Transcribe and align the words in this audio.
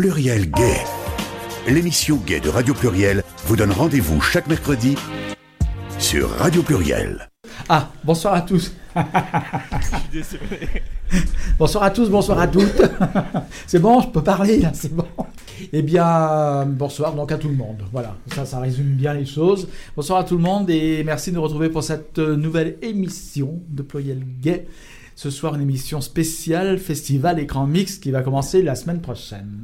Pluriel 0.00 0.50
Gay. 0.52 0.78
L'émission 1.68 2.16
Gay 2.16 2.40
de 2.40 2.48
Radio 2.48 2.72
Pluriel 2.72 3.22
vous 3.44 3.54
donne 3.54 3.70
rendez-vous 3.70 4.18
chaque 4.22 4.46
mercredi 4.46 4.96
sur 5.98 6.30
Radio 6.38 6.62
Pluriel. 6.62 7.28
Ah, 7.68 7.90
bonsoir 8.02 8.32
à 8.32 8.40
tous. 8.40 8.74
bonsoir 11.58 11.84
à 11.84 11.90
tous, 11.90 12.08
bonsoir 12.08 12.38
à 12.38 12.48
toutes. 12.48 12.80
c'est 13.66 13.78
bon, 13.78 14.00
je 14.00 14.08
peux 14.08 14.24
parler 14.24 14.62
c'est 14.72 14.94
bon. 14.94 15.04
Eh 15.70 15.82
bien, 15.82 16.64
bonsoir 16.64 17.12
donc 17.12 17.30
à 17.30 17.36
tout 17.36 17.48
le 17.48 17.56
monde. 17.56 17.82
Voilà, 17.92 18.16
ça, 18.34 18.46
ça 18.46 18.58
résume 18.58 18.94
bien 18.94 19.12
les 19.12 19.26
choses. 19.26 19.68
Bonsoir 19.94 20.20
à 20.20 20.24
tout 20.24 20.38
le 20.38 20.42
monde 20.42 20.70
et 20.70 21.04
merci 21.04 21.30
de 21.30 21.36
nous 21.36 21.42
retrouver 21.42 21.68
pour 21.68 21.84
cette 21.84 22.18
nouvelle 22.18 22.78
émission 22.80 23.60
de 23.68 23.82
Pluriel 23.82 24.22
Gay. 24.40 24.66
Ce 25.22 25.28
soir, 25.28 25.54
une 25.54 25.60
émission 25.60 26.00
spéciale 26.00 26.78
Festival 26.78 27.38
Écran 27.38 27.66
Mix 27.66 27.98
qui 27.98 28.10
va 28.10 28.22
commencer 28.22 28.62
la 28.62 28.74
semaine 28.74 29.02
prochaine. 29.02 29.60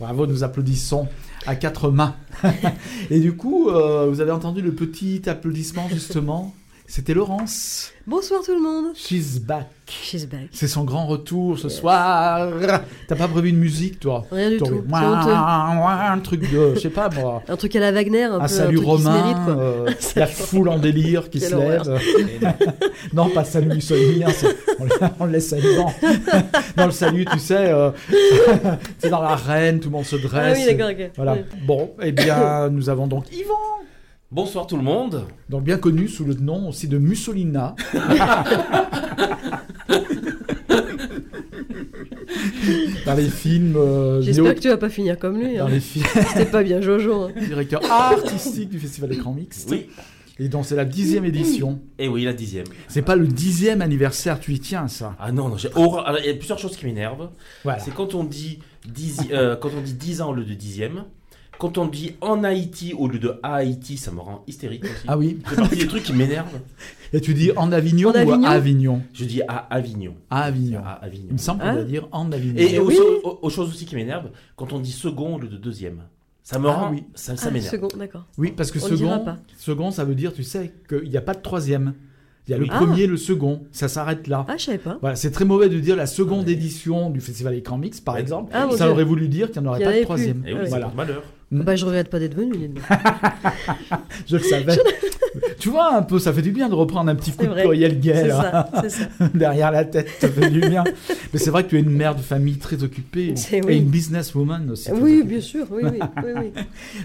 Bravo, 0.00 0.26
nous 0.26 0.42
applaudissons 0.42 1.06
à 1.46 1.54
quatre 1.54 1.92
mains. 1.92 2.16
et 3.08 3.20
du 3.20 3.36
coup, 3.36 3.68
euh, 3.68 4.08
vous 4.10 4.20
avez 4.20 4.32
entendu 4.32 4.62
le 4.62 4.72
petit 4.72 5.22
applaudissement 5.30 5.88
justement? 5.88 6.52
C'était 6.86 7.14
Laurence. 7.14 7.92
Bonsoir 8.06 8.42
tout 8.44 8.54
le 8.54 8.60
monde. 8.60 8.92
She's 8.94 9.40
back. 9.40 9.66
She's 9.88 10.26
back. 10.26 10.48
C'est 10.52 10.68
son 10.68 10.84
grand 10.84 11.06
retour 11.06 11.58
ce 11.58 11.70
soir. 11.70 12.46
T'as 13.08 13.16
pas 13.16 13.26
prévu 13.26 13.52
de 13.52 13.56
musique, 13.56 13.98
toi 14.00 14.26
Rien 14.30 14.50
du 14.50 14.58
tout. 14.58 14.84
Ouah, 14.90 16.10
Un 16.12 16.18
truc 16.18 16.42
de, 16.52 16.74
je 16.74 16.80
sais 16.80 16.90
pas 16.90 17.08
moi. 17.08 17.42
Un 17.48 17.56
truc 17.56 17.74
à 17.76 17.80
la 17.80 17.90
Wagner, 17.90 18.24
un, 18.24 18.34
Un 18.34 18.40
peu 18.40 18.48
salut 18.48 18.78
un 18.78 18.82
truc 18.82 18.96
qui 18.96 19.02
se 19.02 19.08
romain, 19.08 19.22
mérite, 19.22 19.44
quoi. 19.44 19.56
euh, 19.58 19.90
la 20.16 20.26
foule 20.26 20.68
en 20.68 20.78
délire 20.78 21.30
qui 21.30 21.40
Quelle 21.40 21.50
se 21.50 21.56
lève. 21.56 22.00
non, 23.14 23.30
pas 23.30 23.44
salut 23.44 23.68
mussolinien, 23.74 24.28
c'est- 24.30 24.54
on, 25.18 25.24
le- 25.24 25.32
laisse 25.32 25.48
saluer. 25.48 25.76
Dans, 25.76 25.92
dans 26.76 26.86
le 26.86 26.92
salut, 26.92 27.24
tu 27.24 27.38
sais, 27.38 27.72
euh, 27.72 27.90
c'est 28.98 29.08
dans 29.08 29.22
l'arène, 29.22 29.80
tout 29.80 29.88
le 29.88 29.92
monde 29.96 30.04
se 30.04 30.16
Ah 30.16 30.18
dresse. 30.28 30.58
oui, 30.58 30.74
d'accord, 30.76 30.90
ok. 30.92 31.10
Voilà. 31.16 31.38
Bon, 31.66 31.92
eh 32.02 32.12
bien, 32.12 32.68
nous 32.68 32.90
avons 32.90 33.06
donc 33.06 33.24
Yvan, 33.32 33.54
Bonsoir 34.34 34.66
tout 34.66 34.76
le 34.76 34.82
monde. 34.82 35.26
donc 35.48 35.62
bien 35.62 35.76
connu 35.78 36.08
sous 36.08 36.24
le 36.24 36.34
nom 36.34 36.68
aussi 36.68 36.88
de 36.88 36.98
Mussolina. 36.98 37.76
dans 43.06 43.14
les 43.14 43.28
films, 43.28 43.76
euh, 43.76 44.20
J'espère 44.22 44.44
vidéo- 44.44 44.54
que 44.56 44.60
tu 44.62 44.68
vas 44.68 44.76
pas 44.76 44.88
finir 44.88 45.18
comme 45.18 45.38
lui. 45.38 45.56
dans 45.56 45.66
hein. 45.66 45.70
les 45.70 45.80
films, 45.80 46.04
C'était 46.28 46.46
pas 46.46 46.62
bien 46.62 46.80
Jojo. 46.80 47.22
hein. 47.24 47.30
directeur 47.48 47.80
artistique 47.90 48.70
du 48.70 48.78
Festival 48.78 49.12
Écran 49.12 49.32
Mixte. 49.32 49.68
Oui. 49.70 49.86
Et 50.40 50.48
donc 50.48 50.64
c'est 50.66 50.74
la 50.74 50.84
dixième 50.84 51.24
édition. 51.24 51.78
Et 51.98 52.08
oui, 52.08 52.24
la 52.24 52.32
dixième. 52.32 52.64
C'est 52.88 53.02
pas 53.02 53.14
le 53.14 53.28
dixième 53.28 53.82
anniversaire, 53.82 54.40
tu 54.40 54.52
y 54.52 54.58
tiens 54.58 54.88
ça. 54.88 55.14
Ah 55.20 55.30
non, 55.30 55.48
non, 55.48 55.56
j'ai 55.56 55.68
horreur. 55.76 56.08
Alors, 56.08 56.20
Il 56.20 56.26
y 56.26 56.30
a 56.30 56.34
plusieurs 56.34 56.58
choses 56.58 56.76
qui 56.76 56.86
m'énervent. 56.86 57.30
Voilà. 57.62 57.78
C'est 57.78 57.94
quand 57.94 58.14
on 58.16 58.24
dit 58.24 58.58
10, 58.92 59.28
euh, 59.30 59.54
quand 59.54 59.70
on 59.78 59.80
dit 59.80 59.94
10 59.94 60.22
ans 60.22 60.30
au 60.30 60.34
lieu 60.34 60.44
de 60.44 60.54
dixième. 60.54 61.04
Quand 61.64 61.78
on 61.78 61.86
dit 61.86 62.12
en 62.20 62.44
Haïti 62.44 62.92
au 62.92 63.08
lieu 63.08 63.18
de 63.18 63.36
à 63.42 63.54
Haïti, 63.54 63.96
ça 63.96 64.10
me 64.10 64.20
rend 64.20 64.44
hystérique 64.46 64.84
aussi. 64.84 65.04
Ah 65.08 65.16
oui. 65.16 65.38
C'est 65.70 65.76
des 65.78 65.86
trucs 65.86 66.02
qui 66.02 66.12
m'énervent. 66.12 66.60
Et 67.14 67.22
tu 67.22 67.32
dis 67.32 67.52
en 67.56 67.72
Avignon 67.72 68.10
En 68.10 68.12
ou 68.12 68.16
Avignon 68.18 68.44
à 68.44 68.50
Avignon 68.50 69.02
Je 69.14 69.24
dis 69.24 69.40
à 69.48 69.56
Avignon. 69.70 70.14
À 70.28 70.42
Avignon. 70.42 70.82
À 70.84 70.92
Avignon. 71.02 71.24
Il 71.30 71.32
me 71.32 71.38
semble 71.38 71.60
qu'on 71.62 71.68
Ah. 71.68 71.74
doit 71.76 71.84
dire 71.84 72.06
en 72.12 72.30
Avignon. 72.32 72.56
Et, 72.58 72.74
et 72.74 72.78
Oui. 72.80 72.98
aux, 73.40 73.48
choses 73.48 73.70
aussi 73.70 73.86
qui 73.86 73.94
m'énervent, 73.94 74.28
quand 74.56 74.74
on 74.74 74.78
dit 74.78 74.92
second 74.92 75.36
au 75.36 75.38
lieu 75.38 75.48
de 75.48 75.56
deuxième. 75.56 76.02
Ça 76.42 76.58
me 76.58 76.68
Ah 76.68 76.72
rend. 76.74 76.90
oui. 76.90 77.04
Ça, 77.14 77.34
ça 77.38 77.46
Ah, 77.48 77.50
m'énerve. 77.50 77.70
second, 77.70 77.88
d'accord. 77.98 78.26
Oui, 78.36 78.52
parce 78.54 78.70
que 78.70 78.78
On 78.78 79.38
second, 79.56 79.90
ça 79.90 80.04
veut 80.04 80.14
dire, 80.14 80.34
tu 80.34 80.42
sais, 80.42 80.70
qu'il 80.86 81.08
n'y 81.08 81.16
a 81.16 81.22
pas 81.22 81.32
de 81.32 81.40
troisième. 81.40 81.94
Il 82.46 82.50
y 82.50 82.54
a 82.54 82.58
le 82.58 82.66
premier, 82.66 83.06
le 83.06 83.16
second. 83.16 83.62
Ça 83.72 83.88
s'arrête 83.88 84.26
là. 84.26 84.44
Ah, 84.48 84.58
je 84.58 84.64
savais 84.64 84.76
pas. 84.76 84.98
Voilà, 85.00 85.16
c'est 85.16 85.30
très 85.30 85.46
mauvais 85.46 85.70
de 85.70 85.80
dire 85.80 85.96
la 85.96 86.04
seconde 86.06 86.44
Ah, 86.46 86.50
édition 86.50 87.08
du 87.08 87.22
Festival 87.22 87.54
Écran 87.54 87.78
Mix, 87.78 88.02
par 88.02 88.16
Ouais. 88.16 88.20
exemple. 88.20 88.50
Ah, 88.54 88.68
ça 88.76 88.90
aurait 88.90 89.04
voulu 89.04 89.28
dire 89.28 89.50
qu'il 89.50 89.62
n'y 89.62 89.68
en 89.68 89.70
aurait 89.70 89.80
y 89.80 89.84
pas 89.84 89.92
de 89.96 90.02
troisième. 90.02 90.42
Et 90.46 90.52
oui, 90.52 90.58
Ah 90.58 90.62
oui. 90.64 90.68
Voilà, 90.68 90.92
malheur. 90.94 91.22
Mm. 91.50 91.62
Bah, 91.62 91.76
je 91.76 91.84
regrette 91.84 92.08
pas 92.10 92.18
d'être 92.18 92.34
venu. 92.34 92.52
donc. 92.68 92.82
je 94.26 94.36
le 94.36 94.42
savais. 94.42 94.76
tu 95.58 95.68
vois 95.68 95.94
un 95.94 96.02
peu, 96.02 96.18
ça 96.18 96.32
fait 96.32 96.42
du 96.42 96.50
bien 96.52 96.68
de 96.68 96.74
reprendre 96.74 97.10
un 97.10 97.14
petit 97.14 97.30
coup 97.32 97.38
C'est 97.40 97.46
de 97.46 97.50
vrai. 97.52 97.62
courriel 97.64 98.00
gay 98.00 98.12
C'est 98.14 98.28
là, 98.28 98.70
ça, 98.88 99.08
derrière 99.34 99.70
la 99.70 99.84
tête, 99.84 100.08
ça 100.20 100.28
fait 100.28 100.50
du 100.50 100.60
bien. 100.60 100.84
Mais 101.32 101.38
c'est 101.38 101.50
vrai 101.50 101.64
que 101.64 101.68
tu 101.70 101.76
es 101.76 101.80
une 101.80 101.90
mère 101.90 102.14
de 102.14 102.22
famille 102.22 102.58
très 102.58 102.82
occupée 102.82 103.34
et 103.52 103.60
oui. 103.62 103.78
une 103.78 103.84
businesswoman 103.84 104.70
aussi. 104.70 104.90
Oui, 104.92 105.22
bien 105.22 105.40
sûr, 105.40 105.66
oui, 105.70 105.82
oui, 105.84 105.98
oui, 106.24 106.30
oui. 106.36 106.52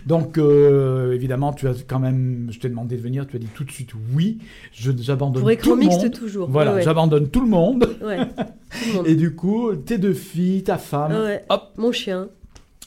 Donc, 0.06 0.38
euh, 0.38 1.14
évidemment, 1.14 1.54
tu 1.54 1.68
as 1.68 1.74
quand 1.88 2.00
même, 2.00 2.48
je 2.52 2.60
t'ai 2.60 2.70
demandé 2.70 2.96
de 2.98 3.02
venir, 3.02 3.28
tu 3.28 3.36
as 3.36 3.40
dit 3.40 3.48
tout 3.54 3.64
de 3.64 3.72
suite 3.72 3.92
oui, 4.16 4.40
je- 4.74 4.92
j'abandonne 5.00 5.44
tout 5.44 5.50
écran 5.50 5.72
le 5.72 5.78
mixte 5.78 6.02
monde. 6.04 6.14
toujours. 6.14 6.50
Voilà, 6.50 6.76
ouais, 6.76 6.82
j'abandonne 6.82 7.30
tout 7.30 7.42
le 7.42 7.48
monde. 7.50 7.90
ouais. 8.02 8.08
Ouais. 8.20 8.26
Tout 8.28 8.88
le 8.90 8.94
monde. 8.94 9.08
Et 9.08 9.16
du 9.16 9.34
coup, 9.36 9.76
tes 9.76 9.98
deux 9.98 10.14
filles, 10.14 10.64
ta 10.64 10.78
femme, 10.78 11.12
Ouais. 11.12 11.44
hop, 11.50 11.72
Mon 11.78 11.92
chien, 11.92 12.30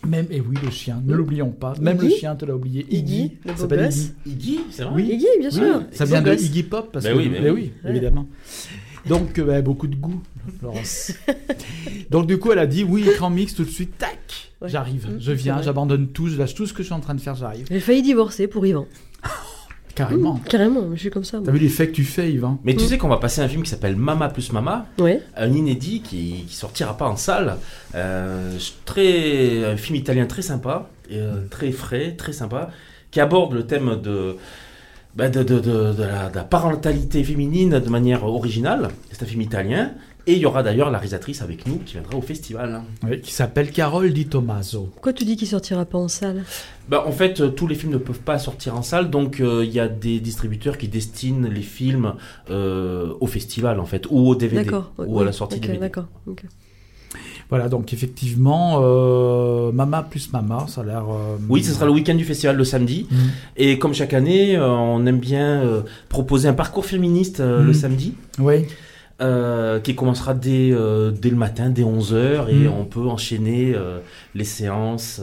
même, 0.07 0.27
et 0.31 0.41
oui, 0.41 0.57
le 0.63 0.71
chien, 0.71 1.01
ne 1.05 1.13
Mm. 1.13 1.17
l'oublions 1.17 1.51
pas, 1.51 1.75
même 1.81 1.97
Iggy. 1.97 2.09
le 2.09 2.15
chien 2.15 2.35
te 2.37 2.45
l'a 2.45 2.55
oublié, 2.57 2.87
Iggy, 2.91 2.97
Iggy, 2.97 3.39
le 3.45 3.49
ça 3.51 3.55
beau 3.55 3.61
s'appelle 3.61 3.85
gosse. 3.87 4.11
Iggy. 4.27 4.53
Iggy, 4.55 4.61
c'est 4.71 4.83
vrai 4.85 4.93
Oui. 4.95 5.03
Iggy, 5.13 5.27
bien 5.39 5.49
Oui, 5.51 5.55
sûr. 5.55 5.83
ça 5.93 6.05
vient 6.05 6.23
de 6.23 6.31
gosse. 6.31 6.43
Iggy 6.43 6.63
Pop, 6.65 6.91
parce 6.93 7.05
Ben 7.05 7.13
que, 7.15 7.19
oui, 7.19 7.29
ben 7.29 7.45
oui. 7.53 7.73
oui, 7.85 7.91
évidemment. 7.91 8.27
Donc, 9.09 9.39
euh, 9.39 9.45
ben, 9.45 9.63
beaucoup 9.63 9.87
de 9.89 9.97
goût, 9.97 10.23
Laurence. 10.63 11.13
Donc, 12.11 12.27
du 12.27 12.39
coup, 12.39 12.53
elle 12.53 12.59
a 12.61 12.67
dit 12.67 12.85
oui, 12.85 13.03
écran 13.09 13.31
mix 13.31 13.55
tout 13.55 13.65
de 13.65 13.71
suite, 13.71 13.97
tac, 13.99 14.53
Ouais. 14.61 14.69
j'arrive, 14.69 15.09
Mm, 15.09 15.19
je 15.19 15.25
c'est 15.33 15.35
viens, 15.35 15.61
j'abandonne 15.63 16.09
tout, 16.09 16.29
je 16.29 16.37
lâche 16.39 16.55
tout 16.55 16.67
ce 16.67 16.73
que 16.73 16.83
je 16.83 16.87
suis 16.87 16.95
en 16.95 17.01
train 17.01 17.15
de 17.15 17.21
faire, 17.21 17.35
j'arrive. 17.35 17.67
J'ai 17.69 17.81
failli 17.81 18.03
divorcer 18.03 18.47
pour 18.47 18.65
Yvan. 18.67 18.87
Carrément. 19.95 20.41
Carrément, 20.49 20.87
je 20.95 21.01
suis 21.01 21.11
comme 21.11 21.25
ça. 21.25 21.39
T'as 21.45 21.53
vu 21.53 21.59
l'effet 21.59 21.89
que 21.89 21.93
tu 21.93 22.05
fais, 22.05 22.31
Yvan 22.33 22.59
Mais 22.65 22.75
tu 22.75 22.85
Mm. 22.85 22.89
sais 22.89 22.99
qu'on 22.99 23.09
va 23.09 23.19
passer 23.19 23.41
un 23.43 23.49
film 23.49 23.63
qui 23.63 23.71
s'appelle 23.71 23.97
Mama 23.97 24.29
plus 24.29 24.53
Mama, 24.53 24.87
Ouais. 24.99 25.21
un 25.37 25.53
inédit 25.53 26.01
qui, 26.01 26.45
qui 26.49 26.55
sortira 26.55 26.97
pas 26.97 27.09
en 27.09 27.17
salle. 27.17 27.57
Euh, 27.95 28.57
très, 28.85 29.65
un 29.65 29.77
film 29.77 29.97
italien 29.97 30.27
très 30.27 30.43
sympa, 30.43 30.89
et, 31.11 31.17
euh, 31.19 31.47
très 31.51 31.73
frais, 31.73 32.13
très 32.17 32.33
sympa, 32.33 32.71
qui 33.11 33.21
aborde 33.21 33.53
le 33.53 33.67
thème 33.67 34.01
de, 34.03 34.37
bah, 35.15 35.29
de, 35.29 35.43
de, 35.43 35.59
de- 35.61 35.93
de 35.93 36.03
la, 36.03 36.31
de 36.31 36.37
la 36.37 36.45
parentalité 36.45 37.23
féminine 37.23 37.79
de 37.79 37.89
manière 37.91 38.25
originale. 38.25 38.89
C'est 39.11 39.23
un 39.23 39.27
film 39.27 39.43
italien. 39.43 39.93
Et 40.27 40.35
il 40.35 40.39
y 40.39 40.47
aura 40.47 40.63
d'ailleurs 40.63 40.91
la 40.91 40.99
réalisatrice 40.99 41.43
avec 41.43 41.67
nous 41.67 41.79
qui 41.79 41.95
viendra 41.95 42.17
au 42.17 42.21
festival. 42.23 42.83
Oui, 43.03 43.21
qui 43.21 43.33
s'appelle 43.33 43.73
Carole 43.73 44.13
Di 44.13 44.27
Tommaso. 44.27 44.89
Pourquoi 44.93 45.13
tu 45.13 45.25
dis 45.25 45.37
qu'il 45.37 45.49
sortira 45.49 45.85
pas 45.85 45.99
en 45.99 46.07
salle? 46.07 46.45
Bah, 46.89 47.03
en 47.07 47.11
fait, 47.11 47.41
euh, 47.41 47.49
tous 47.49 47.67
les 47.67 47.75
films 47.75 47.93
ne 47.93 47.99
peuvent 47.99 48.21
pas 48.21 48.39
sortir 48.39 48.77
en 48.77 48.83
salle, 48.83 49.11
donc 49.11 49.41
euh, 49.41 49.65
il 49.65 49.73
y 49.73 49.81
a 49.81 49.89
des 49.89 50.21
distributeurs 50.21 50.79
qui 50.79 50.87
destinent 50.87 51.49
les 51.49 51.63
films 51.63 52.15
euh, 52.51 53.13
au 53.21 53.27
festival, 53.27 53.81
en 53.81 53.85
fait, 53.85 54.07
ou 54.11 54.29
au 54.29 54.37
DVD, 54.37 54.65
D'accord. 54.65 54.93
ou 54.99 55.19
à 55.19 55.25
la 55.25 55.33
sortie 55.33 55.57
ok, 55.57 55.63
DVD. 55.63 55.79
D'accord. 55.81 56.07
Voilà, 57.51 57.69
donc 57.69 57.93
effectivement, 57.93 58.79
euh, 58.81 59.73
Mama 59.73 60.03
plus 60.09 60.33
Mama, 60.33 60.67
ça 60.69 60.81
a 60.81 60.85
l'air. 60.85 61.05
euh, 61.11 61.37
Oui, 61.49 61.63
ce 61.63 61.73
sera 61.73 61.85
le 61.85 61.93
week-end 61.93 62.15
du 62.15 62.25
festival 62.25 62.57
le 62.57 62.65
samedi. 62.65 63.07
Mm. 63.11 63.17
Et 63.59 63.79
comme 63.79 63.93
chaque 63.93 64.15
année, 64.15 64.57
euh, 64.57 64.67
on 64.71 65.05
aime 65.05 65.19
bien 65.19 65.63
euh, 65.63 65.83
proposer 66.09 66.49
un 66.49 66.55
parcours 66.55 66.87
féministe 66.87 67.41
le 67.41 67.73
samedi, 67.75 68.15
Oui, 68.39 68.67
euh, 69.21 69.79
qui 69.81 69.95
commencera 69.95 70.35
dès, 70.35 70.71
euh, 70.73 71.11
dès 71.11 71.31
le 71.31 71.37
matin, 71.37 71.71
dès 71.71 71.83
11h, 71.85 72.49
et 72.49 72.55
Mhm. 72.67 72.73
on 72.81 72.85
peut 72.85 73.01
enchaîner 73.07 73.73
euh, 73.75 73.99
les 74.35 74.45
séances. 74.45 75.21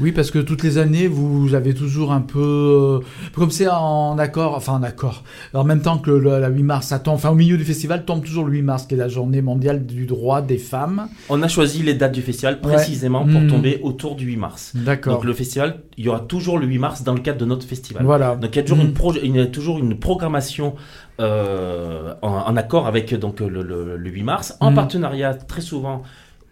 oui, 0.00 0.12
parce 0.12 0.30
que 0.30 0.38
toutes 0.38 0.62
les 0.62 0.76
années, 0.78 1.06
vous 1.06 1.54
avez 1.54 1.72
toujours 1.74 2.12
un 2.12 2.20
peu. 2.20 3.00
comme 3.34 3.50
c'est 3.50 3.68
en 3.68 4.18
accord, 4.18 4.54
enfin 4.54 4.74
en 4.74 4.82
accord. 4.82 5.22
En 5.54 5.64
même 5.64 5.80
temps 5.82 5.98
que 5.98 6.10
le, 6.10 6.38
la 6.40 6.48
8 6.48 6.62
mars, 6.62 6.86
ça 6.88 6.98
tombe, 6.98 7.14
enfin 7.14 7.30
au 7.30 7.34
milieu 7.34 7.56
du 7.56 7.64
festival, 7.64 8.04
tombe 8.04 8.22
toujours 8.24 8.44
le 8.44 8.52
8 8.52 8.62
mars, 8.62 8.86
qui 8.86 8.94
est 8.94 8.98
la 8.98 9.08
journée 9.08 9.42
mondiale 9.42 9.86
du 9.86 10.06
droit 10.06 10.42
des 10.42 10.58
femmes. 10.58 11.08
On 11.28 11.42
a 11.42 11.48
choisi 11.48 11.82
les 11.82 11.94
dates 11.94 12.12
du 12.12 12.22
festival 12.22 12.58
Ouais. 12.64 12.72
précisément 12.74 13.24
pour 13.24 13.40
Mhm. 13.40 13.48
tomber 13.48 13.80
autour 13.82 14.14
du 14.16 14.26
8 14.26 14.36
mars. 14.36 14.72
D'accord. 14.74 15.14
Donc 15.14 15.24
le 15.24 15.32
festival, 15.32 15.80
il 15.96 16.04
y 16.04 16.08
aura 16.08 16.20
toujours 16.20 16.58
le 16.58 16.66
8 16.66 16.78
mars 16.78 17.02
dans 17.04 17.14
le 17.14 17.20
cadre 17.20 17.38
de 17.38 17.44
notre 17.44 17.66
festival. 17.66 18.04
Voilà. 18.04 18.36
Donc 18.36 18.54
il 18.54 18.56
y 18.56 18.60
a 18.60 18.62
toujours, 18.62 18.78
Mhm. 18.84 18.92
une, 19.24 19.34
il 19.34 19.36
y 19.36 19.40
a 19.40 19.46
toujours 19.46 19.78
une 19.78 19.98
programmation 19.98 20.74
euh, 21.20 22.14
en, 22.22 22.28
en 22.28 22.56
accord 22.56 22.86
avec 22.86 23.14
donc 23.14 23.40
le, 23.40 23.48
le- 23.62 23.96
le 23.96 24.10
8 24.10 24.22
mars, 24.22 24.56
en 24.60 24.70
Mhm. 24.70 24.76
partenariat 24.76 25.34
très 25.34 25.60
souvent 25.60 26.02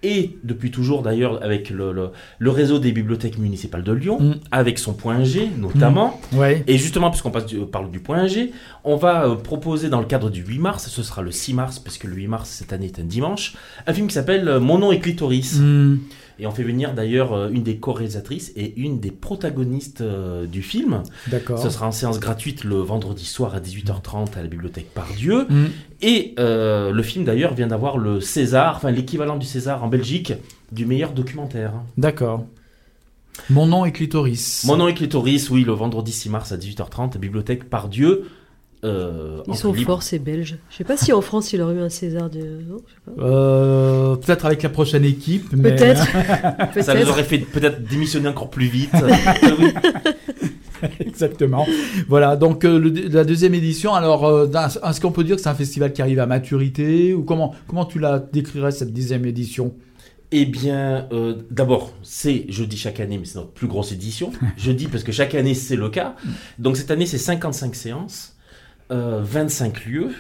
et 0.03 0.37
depuis 0.44 0.71
toujours 0.71 1.03
d'ailleurs 1.03 1.43
avec 1.43 1.71
le, 1.71 1.91
le- 1.91 2.10
le 2.38 2.50
réseau 2.50 2.78
des 2.78 2.93
bibliothèques 2.93 3.38
municipales 3.38 3.82
de 3.82 3.93
Lyon, 3.93 4.19
Mhm. 4.20 4.35
avec 4.52 4.79
son 4.79 4.93
point 4.93 5.25
G 5.25 5.50
notamment. 5.56 6.20
Ouais. 6.35 6.62
Et 6.67 6.76
justement, 6.79 7.11
puisqu'on 7.11 7.31
parle 7.31 7.91
du 7.91 7.99
point 8.00 8.26
G, 8.26 8.52
on 8.85 8.96
va 8.96 9.26
euh, 9.26 9.35
proposer 9.37 9.88
dans 9.88 10.00
le 10.00 10.06
cadre 10.06 10.31
du 10.31 10.43
8 10.43 10.58
mars, 10.58 10.87
ce 10.88 11.02
sera 11.02 11.23
le 11.23 11.31
6 11.31 11.55
mars, 11.55 11.79
parce 11.79 11.96
que 11.99 12.06
le 12.06 12.14
8 12.14 12.26
mars 12.29 12.50
cette 12.50 12.73
année 12.73 12.87
est 12.87 12.99
un 13.00 13.05
dimanche, 13.05 13.55
un 13.87 13.93
film 13.94 14.06
qui 14.06 14.14
s'appelle 14.14 14.46
euh, 14.49 14.61
Mon 14.61 14.79
nom 14.79 14.93
est 14.93 15.00
Clitoris. 15.00 15.61
Et 16.38 16.47
on 16.47 16.50
fait 16.50 16.62
venir 16.62 16.93
d'ailleurs 16.93 17.33
euh, 17.33 17.49
une 17.49 17.62
des 17.62 17.79
co-réalisatrices 17.79 18.53
et 18.56 18.79
une 18.79 19.00
des 19.00 19.11
protagonistes 19.11 20.03
euh, 20.03 20.47
du 20.47 20.62
film. 20.62 21.03
D'accord. 21.29 21.59
Ce 21.59 21.71
sera 21.71 21.87
en 21.87 21.93
séance 21.93 22.21
gratuite 22.21 22.65
le 22.65 22.77
vendredi 22.77 23.25
soir 23.25 23.55
à 23.55 23.61
18h30 23.61 24.37
à 24.37 24.43
la 24.43 24.49
bibliothèque 24.49 24.93
Pardieu. 24.93 25.47
Mm. 25.49 25.67
Et 26.03 26.35
euh, 26.38 26.91
le 26.91 27.03
film 27.03 27.25
d'ailleurs 27.25 27.55
vient 27.55 27.69
d'avoir 27.69 27.97
le 27.97 28.21
César, 28.21 28.77
enfin 28.77 28.91
l'équivalent 28.91 29.37
du 29.37 29.47
César 29.47 29.83
en 29.83 29.88
Belgique, 29.88 30.35
du 30.73 30.85
meilleur 30.85 31.12
documentaire. 31.12 31.73
D'accord. 31.97 32.44
Mon 33.50 33.67
nom 33.67 33.85
est 33.85 33.93
Clitoris. 33.93 34.65
Mon 34.65 34.77
nom 34.77 34.89
est 34.89 34.94
Clitoris, 34.94 35.50
oui, 35.50 35.65
le 35.65 35.73
vendredi 35.73 36.12
6 36.12 36.31
mars 36.31 36.53
à 36.53 36.56
18h30 36.56 37.11
à 37.11 37.15
la 37.15 37.21
bibliothèque 37.21 37.65
Pardieu. 37.65 38.25
Euh, 38.84 39.40
Ils 39.49 39.55
sont 39.56 39.73
libre. 39.73 39.87
forts, 39.93 40.02
ces 40.02 40.19
Belges. 40.19 40.58
Je 40.70 40.76
sais 40.76 40.84
pas 40.84 40.96
si 40.96 41.12
en 41.12 41.20
France, 41.20 41.52
il 41.52 41.61
aurait 41.62 41.75
eu 41.75 41.81
un 41.81 41.88
César 41.88 42.31
de. 42.31 42.61
Euh, 43.19 44.17
Peut-être 44.17 44.44
avec 44.46 44.62
la 44.62 44.69
prochaine 44.69 45.05
équipe. 45.05 45.46
mais- 45.52 45.75
Peut-être. 45.75 46.06
Ça 46.82 46.94
les 46.94 47.08
aurait 47.08 47.25
fait 47.25 47.38
peut-être 47.38 47.82
démissionner 47.82 48.28
encore 48.28 48.50
plus 48.50 48.67
vite. 48.67 48.90
Oui. 49.58 49.73
Exactement. 51.00 51.67
Voilà, 52.08 52.37
donc 52.37 52.64
euh, 52.64 52.78
le- 52.78 53.08
la 53.08 53.25
deuxième 53.25 53.55
édition, 53.55 53.94
alors 53.94 54.26
euh, 54.26 54.46
est-ce 54.87 55.00
qu'on 55.00 55.11
peut 55.11 55.25
dire 55.25 55.37
que 55.37 55.43
c'est 55.43 55.49
un 55.49 55.55
festival 55.55 55.93
qui 55.94 56.02
arrive 56.02 56.19
à 56.20 56.26
maturité 56.26 57.14
ou 57.14 57.22
comment, 57.22 57.55
comment 57.67 57.87
tu 57.87 57.99
la 57.99 58.19
décrirais 58.19 58.72
cette 58.72 58.93
dixième 58.93 59.25
édition? 59.25 59.75
Eh 60.32 60.44
bien, 60.44 61.06
euh, 61.12 61.37
d'abord, 61.50 61.94
c'est, 62.02 62.44
je 62.50 62.62
dis 62.64 62.76
chaque 62.76 63.00
année, 63.00 63.17
mais 63.17 63.25
c'est 63.25 63.37
notre 63.38 63.52
plus 63.52 63.69
grosse 63.69 63.93
édition. 63.93 64.32
Je 64.58 64.70
dis 64.72 64.87
parce 64.88 65.02
que 65.05 65.12
chaque 65.12 65.34
année, 65.34 65.55
c'est 65.55 65.76
le 65.76 65.88
cas. 65.88 66.14
Donc 66.58 66.76
cette 66.76 66.90
année, 66.90 67.06
c'est 67.06 67.17
55 67.17 67.75
séances, 67.75 68.36
euh, 68.91 69.21
25 69.23 69.85
lieux 69.87 70.11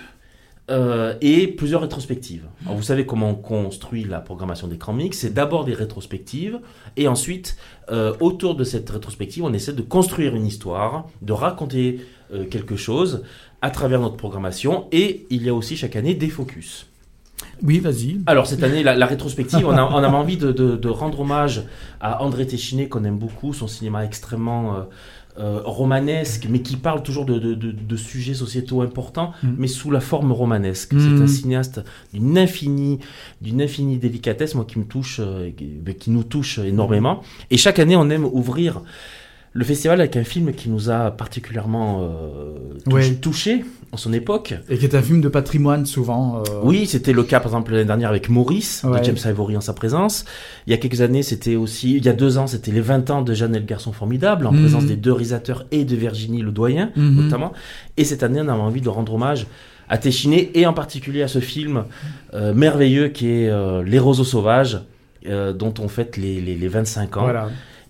euh, 0.68 1.14
et 1.20 1.46
plusieurs 1.46 1.82
rétrospectives. 1.82 2.44
Alors, 2.64 2.76
vous 2.76 2.82
savez 2.82 3.06
comment 3.06 3.30
on 3.30 3.34
construit 3.34 4.02
la 4.04 4.18
programmation 4.20 4.66
d'écran 4.66 4.92
mix. 4.92 5.18
C'est 5.18 5.32
d'abord 5.32 5.64
des 5.64 5.74
rétrospectives 5.74 6.58
et 6.96 7.06
ensuite, 7.06 7.56
euh, 7.92 8.14
autour 8.20 8.56
de 8.56 8.64
cette 8.64 8.90
rétrospective, 8.90 9.44
on 9.44 9.52
essaie 9.52 9.72
de 9.72 9.82
construire 9.82 10.34
une 10.34 10.46
histoire, 10.46 11.06
de 11.22 11.32
raconter 11.32 12.00
euh, 12.34 12.44
quelque 12.44 12.74
chose 12.74 13.22
à 13.62 13.70
travers 13.70 14.00
notre 14.00 14.16
programmation. 14.16 14.86
Et 14.90 15.26
il 15.30 15.44
y 15.44 15.48
a 15.48 15.54
aussi 15.54 15.76
chaque 15.76 15.94
année 15.94 16.14
des 16.14 16.28
focus. 16.28 16.86
Oui, 17.62 17.78
vas-y. 17.78 18.20
Alors 18.26 18.46
cette 18.48 18.62
année, 18.64 18.82
la, 18.82 18.96
la 18.96 19.06
rétrospective, 19.06 19.66
on, 19.68 19.76
a, 19.76 19.84
on 19.84 19.96
avait 19.98 20.16
envie 20.16 20.36
de, 20.36 20.50
de- 20.52 20.74
de 20.76 20.88
rendre 20.88 21.20
hommage 21.20 21.62
à 22.00 22.22
André 22.24 22.46
Téchiné, 22.46 22.88
qu'on 22.88 23.04
aime 23.04 23.18
beaucoup, 23.18 23.52
son 23.54 23.68
cinéma 23.68 24.04
extrêmement 24.04 24.86
euh, 25.38 25.60
romanesque, 25.64 26.46
mais 26.50 26.60
qui 26.60 26.76
parle 26.76 27.02
toujours 27.02 27.24
de, 27.26 27.38
de- 27.38 27.54
de- 27.54 27.70
de 27.72 27.96
sujets 27.96 28.34
sociétaux 28.34 28.80
importants, 28.82 29.32
Mm. 29.42 29.48
mais 29.58 29.66
sous 29.66 29.90
la 29.90 30.00
forme 30.00 30.32
romanesque. 30.32 30.92
Mm. 30.94 31.00
C'est 31.00 31.22
un 31.22 31.26
cinéaste 31.26 31.80
d'une 32.14 32.38
infinie, 32.38 32.98
d'une 33.42 33.60
infinie 33.60 33.98
délicatesse, 33.98 34.54
moi 34.54 34.64
qui 34.64 34.78
me 34.78 34.84
touche, 34.84 35.20
euh, 35.20 35.50
qui 35.98 36.10
nous 36.10 36.24
touche 36.24 36.58
énormément. 36.58 37.22
Et 37.50 37.56
chaque 37.56 37.78
année, 37.78 37.96
on 37.96 38.08
aime 38.10 38.24
ouvrir 38.24 38.80
le 39.56 39.64
festival 39.64 40.00
avec 40.00 40.16
un 40.16 40.24
film 40.24 40.52
qui 40.52 40.68
nous 40.68 40.90
a 40.90 41.10
particulièrement 41.10 42.02
euh, 42.02 42.54
touch- 42.84 42.92
Ouais. 42.94 43.14
touché 43.14 43.64
en 43.92 43.96
son 43.96 44.12
époque. 44.12 44.54
Et 44.68 44.76
qui 44.76 44.84
est 44.84 44.94
un 44.94 45.00
film 45.00 45.20
de 45.22 45.28
patrimoine 45.28 45.86
souvent. 45.86 46.38
euh, 46.38 46.60
Oui, 46.62 46.86
c'était 46.86 47.12
le 47.14 47.22
cas 47.22 47.38
par 47.40 47.46
exemple 47.52 47.72
l'année 47.72 47.84
dernière 47.86 48.10
avec 48.10 48.28
Maurice 48.28 48.82
Ouais. 48.84 48.98
de 49.00 49.04
James 49.04 49.16
Ivory 49.24 49.56
en 49.56 49.60
sa 49.62 49.72
présence. 49.72 50.24
Il 50.66 50.72
y 50.72 50.74
a 50.74 50.76
quelques 50.76 51.00
années, 51.00 51.22
c'était 51.22 51.56
aussi, 51.56 51.96
il 51.96 52.04
y 52.04 52.08
a 52.08 52.12
deux 52.12 52.36
ans, 52.36 52.46
c'était 52.46 52.70
les 52.72 52.80
20 52.82 53.08
ans 53.10 53.22
de 53.22 53.32
Jeanne 53.32 53.54
et 53.56 53.60
le 53.60 53.64
garçon 53.64 53.92
formidable 53.92 54.46
en 54.46 54.52
Mhm. 54.52 54.60
présence 54.60 54.84
des 54.86 54.96
deux 54.96 55.12
réalisateurs 55.12 55.64
et 55.70 55.84
de 55.86 55.96
Virginie 55.96 56.42
le 56.42 56.50
doyen 56.52 56.90
Mhm. 56.96 57.22
notamment. 57.24 57.52
Et 57.96 58.04
cette 58.04 58.22
année, 58.22 58.40
on 58.42 58.48
avait 58.48 58.60
envie 58.60 58.82
de 58.82 58.88
rendre 58.90 59.14
hommage 59.14 59.46
à 59.88 59.96
Téchiné 59.98 60.50
et 60.54 60.66
en 60.66 60.72
particulier 60.74 61.22
à 61.22 61.28
ce 61.28 61.38
film 61.38 61.84
euh, 62.34 62.52
merveilleux 62.52 63.08
qui 63.08 63.28
est 63.30 63.48
euh, 63.48 63.82
Les 63.82 63.98
roseaux 63.98 64.24
sauvages. 64.24 64.80
euh, 65.28 65.52
dont 65.52 65.74
on 65.80 65.88
fête 65.88 66.16
les, 66.16 66.40
les, 66.40 66.54
les 66.54 66.68
25 66.68 67.16
ans. 67.16 67.22
Voilà. 67.22 67.48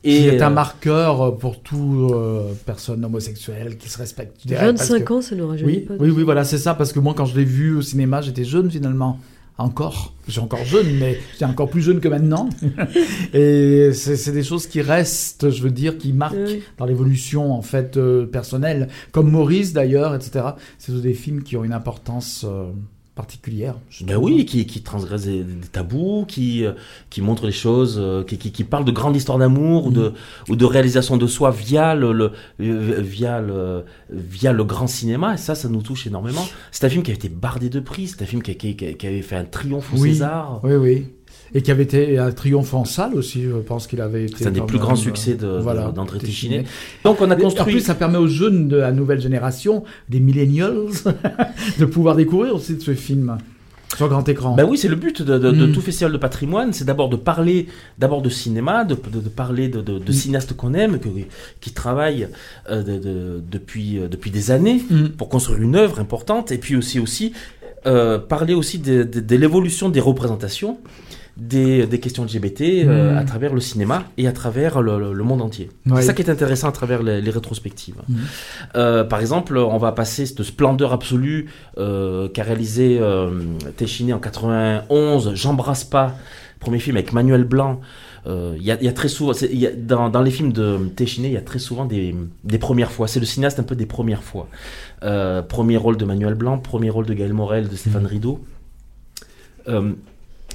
Et 0.08 0.19
qui 0.23 0.29
est 0.29 0.43
un 0.43 0.50
euh, 0.50 0.55
marqueur 0.55 1.37
pour 1.38 1.61
toute 1.62 2.12
euh, 2.12 2.53
personne 2.64 3.05
homosexuelle 3.05 3.76
qui 3.76 3.88
se 3.88 3.99
respecte. 3.99 4.37
je 4.43 4.49
dirais, 4.49 4.67
parce 4.75 4.88
25 4.91 5.05
que- 5.05 5.12
ans, 5.14 5.20
ça 5.23 5.35
nous 5.35 5.49
rajeunit 5.49 5.67
Oui, 5.73 5.81
pas. 5.81 5.94
oui, 5.99 6.11
oui, 6.11 6.23
voilà, 6.23 6.44
c'est 6.44 6.58
ça, 6.58 6.75
parce 6.75 6.93
que 6.93 7.00
moi, 7.00 7.14
quand 7.17 7.26
je 7.26 7.37
l'ai 7.37 7.44
vu 7.44 7.76
au 7.76 7.82
cinéma, 7.82 8.20
j'étais 8.23 8.44
jeune 8.44 8.70
finalement. 8.70 9.19
Encore. 9.58 10.12
Je 10.26 10.32
suis 10.32 10.41
encore 10.41 10.62
jeune, 10.67 10.99
mais 11.00 11.19
j'étais 11.32 11.47
encore 11.47 11.70
plus 11.70 11.81
jeune 11.81 11.99
que 12.00 12.08
maintenant. 12.08 12.50
Et 13.32 13.91
c'est 13.94 14.17
c'est 14.17 14.32
des 14.32 14.43
choses 14.43 14.67
qui 14.67 14.82
restent, 14.82 15.49
je 15.49 15.62
veux 15.62 15.70
dire, 15.70 15.97
qui 15.97 16.12
marquent 16.12 16.37
Oui. 16.47 16.62
dans 16.76 16.85
l'évolution, 16.85 17.55
en 17.55 17.62
fait, 17.62 17.97
euh, 17.97 18.26
personnelle. 18.26 18.88
Comme 19.12 19.31
Maurice, 19.31 19.73
d'ailleurs, 19.73 20.14
etc. 20.14 20.44
C'est 20.79 21.00
des 21.00 21.14
films 21.14 21.43
qui 21.43 21.56
ont 21.56 21.64
une 21.64 21.73
importance 21.73 22.44
euh, 22.47 22.67
particulière. 23.16 23.74
Ben 24.02 24.16
oui, 24.16 24.44
qui, 24.44 24.66
qui 24.66 24.82
transgresse 24.82 25.24
des, 25.24 25.42
des 25.42 25.66
tabous, 25.66 26.24
qui, 26.28 26.64
euh, 26.64 26.72
qui 27.10 27.22
montre 27.22 27.46
les 27.46 27.52
choses, 27.52 27.96
euh, 27.98 28.22
qui, 28.22 28.36
qui, 28.38 28.52
qui 28.52 28.62
parle 28.62 28.84
de 28.84 28.92
grandes 28.92 29.16
histoires 29.16 29.38
d'amour 29.38 29.86
ou, 29.86 29.90
de, 29.90 30.12
ou 30.48 30.54
de 30.54 30.64
réalisation 30.64 31.16
de 31.16 31.26
soi 31.26 31.50
via 31.50 31.94
le, 31.96 32.12
le, 32.12 32.30
euh, 32.60 33.00
via, 33.00 33.40
le, 33.40 33.84
via 34.10 34.52
le 34.52 34.62
grand 34.62 34.86
cinéma. 34.86 35.34
Et 35.34 35.38
ça, 35.38 35.54
ça 35.56 35.68
nous 35.68 35.82
touche 35.82 36.06
énormément. 36.06 36.46
C'est 36.70 36.84
un 36.84 36.90
film 36.90 37.02
qui 37.02 37.10
a 37.10 37.14
été 37.14 37.28
bardé 37.28 37.68
de 37.70 37.80
prix, 37.80 38.06
c'est 38.06 38.22
un 38.22 38.26
film 38.26 38.42
qui, 38.42 38.52
a- 38.52 38.54
qui, 38.54 38.76
qui, 38.76 38.94
qui 38.94 39.06
avait 39.06 39.22
fait 39.22 39.36
un 39.36 39.44
triomphe 39.46 39.92
au 39.92 39.96
Oui. 39.98 40.10
César. 40.10 40.60
Oui, 40.62 40.74
oui. 40.74 41.06
Et 41.54 41.62
qui 41.62 41.70
avait 41.70 41.84
été 41.84 42.19
un 42.19 42.32
triomphe 42.32 42.75
en 42.75 42.84
salle 42.84 43.14
aussi, 43.14 43.43
je 43.43 43.50
pense 43.50 43.87
qu'il 43.87 44.00
avait 44.00 44.25
été. 44.25 44.34
C'est 44.38 44.48
un 44.48 44.50
des 44.50 44.60
plus 44.60 44.78
grands 44.78 44.93
euh, 44.93 44.96
succès 44.96 45.34
de- 45.34 45.58
voilà, 45.60 45.93
d'André 45.93 46.19
Téchiné. 46.19 46.64
Donc 47.04 47.20
on 47.20 47.31
a 47.31 47.34
Et 47.34 47.40
En 47.40 47.43
construit... 47.44 47.75
plus, 47.75 47.81
ça 47.81 47.94
permet 47.94 48.19
aux 48.19 48.26
jeunes 48.26 48.69
de 48.69 48.76
la 48.76 48.93
nouvelle 48.93 49.20
génération, 49.20 49.84
des 50.08 50.20
millennials, 50.20 50.87
de 51.78 51.84
pouvoir 51.84 52.16
découvrir 52.16 52.54
aussi 52.54 52.75
de 52.75 52.81
ce 52.82 52.94
film 52.94 53.38
sur 53.96 54.08
grand 54.08 54.28
écran. 54.28 54.54
Ben 54.56 54.66
oui, 54.69 54.76
c'est 54.76 54.88
le 54.88 54.96
but 54.96 55.22
de, 55.22 55.38
de- 55.38 55.52
de 55.52 55.66
Mm. 55.69 55.72
tout 55.72 55.81
festival 55.81 56.12
de 56.12 56.19
patrimoine, 56.19 56.72
c'est 56.72 56.84
d'abord 56.84 57.08
de 57.08 57.16
parler 57.16 57.69
d'abord 57.98 58.20
de 58.20 58.28
cinéma, 58.28 58.84
de, 58.84 58.94
parler 58.94 59.69
de, 59.69 59.81
Mm. 59.81 60.12
cinéastes 60.12 60.54
qu'on 60.54 60.75
aime, 60.75 60.98
que- 60.98 61.08
qui 61.60 61.70
travaillent 61.70 62.28
euh, 62.69 62.82
de- 62.82 62.98
de- 62.98 63.43
depuis, 63.50 63.98
euh, 63.98 64.08
depuis 64.08 64.31
des 64.32 64.50
années 64.50 64.82
Mm. 64.90 65.08
pour 65.16 65.28
construire 65.28 65.62
une 65.62 65.76
œuvre 65.76 66.00
importante, 66.00 66.50
et 66.50 66.58
puis 66.58 66.75
aussi, 66.76 66.98
aussi 66.98 67.32
euh, 67.87 68.19
parler 68.19 68.52
aussi 68.52 68.81
de 68.81 69.37
l'évolution 69.37 69.88
des 69.88 70.00
représentations 70.00 70.78
des, 71.36 71.86
des 71.86 72.00
questions 72.00 72.24
LGBT 72.24 72.60
euh, 72.86 73.14
Mm. 73.14 73.18
à 73.18 73.24
travers 73.24 73.52
le 73.54 73.60
cinéma 73.60 74.04
et 74.16 74.26
à 74.26 74.32
travers 74.32 74.80
le, 74.80 74.98
le- 74.98 75.12
le 75.12 75.22
monde 75.24 75.42
entier. 75.42 75.70
Ouais. 75.86 76.00
C'est 76.00 76.06
ça 76.08 76.12
qui 76.14 76.22
est 76.22 76.30
intéressant 76.30 76.68
à 76.68 76.72
travers 76.72 77.02
les, 77.02 77.20
les 77.20 77.30
rétrospectives. 77.30 77.96
Mm. 78.08 78.14
Euh, 78.76 79.04
par 79.04 79.20
exemple, 79.20 79.56
on 79.58 79.76
va 79.78 79.92
passer 79.92 80.24
cette 80.26 80.42
splendeur 80.42 80.92
absolue 80.92 81.50
euh, 81.78 82.28
qu'a 82.28 82.42
réalisé 82.42 82.98
euh, 83.00 83.30
Téchiné 83.76 84.12
en 84.14 84.18
91, 84.18 85.34
J'embrasse 85.34 85.84
pas, 85.84 86.14
premier 86.60 86.78
film 86.78 86.96
avec 86.96 87.12
Manuel 87.12 87.44
Blanc. 87.44 87.80
Euh, 88.26 88.54
Il 88.58 88.64
y, 88.64 88.72
a, 88.72 88.76
il 88.80 88.84
y 88.84 88.88
a 88.88 88.92
très 88.92 89.08
souvent, 89.08 89.32
y 89.52 89.66
a- 89.66 89.70
dans, 89.72 90.08
dans 90.08 90.22
les 90.22 90.30
films 90.32 90.52
de 90.52 90.78
Téchiné, 90.96 91.28
il 91.28 91.34
y 91.34 91.36
a 91.36 91.42
très 91.42 91.58
souvent 91.60 91.84
des, 91.84 92.14
des 92.44 92.58
premières 92.58 92.90
fois. 92.90 93.06
C'est 93.08 93.20
le 93.20 93.26
cinéaste 93.26 93.60
un 93.60 93.62
peu 93.62 93.76
des 93.76 93.86
premières 93.86 94.24
fois. 94.24 94.48
Euh, 95.04 95.42
premier 95.42 95.76
rôle 95.76 95.96
de 95.96 96.04
Manuel 96.04 96.34
Blanc, 96.34 96.58
premier 96.58 96.90
rôle 96.90 97.06
de 97.06 97.14
Gaël 97.14 97.32
Morel, 97.34 97.68
de 97.68 97.76
Stéphane 97.76 98.06
Rideau. 98.06 98.40
Euh, 99.68 99.92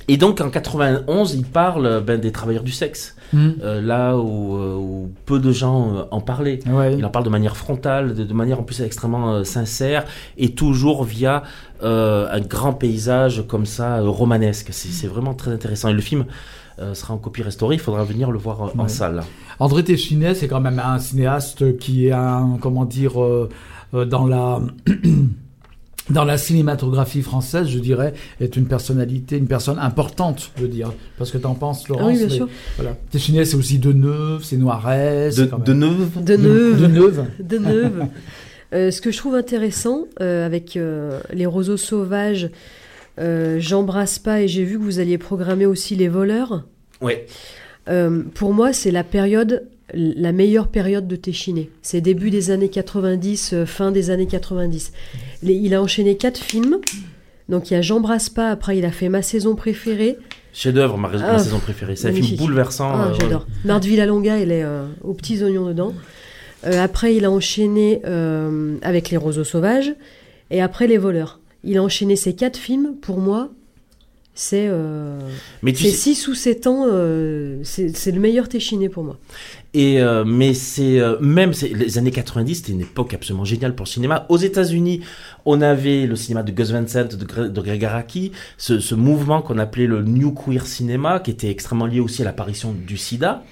et 0.07 0.17
donc 0.17 0.41
en 0.41 0.49
91, 0.49 1.33
il 1.33 1.43
parle 1.45 2.03
ben, 2.05 2.19
des 2.19 2.31
travailleurs 2.31 2.63
du 2.63 2.71
sexe, 2.71 3.15
Mm. 3.33 3.49
euh, 3.63 3.79
là 3.81 4.17
où, 4.17 4.57
euh, 4.57 4.75
où 4.75 5.09
peu 5.25 5.39
de 5.39 5.53
gens 5.53 5.95
euh, 5.95 6.03
en 6.11 6.19
parlaient. 6.19 6.59
Ouais. 6.67 6.95
Il 6.97 7.05
en 7.05 7.09
parle 7.09 7.23
de 7.23 7.29
manière 7.29 7.55
frontale, 7.55 8.13
de, 8.13 8.25
de 8.25 8.33
manière 8.33 8.59
en 8.59 8.63
plus 8.63 8.81
extrêmement 8.81 9.31
euh, 9.31 9.43
sincère, 9.45 10.03
et 10.37 10.53
toujours 10.53 11.05
via 11.05 11.43
euh, 11.81 12.27
un 12.29 12.41
grand 12.41 12.73
paysage 12.73 13.45
comme 13.47 13.65
ça, 13.65 13.99
euh, 13.99 14.09
romanesque. 14.09 14.69
C'est 14.71 15.07
vraiment 15.07 15.33
très 15.33 15.51
intéressant. 15.51 15.87
Et 15.87 15.93
le 15.93 16.01
film 16.01 16.25
euh, 16.79 16.93
sera 16.93 17.13
en 17.13 17.17
copie 17.17 17.41
restaurée, 17.41 17.75
il 17.75 17.81
faudra 17.81 18.03
venir 18.03 18.31
le 18.31 18.37
voir 18.37 18.63
euh, 18.63 18.69
en 18.77 18.89
salle. 18.89 19.21
André 19.59 19.83
Téchiné, 19.85 20.35
c'est 20.35 20.49
quand 20.49 20.59
même 20.59 20.79
un 20.83 20.99
cinéaste 20.99 21.77
qui 21.77 22.07
est 22.07 22.11
un, 22.11 22.57
comment 22.59 22.83
dire, 22.83 23.21
euh, 23.23 23.47
euh, 23.93 24.03
dans 24.03 24.27
la 24.27 24.59
dans 26.09 26.25
la 26.25 26.37
cinématographie 26.37 27.21
française, 27.21 27.67
je 27.69 27.79
dirais, 27.79 28.13
est 28.39 28.55
une 28.57 28.65
personnalité, 28.65 29.37
une 29.37 29.47
personne 29.47 29.77
importante, 29.79 30.51
je 30.57 30.63
veux 30.63 30.67
dire. 30.67 30.91
Parce 31.17 31.31
que 31.31 31.37
t'en 31.37 31.53
penses, 31.53 31.87
Laurence 31.87 32.05
Ah 32.05 32.11
oui, 32.11 32.17
bien 32.17 32.27
mais 32.27 32.33
sûr. 32.33 32.49
Voilà. 32.77 32.97
Téchiné, 33.11 33.45
c'est 33.45 33.55
aussi 33.55 33.77
de 33.79 33.93
Neuve, 33.93 34.43
c'est 34.43 34.57
Noiret, 34.57 35.27
De, 35.27 35.31
c'est 35.31 35.49
quand 35.49 35.57
même- 35.59 35.65
de 35.67 35.73
Neuve 35.73 36.23
De 36.23 36.35
Neuve. 36.35 36.81
De 36.81 36.87
Neuve. 36.87 37.25
De 37.39 37.57
Neuve. 37.59 38.05
Euh, 38.73 38.89
ce 38.89 39.01
que 39.01 39.11
je 39.11 39.17
trouve 39.17 39.35
intéressant 39.35 40.05
euh, 40.21 40.45
avec 40.45 40.75
euh, 40.75 41.19
les 41.33 41.45
roseaux 41.45 41.77
sauvages, 41.77 42.49
euh, 43.19 43.57
j'embrasse 43.59 44.17
pas 44.17 44.41
et 44.41 44.47
j'ai 44.47 44.63
vu 44.63 44.79
que 44.79 44.83
vous 44.83 44.99
alliez 44.99 45.17
programmer 45.17 45.65
aussi 45.65 45.95
les 45.95 46.07
voleurs. 46.07 46.63
Euh, 47.89 48.23
pour 48.35 48.53
moi, 48.53 48.73
c'est 48.73 48.91
la 48.91 49.03
période, 49.03 49.63
la 49.93 50.31
meilleure 50.31 50.67
période 50.67 51.07
de 51.07 51.15
Téchiné. 51.15 51.69
C'est 51.81 52.01
début 52.01 52.29
des 52.29 52.51
années 52.51 52.69
90, 52.69 53.53
euh, 53.53 53.65
fin 53.65 53.91
des 53.91 54.09
années 54.09 54.27
90. 54.27 54.91
Les- 55.43 55.53
il 55.53 55.73
a 55.73 55.81
enchaîné 55.81 56.17
quatre 56.17 56.37
films. 56.39 56.77
Donc 57.49 57.69
il 57.69 57.73
y 57.73 57.77
a 57.77 57.81
J'embrasse 57.81 58.29
pas, 58.29 58.49
après 58.49 58.77
il 58.77 58.85
a 58.85 58.91
fait 58.91 59.09
Ma 59.09 59.21
saison 59.21 59.55
préférée. 59.55 60.17
Chef-d'œuvre, 60.53 60.97
ma, 60.97 61.09
ma 61.09 61.33
Ah, 61.33 61.39
saison 61.39 61.59
préférée. 61.59 61.95
C'est 61.95 62.09
un 62.09 62.13
film 62.13 62.37
bouleversant. 62.37 62.91
Ah, 62.93 63.07
euh, 63.09 63.13
j'adore. 63.19 63.47
Marthe 63.65 63.85
Villalonga, 63.85 64.37
elle 64.37 64.51
est 64.51 64.63
euh, 64.63 64.85
aux 65.03 65.13
petits 65.13 65.43
oignons 65.43 65.65
dedans. 65.67 65.93
Euh, 66.65 66.79
après, 66.81 67.15
il 67.15 67.25
a 67.25 67.31
enchaîné 67.31 68.01
avec 68.81 69.09
Les 69.09 69.17
Roseaux 69.17 69.43
Sauvages. 69.43 69.93
Et 70.51 70.61
après, 70.61 70.87
Les 70.87 70.97
Voleurs. 70.97 71.39
Il 71.63 71.77
a 71.77 71.83
enchaîné 71.83 72.15
ces 72.15 72.35
quatre 72.35 72.57
films. 72.57 72.95
Pour 73.01 73.19
moi, 73.19 73.49
c'est 74.41 74.65
euh, 74.67 75.19
Mais 75.61 75.71
tu 75.71 75.83
c'est 75.83 75.91
sais, 75.91 75.95
six 76.15 76.27
ou 76.27 76.33
sept 76.33 76.65
ans. 76.65 76.87
euh, 76.91 77.59
c'est 77.63 78.11
le 78.11 78.19
meilleur 78.19 78.49
Téchiné 78.49 78.89
pour 78.89 79.03
moi. 79.03 79.19
Et 79.75 80.01
euh, 80.01 80.25
mais 80.25 80.53
c'est 80.55 80.99
euh, 80.99 81.17
même 81.21 81.51
les 81.73 81.97
années 81.99 82.11
90, 82.11 82.55
c'était 82.55 82.71
une 82.71 82.81
époque 82.81 83.13
absolument 83.13 83.45
géniale 83.45 83.75
pour 83.75 83.85
le 83.85 83.89
cinéma. 83.89 84.25
Aux 84.29 84.37
États-Unis, 84.37 85.01
on 85.45 85.61
avait 85.61 86.07
le 86.07 86.15
cinéma 86.15 86.41
de 86.43 86.51
Gus 86.51 86.71
Van 86.71 86.85
Sant, 86.87 87.15
de, 87.15 87.23
Gre- 87.25 87.49
de 87.49 87.61
Greg 87.61 87.85
Araki, 87.85 88.31
ce, 88.57 88.79
ce 88.79 88.95
mouvement 88.95 89.41
qu'on 89.43 89.59
appelait 89.59 89.87
le 89.87 90.01
New 90.01 90.31
Queer 90.33 90.65
Cinema, 90.65 91.19
qui 91.19 91.29
était 91.31 91.49
extrêmement 91.51 91.85
lié 91.85 91.99
aussi 91.99 92.23
à 92.23 92.25
l'apparition 92.25 92.73
du 92.73 92.97
SIDA. 92.97 93.43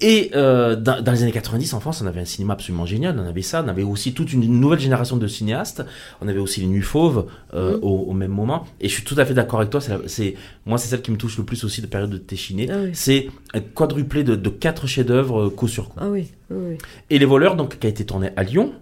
Et 0.00 0.30
euh, 0.34 0.76
dans, 0.76 1.00
dans 1.02 1.12
les 1.12 1.22
années 1.22 1.32
90, 1.32 1.72
en 1.74 1.80
France, 1.80 2.02
on 2.02 2.06
avait 2.06 2.20
un 2.20 2.24
cinéma 2.26 2.52
absolument 2.54 2.84
génial. 2.86 3.18
On 3.18 3.26
avait 3.26 3.42
ça, 3.42 3.62
on 3.64 3.68
avait 3.68 3.82
aussi 3.82 4.12
toute 4.12 4.32
une 4.32 4.40
nouvelle 4.60 4.78
génération 4.78 5.16
de 5.16 5.26
cinéastes. 5.26 5.82
On 6.20 6.28
avait 6.28 6.38
aussi 6.38 6.60
les 6.60 6.66
Nuits 6.66 6.82
Fauves 6.82 7.26
euh, 7.54 7.76
Mhm. 7.76 7.78
au, 7.82 7.88
au 8.08 8.12
même 8.12 8.30
moment. 8.30 8.66
Et 8.80 8.88
je 8.88 8.94
suis 8.94 9.04
tout 9.04 9.14
à 9.18 9.24
fait 9.24 9.34
d'accord 9.34 9.60
avec 9.60 9.70
toi. 9.70 9.80
C'est, 10.06 10.34
moi, 10.66 10.78
c'est 10.78 10.88
celle 10.88 11.02
qui 11.02 11.10
me 11.10 11.16
touche 11.16 11.38
le 11.38 11.44
plus 11.44 11.64
aussi 11.64 11.80
de 11.80 11.86
période 11.86 12.10
de 12.10 12.18
Téchiné. 12.18 12.68
Ah 12.70 12.76
oui. 12.84 12.90
C'est 12.92 13.28
un 13.54 13.60
quadruplé 13.60 14.22
de, 14.24 14.34
de 14.36 14.48
quatre 14.50 14.86
chefs-d'œuvre 14.86 15.46
euh, 15.46 15.50
coup 15.50 15.68
sur 15.68 15.88
coup. 15.88 15.98
Ah 16.00 16.08
oui, 16.10 16.28
oui, 16.50 16.56
oui. 16.72 16.78
Et 17.10 17.18
Les 17.18 17.24
Voleurs, 17.26 17.56
donc, 17.56 17.78
qui 17.78 17.86
a 17.86 17.90
été 17.90 18.04
tourné 18.04 18.30
à 18.36 18.42
Lyon, 18.42 18.72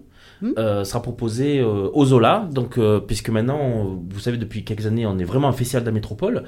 Hmm. 0.41 0.51
euh, 0.57 0.83
sera 0.83 1.01
proposé 1.01 1.59
euh, 1.59 1.89
au 1.93 2.05
Zola. 2.05 2.47
Donc, 2.51 2.77
euh, 2.77 2.99
puisque 2.99 3.29
maintenant, 3.29 3.99
vous 4.09 4.19
savez, 4.19 4.37
depuis 4.37 4.63
quelques 4.65 4.85
années, 4.85 5.05
on 5.05 5.17
est 5.17 5.23
vraiment 5.23 5.47
un 5.47 5.53
festival 5.53 5.83
de 5.83 5.87
la 5.87 5.93
métropole. 5.93 6.43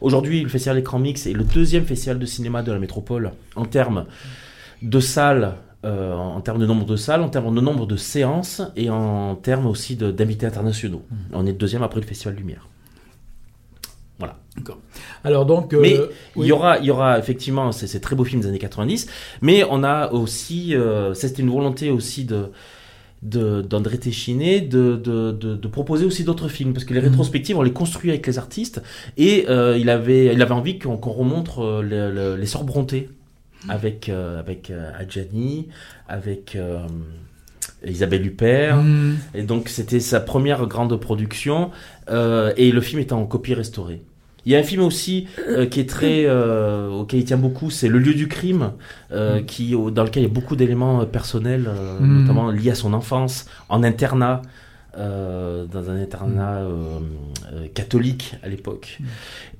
Aujourd'hui, 0.00 0.42
le 0.42 0.48
festival 0.48 0.78
Écran 0.78 0.98
Mix 0.98 1.26
est 1.26 1.32
le 1.32 1.44
deuxième 1.44 1.84
festival 1.86 2.18
de 2.18 2.26
cinéma 2.26 2.62
de 2.62 2.70
la 2.72 2.78
métropole 2.78 3.32
en 3.56 3.64
termes 3.64 4.04
de 4.82 5.00
salles. 5.00 5.54
euh, 5.86 6.12
en 6.14 6.42
termes 6.42 6.58
de 6.58 6.66
nombre 6.66 6.84
de 6.84 6.96
salles, 6.96 7.22
en 7.22 7.30
termes 7.30 7.54
de 7.54 7.60
nombre 7.62 7.86
de 7.86 7.96
séances 7.96 8.60
et 8.76 8.90
en 8.90 9.34
termes 9.34 9.64
aussi 9.66 9.96
d'invités 9.96 10.44
internationaux. 10.44 11.02
Hmm. 11.10 11.14
On 11.32 11.46
est 11.46 11.52
le 11.52 11.56
deuxième 11.58 11.82
après 11.82 12.00
le 12.00 12.06
Festival 12.06 12.34
Lumière. 12.36 12.68
Voilà. 14.18 14.36
Alors 15.24 15.46
donc, 15.46 15.72
Mais 15.72 15.96
il 16.36 16.44
y 16.44 16.52
aura, 16.52 16.78
il 16.80 16.84
y 16.84 16.90
aura 16.90 17.18
effectivement 17.18 17.72
ces, 17.72 17.86
ces 17.86 18.00
très 18.02 18.14
beaux 18.14 18.24
films 18.24 18.42
des 18.42 18.48
années 18.48 18.58
90, 18.58 19.06
mais 19.40 19.64
on 19.70 19.82
a 19.82 20.10
aussi, 20.12 20.74
euh, 20.74 21.14
c'était 21.14 21.40
une 21.40 21.48
volonté 21.50 21.90
aussi 21.90 22.26
de- 22.26 22.50
d'André 23.22 23.98
Téchiné 23.98 24.60
de, 24.62 24.96
de, 24.96 25.30
de, 25.32 25.54
de 25.54 25.68
proposer 25.68 26.06
aussi 26.06 26.24
d'autres 26.24 26.48
films 26.48 26.72
parce 26.72 26.84
que 26.86 26.94
les 26.94 27.00
Mhm. 27.00 27.08
rétrospectives 27.08 27.58
on 27.58 27.62
les 27.62 27.72
construit 27.72 28.10
avec 28.10 28.26
les 28.26 28.38
artistes 28.38 28.82
et 29.18 29.46
euh, 29.50 29.76
il 29.78 29.90
avait 29.90 30.32
il 30.32 30.40
avait 30.40 30.52
envie 30.54 30.78
qu'on 30.78 30.96
qu'on 30.96 31.10
remontre 31.12 31.60
euh, 31.60 31.82
le- 31.82 32.10
le- 32.10 32.36
les 32.36 32.46
Sœurs 32.46 32.64
Bronté 32.64 33.10
avec 33.68 34.08
euh, 34.08 34.38
avec 34.40 34.70
euh, 34.70 34.90
Adjani 34.98 35.68
avec 36.08 36.56
euh, 36.56 36.78
Isabelle 37.86 38.26
Huppert 38.26 38.76
Hmm. 38.78 39.16
et 39.34 39.42
donc 39.42 39.68
c'était 39.68 40.00
sa 40.00 40.20
première 40.20 40.66
grande 40.66 40.98
production 40.98 41.70
euh, 42.10 42.52
et 42.56 42.72
le 42.72 42.80
film 42.80 43.00
est 43.00 43.12
en 43.12 43.26
copie 43.26 43.52
restaurée. 43.54 44.02
Il 44.46 44.52
y 44.52 44.56
a 44.56 44.58
un 44.58 44.62
film 44.62 44.82
aussi 44.82 45.26
euh, 45.48 45.66
qui 45.66 45.80
est 45.80 45.88
très 45.88 46.24
euh, 46.26 46.88
auquel 46.88 47.20
il 47.20 47.24
tient 47.24 47.36
beaucoup, 47.36 47.70
c'est 47.70 47.88
Le 47.88 47.98
lieu 47.98 48.14
du 48.14 48.26
crime, 48.28 48.72
euh, 49.12 49.42
qui 49.42 49.74
au- 49.74 49.90
dans 49.90 50.04
lequel 50.04 50.22
il 50.22 50.26
y 50.26 50.30
a 50.30 50.32
beaucoup 50.32 50.56
d'éléments 50.56 51.04
personnels, 51.04 51.68
Mm. 52.00 52.20
notamment 52.22 52.50
liés 52.50 52.70
à 52.70 52.74
son 52.74 52.92
enfance, 52.94 53.46
en 53.68 53.82
internat, 53.82 54.42
dans 54.96 55.90
un 55.90 55.96
internat 56.02 56.58
euh, 56.58 56.98
catholique 57.74 58.34
à 58.42 58.48
l'époque. 58.48 58.98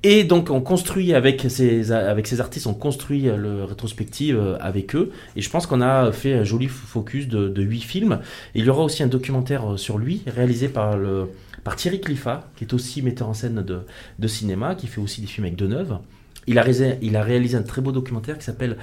Et 0.03 0.23
donc 0.23 0.49
on 0.49 0.61
construit 0.61 1.13
avec 1.13 1.45
ces 1.49 1.91
avec 1.91 2.27
ces 2.27 2.41
artistes, 2.41 2.67
on 2.67 2.73
construit 2.73 3.23
le 3.23 3.63
rétrospective 3.63 4.57
avec 4.59 4.95
eux. 4.95 5.11
Et 5.35 5.41
je 5.41 5.49
pense 5.49 5.65
qu'on 5.67 5.81
a 5.81 6.11
fait 6.11 6.33
un 6.33 6.43
joli 6.43 6.67
focus 6.67 7.27
de, 7.27 7.47
de 7.47 7.61
huit 7.61 7.81
films. 7.81 8.19
Et 8.55 8.59
il 8.59 8.65
y 8.65 8.69
aura 8.69 8.83
aussi 8.83 9.03
un 9.03 9.07
documentaire 9.07 9.63
sur 9.77 9.97
lui, 9.97 10.21
réalisé 10.27 10.67
par, 10.67 10.97
le, 10.97 11.27
par 11.63 11.75
Thierry 11.75 12.01
Cliffat, 12.01 12.49
qui 12.55 12.63
est 12.63 12.73
aussi 12.73 13.01
metteur 13.01 13.29
en 13.29 13.33
scène 13.33 13.63
de, 13.63 14.27
cinéma, 14.27 14.75
qui 14.75 14.87
fait 14.87 15.01
aussi 15.01 15.21
des 15.21 15.27
films 15.27 15.45
avec 15.45 15.57
Deneuve. 15.57 15.99
Il 16.47 16.57
a, 16.57 16.63
réalisé, 16.63 17.57
un 17.57 17.61
très 17.61 17.81
beau 17.81 17.91
documentaire 17.91 18.37
qui 18.37 18.45
s'appelle 18.45 18.77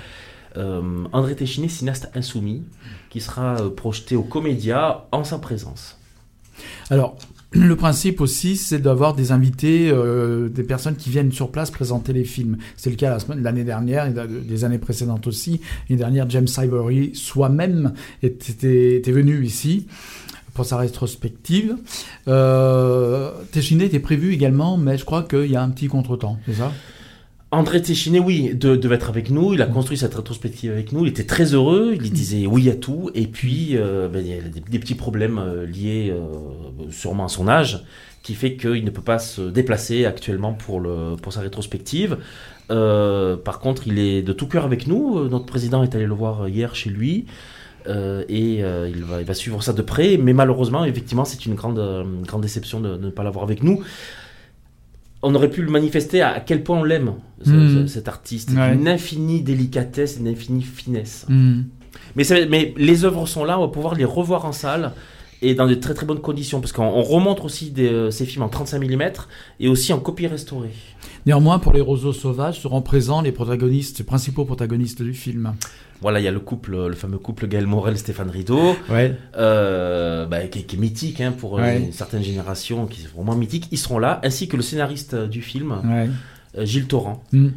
euh, 0.56 1.04
André 1.12 1.34
Téchiné, 1.34 1.68
cinéaste 1.68 2.08
insoumis, 2.14 2.62
qui 3.10 3.20
sera 3.20 3.60
euh, 3.60 3.70
projeté 3.70 4.16
au 4.16 4.22
Comédia 4.22 5.06
en 5.12 5.24
sa 5.24 5.38
présence. 5.38 5.98
Alors, 6.90 7.16
le 7.50 7.76
principe 7.76 8.20
aussi, 8.20 8.56
c'est 8.56 8.78
d'avoir 8.78 9.14
des 9.14 9.32
invités, 9.32 9.90
euh, 9.90 10.48
des 10.48 10.62
personnes 10.62 10.96
qui 10.96 11.10
viennent 11.10 11.32
sur 11.32 11.50
place 11.50 11.70
présenter 11.70 12.12
les 12.12 12.24
films. 12.24 12.58
C'est 12.76 12.90
le 12.90 12.96
cas 12.96 13.18
l'année 13.36 13.64
dernière 13.64 14.06
et 14.06 14.12
des 14.28 14.64
années 14.64 14.78
précédentes 14.78 15.26
aussi. 15.26 15.60
L'année 15.88 15.98
dernière, 15.98 16.30
James 16.30 16.48
Ivory 16.58 17.14
soi-même 17.14 17.94
était 18.22 19.02
venu 19.06 19.44
ici 19.44 19.86
pour 20.58 20.66
sa 20.66 20.76
rétrospective. 20.76 21.76
Euh, 22.26 23.30
Téchiné 23.52 23.84
était 23.84 24.00
prévu 24.00 24.32
également, 24.34 24.76
mais 24.76 24.98
je 24.98 25.04
crois 25.04 25.22
qu'il 25.22 25.46
y 25.46 25.54
a 25.54 25.62
un 25.62 25.70
petit 25.70 25.86
contretemps, 25.86 26.36
c'est 26.46 26.54
ça? 26.54 26.72
André 27.52 27.80
Téchiné, 27.80 28.18
oui, 28.18 28.54
de- 28.54 28.74
devait 28.74 28.96
être 28.96 29.08
avec 29.08 29.30
nous. 29.30 29.54
Il 29.54 29.62
a 29.62 29.66
construit 29.66 29.96
cette 29.96 30.14
rétrospective 30.16 30.72
avec 30.72 30.90
nous. 30.90 31.06
Il 31.06 31.10
était 31.10 31.24
très 31.24 31.54
heureux. 31.54 31.92
Il 31.94 32.10
disait 32.12 32.44
oui 32.46 32.68
à 32.70 32.74
tout. 32.74 33.10
Et 33.14 33.28
puis, 33.28 33.76
euh, 33.76 34.08
ben, 34.08 34.18
il 34.18 34.30
y 34.30 34.36
a 34.36 34.42
des, 34.42 34.60
des 34.60 34.78
petits 34.80 34.96
problèmes 34.96 35.38
euh, 35.38 35.64
liés 35.64 36.12
euh, 36.12 36.90
sûrement 36.90 37.26
à 37.26 37.28
son 37.28 37.46
âge 37.48 37.84
qui 38.24 38.34
fait 38.34 38.56
qu'il 38.56 38.84
ne 38.84 38.90
peut 38.90 39.00
pas 39.00 39.20
se 39.20 39.42
déplacer 39.42 40.04
actuellement 40.06 40.52
pour, 40.54 40.80
le, 40.80 41.14
pour 41.22 41.32
sa 41.32 41.40
rétrospective. 41.40 42.18
Par 42.68 43.60
contre, 43.60 43.86
il 43.86 43.98
est 44.00 44.20
de 44.22 44.32
tout 44.34 44.48
cœur 44.48 44.64
avec 44.66 44.86
nous. 44.88 45.26
Notre 45.28 45.46
président 45.46 45.82
est 45.84 45.94
allé 45.94 46.04
le 46.04 46.14
voir 46.14 46.48
hier 46.48 46.74
chez 46.74 46.90
lui. 46.90 47.24
Euh, 47.88 48.24
et 48.28 48.62
euh, 48.62 48.88
il, 48.94 49.02
va, 49.04 49.20
il 49.20 49.26
va 49.26 49.34
suivre 49.34 49.62
ça 49.62 49.72
de 49.72 49.82
près. 49.82 50.16
Mais 50.18 50.32
malheureusement, 50.32 50.84
effectivement, 50.84 51.24
c'est 51.24 51.46
une 51.46 51.54
grande, 51.54 51.78
euh, 51.78 52.04
grande 52.26 52.42
déception 52.42 52.80
de, 52.80 52.96
de 52.96 53.06
ne 53.06 53.10
pas 53.10 53.22
l'avoir 53.24 53.44
avec 53.44 53.62
nous. 53.62 53.82
On 55.22 55.34
aurait 55.34 55.50
pu 55.50 55.62
le 55.62 55.70
manifester 55.70 56.20
à, 56.20 56.30
à 56.30 56.40
quel 56.40 56.62
point 56.62 56.78
on 56.78 56.84
l'aime, 56.84 57.14
ce- 57.44 57.86
cet 57.86 58.06
artiste. 58.06 58.50
Ouais. 58.52 58.74
Une 58.74 58.86
infinie 58.86 59.42
délicatesse, 59.42 60.18
une 60.20 60.28
infinie 60.28 60.62
finesse. 60.62 61.26
Hmm. 61.28 61.62
Mais, 62.14 62.74
les 62.76 63.04
œuvres 63.04 63.26
sont 63.26 63.44
là, 63.44 63.58
on 63.58 63.62
va 63.62 63.68
pouvoir 63.68 63.94
les 63.94 64.04
revoir 64.04 64.44
en 64.44 64.52
salle 64.52 64.92
et 65.40 65.54
dans 65.54 65.66
de 65.66 65.74
très 65.74 65.94
très 65.94 66.04
bonnes 66.06 66.20
conditions 66.20 66.60
parce 66.60 66.72
qu'on 66.72 66.84
on 66.84 67.02
remonte 67.02 67.44
aussi 67.44 67.70
des, 67.70 67.88
euh, 67.88 68.10
ces 68.10 68.26
films 68.26 68.42
en 68.42 68.48
35 68.48 68.78
mm 68.82 69.02
et 69.60 69.68
aussi 69.68 69.92
en 69.92 70.00
copie 70.00 70.26
restaurée. 70.26 70.70
Néanmoins, 71.26 71.58
pour 71.58 71.72
les 71.72 71.80
roseaux 71.80 72.12
sauvages, 72.12 72.60
seront 72.60 72.82
présents 72.82 73.20
les 73.22 73.32
protagonistes, 73.32 73.98
les 73.98 74.04
principaux 74.04 74.44
protagonistes 74.44 75.02
du 75.02 75.14
film. 75.14 75.54
Voilà, 76.00 76.20
il 76.20 76.24
y 76.24 76.28
a 76.28 76.30
le 76.32 76.40
couple, 76.40 76.86
le 76.86 76.94
fameux 76.94 77.18
couple 77.18 77.48
Gaël 77.48 77.66
Morel, 77.66 77.98
Stéphane 77.98 78.30
Rideau, 78.30 78.76
Ouais. 78.88 79.16
euh, 79.36 80.26
bah, 80.26 80.42
qui, 80.46 80.64
qui 80.64 80.76
est 80.76 80.78
mythique 80.78 81.20
hein, 81.20 81.32
pour 81.36 81.58
euh, 81.58 81.62
Ouais. 81.62 81.78
une 81.80 81.92
certaine 81.92 82.22
génération, 82.22 82.86
qui 82.86 83.02
est 83.02 83.08
vraiment 83.14 83.34
mythique. 83.34 83.66
Ils 83.72 83.78
seront 83.78 83.98
là, 83.98 84.20
ainsi 84.22 84.46
que 84.48 84.56
le 84.56 84.62
scénariste 84.62 85.14
euh, 85.14 85.26
du 85.26 85.42
film, 85.42 85.72
ouais. 85.84 86.08
euh, 86.56 86.64
Gilles 86.64 86.86
Torrent. 86.86 87.22
Hmm. 87.32 87.48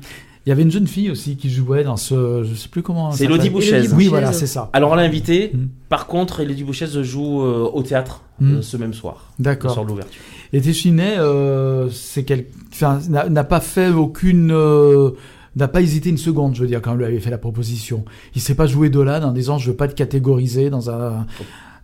Il 0.47 0.49
y 0.49 0.51
avait 0.51 0.63
une 0.63 0.71
jeune 0.71 0.87
fille 0.87 1.11
aussi 1.11 1.37
qui 1.37 1.51
jouait 1.51 1.83
dans 1.83 1.97
ce, 1.97 2.43
je 2.43 2.55
sais 2.55 2.67
plus 2.67 2.81
comment. 2.81 3.11
C'est 3.11 3.25
Elodie. 3.25 3.51
Bouchez. 3.51 3.87
Oui, 3.93 4.07
voilà, 4.07 4.33
c'est 4.33 4.47
ça. 4.47 4.71
Alors 4.73 4.89
on 4.89 4.95
l'a 4.95 5.03
invité. 5.03 5.51
Mm. 5.53 5.67
Par 5.87 6.07
contre, 6.07 6.39
Elodie 6.39 6.63
Bouchez 6.63 6.87
joue 7.03 7.43
euh, 7.43 7.69
au 7.71 7.83
théâtre 7.83 8.23
Mm. 8.39 8.53
euh, 8.55 8.61
ce 8.63 8.75
même 8.75 8.95
soir, 8.95 9.33
le 9.37 9.43
D'accord. 9.43 9.71
soir 9.71 9.85
de 9.85 9.91
l'ouverture. 9.91 10.19
Et 10.51 10.59
Téchiné, 10.61 11.15
euh, 11.19 11.91
c'est 11.91 12.23
quel... 12.23 12.45
enfin, 12.73 12.99
n'a 13.07 13.29
n'a 13.29 13.43
pas 13.43 13.59
fait 13.59 13.89
aucune, 13.91 14.49
euh, 14.51 15.11
n'a 15.55 15.67
pas 15.67 15.81
hésité 15.81 16.09
une 16.09 16.17
seconde, 16.17 16.55
je 16.55 16.61
veux 16.61 16.67
dire, 16.67 16.81
quand 16.81 16.93
on 16.93 16.95
lui 16.95 17.05
avait 17.05 17.19
fait 17.19 17.29
la 17.29 17.37
proposition. 17.37 18.05
Il 18.35 18.41
s'est 18.41 18.55
pas 18.55 18.67
joué 18.67 18.89
de 18.89 18.99
là 19.01 19.25
en 19.25 19.31
disant 19.31 19.57
je 19.57 19.71
veux 19.71 19.75
pas 19.75 19.87
te 19.87 19.93
catégoriser 19.95 20.69
dans 20.69 20.89
un. 20.89 21.25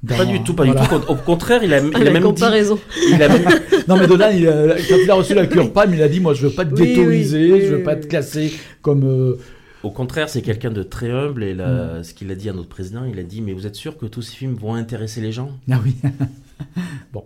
dans- 0.03 0.15
Pas 0.17 0.25
du 0.25 0.41
tout, 0.43 0.53
pas 0.53 0.63
voilà. 0.65 0.81
du 0.81 0.87
tout. 0.87 0.95
Au 1.07 1.15
contraire, 1.15 1.63
il 1.63 1.73
a, 1.73 1.79
il 1.81 1.91
Ah, 1.93 1.97
a 1.99 2.03
la 2.03 2.11
même 2.11 2.21
dit, 2.23 2.27
comparaison. 2.29 2.79
il 3.09 3.21
a 3.21 3.27
même- 3.29 3.47
Non 3.87 3.97
mais 3.97 4.07
Dolan, 4.07 4.29
il 4.33 4.47
a- 4.47 4.75
quand 4.87 4.95
il 5.03 5.09
a 5.11 5.15
reçu 5.15 5.33
la 5.33 5.47
cure 5.47 5.71
PAM, 5.73 5.93
il 5.93 6.01
a 6.01 6.07
dit 6.07 6.19
moi 6.19 6.33
je 6.33 6.47
veux 6.47 6.53
pas 6.53 6.65
te 6.65 6.73
Oui, 6.75 6.93
ghettoiser, 6.95 7.51
oui, 7.53 7.61
je 7.61 7.65
veux 7.67 7.77
oui, 7.77 7.83
pas 7.83 7.95
oui. 7.95 8.01
te 8.01 8.07
classer 8.07 8.53
comme. 8.81 9.03
euh, 9.03 9.37
Au 9.83 9.91
contraire, 9.91 10.27
c'est 10.29 10.41
quelqu'un 10.41 10.71
de 10.71 10.83
très 10.83 11.11
humble 11.11 11.43
et 11.43 11.53
Mm. 11.53 12.03
ce 12.03 12.13
qu'il 12.13 12.31
a 12.31 12.35
dit 12.35 12.49
à 12.49 12.53
notre 12.53 12.67
président, 12.69 13.03
il 13.05 13.19
a 13.19 13.23
dit 13.23 13.41
mais 13.41 13.53
vous 13.53 13.67
êtes 13.67 13.75
sûr 13.75 13.97
que 13.97 14.05
tous 14.05 14.21
ces 14.21 14.35
films 14.35 14.55
vont 14.55 14.73
intéresser 14.75 15.21
les 15.21 15.31
gens? 15.31 15.51
Ah 15.71 15.79
oui. 15.83 15.95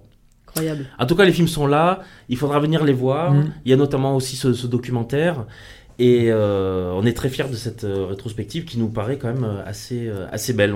Incroyable. 0.48 0.86
En 1.00 1.06
tout 1.06 1.16
cas, 1.16 1.24
les 1.24 1.32
films 1.32 1.48
sont 1.48 1.66
là, 1.66 2.02
il 2.28 2.36
faudra 2.36 2.60
venir 2.60 2.84
les 2.84 2.92
voir. 2.94 3.34
Mm. 3.34 3.52
Il 3.66 3.72
y 3.72 3.74
a 3.74 3.78
notamment 3.78 4.16
aussi 4.18 4.36
ce, 4.36 4.52
ce 4.54 4.68
documentaire 4.68 5.46
et 6.02 6.32
euh, 6.32 6.92
on 6.96 7.06
est 7.06 7.14
très 7.14 7.30
fiers 7.30 7.48
de 7.48 7.56
cette 7.56 7.84
euh, 7.84 8.08
rétrospective 8.08 8.66
qui 8.66 8.80
nous 8.80 8.90
paraît 8.90 9.20
quand 9.20 9.32
même 9.32 9.44
euh, 9.44 9.64
assez 10.32 10.54
belle. 10.54 10.74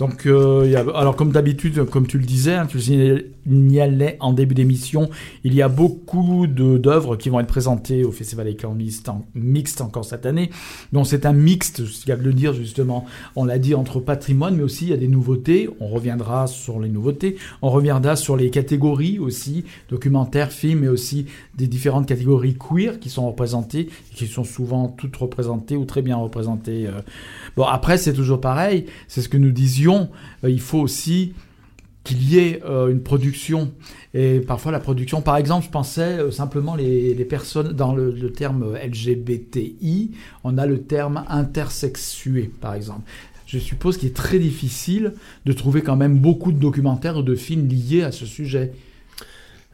Donc, 0.00 0.24
euh, 0.24 0.74
alors 0.94 1.14
comme 1.14 1.30
d'habitude, 1.30 1.84
comme 1.84 2.06
tu 2.06 2.16
le 2.16 2.24
disais, 2.24 2.54
hein, 2.54 2.64
tu 2.66 2.78
le 2.78 3.32
signalais 3.46 4.16
en 4.20 4.32
début 4.32 4.54
d'émission, 4.54 5.10
il 5.44 5.52
y 5.54 5.60
a 5.60 5.68
beaucoup 5.68 6.46
d'œuvres 6.46 7.16
qui 7.16 7.28
vont 7.28 7.38
être 7.38 7.46
présentées 7.46 8.02
au 8.02 8.10
Festival 8.10 8.48
Écran 8.48 8.72
Mixte, 8.72 9.10
en- 9.10 9.26
mixte 9.34 9.82
encore 9.82 10.06
cette 10.06 10.24
année. 10.24 10.48
Donc 10.94 11.06
c'est 11.06 11.26
un 11.26 11.34
mixte, 11.34 11.82
il 12.06 12.08
y 12.08 12.12
a 12.12 12.16
de 12.16 12.22
le 12.22 12.32
dire 12.32 12.54
justement, 12.54 13.04
on 13.36 13.44
l'a 13.44 13.58
dit, 13.58 13.74
entre 13.74 14.00
patrimoine, 14.00 14.56
mais 14.56 14.62
aussi 14.62 14.86
il 14.86 14.90
y 14.90 14.94
a 14.94 14.96
des 14.96 15.06
nouveautés. 15.06 15.68
On 15.80 15.88
reviendra 15.88 16.46
sur 16.46 16.80
les 16.80 16.88
nouveautés, 16.88 17.36
on 17.60 17.68
reviendra 17.68 18.16
sur 18.16 18.38
les 18.38 18.48
catégories 18.48 19.18
aussi, 19.18 19.66
documentaires, 19.90 20.50
films, 20.50 20.80
mais 20.80 20.88
aussi 20.88 21.26
des 21.58 21.66
différentes 21.66 22.06
catégories 22.06 22.56
queer 22.56 23.00
qui 23.00 23.10
sont 23.10 23.26
représentées, 23.26 23.90
qui 24.14 24.26
sont 24.28 24.44
souvent 24.44 24.88
toutes 24.88 25.16
représentées 25.16 25.76
ou 25.76 25.84
très 25.84 26.00
bien 26.00 26.16
représentées. 26.16 26.86
euh. 26.86 27.02
Bon, 27.58 27.64
après, 27.64 27.98
c'est 27.98 28.14
toujours 28.14 28.40
pareil, 28.40 28.86
c'est 29.06 29.20
ce 29.20 29.28
que 29.28 29.36
nous 29.36 29.50
disions, 29.52 29.89
euh, 30.44 30.50
il 30.50 30.60
faut 30.60 30.78
aussi 30.80 31.32
qu'il 32.04 32.22
y 32.32 32.38
ait 32.38 32.62
euh, 32.64 32.88
une 32.88 33.02
production. 33.02 33.72
Et 34.14 34.40
parfois, 34.40 34.72
la 34.72 34.80
production, 34.80 35.20
par 35.22 35.36
exemple, 35.36 35.66
je 35.66 35.70
pensais 35.70 36.18
euh, 36.18 36.30
simplement 36.30 36.74
les, 36.74 37.14
les 37.14 37.24
personnes, 37.24 37.72
dans 37.72 37.94
le, 37.94 38.10
le 38.10 38.32
terme 38.32 38.74
LGBTI, 38.74 40.12
on 40.44 40.56
a 40.58 40.66
le 40.66 40.82
terme 40.82 41.24
intersexué, 41.28 42.50
par 42.60 42.74
exemple. 42.74 43.02
Je 43.46 43.58
suppose 43.58 43.96
qu'il 43.98 44.08
est 44.08 44.16
très 44.16 44.38
difficile 44.38 45.12
de 45.44 45.52
trouver 45.52 45.82
quand 45.82 45.96
même 45.96 46.18
beaucoup 46.18 46.52
de 46.52 46.58
documentaires 46.58 47.16
ou 47.18 47.22
de 47.22 47.34
films 47.34 47.68
liés 47.68 48.02
à 48.02 48.12
ce 48.12 48.24
sujet. 48.24 48.72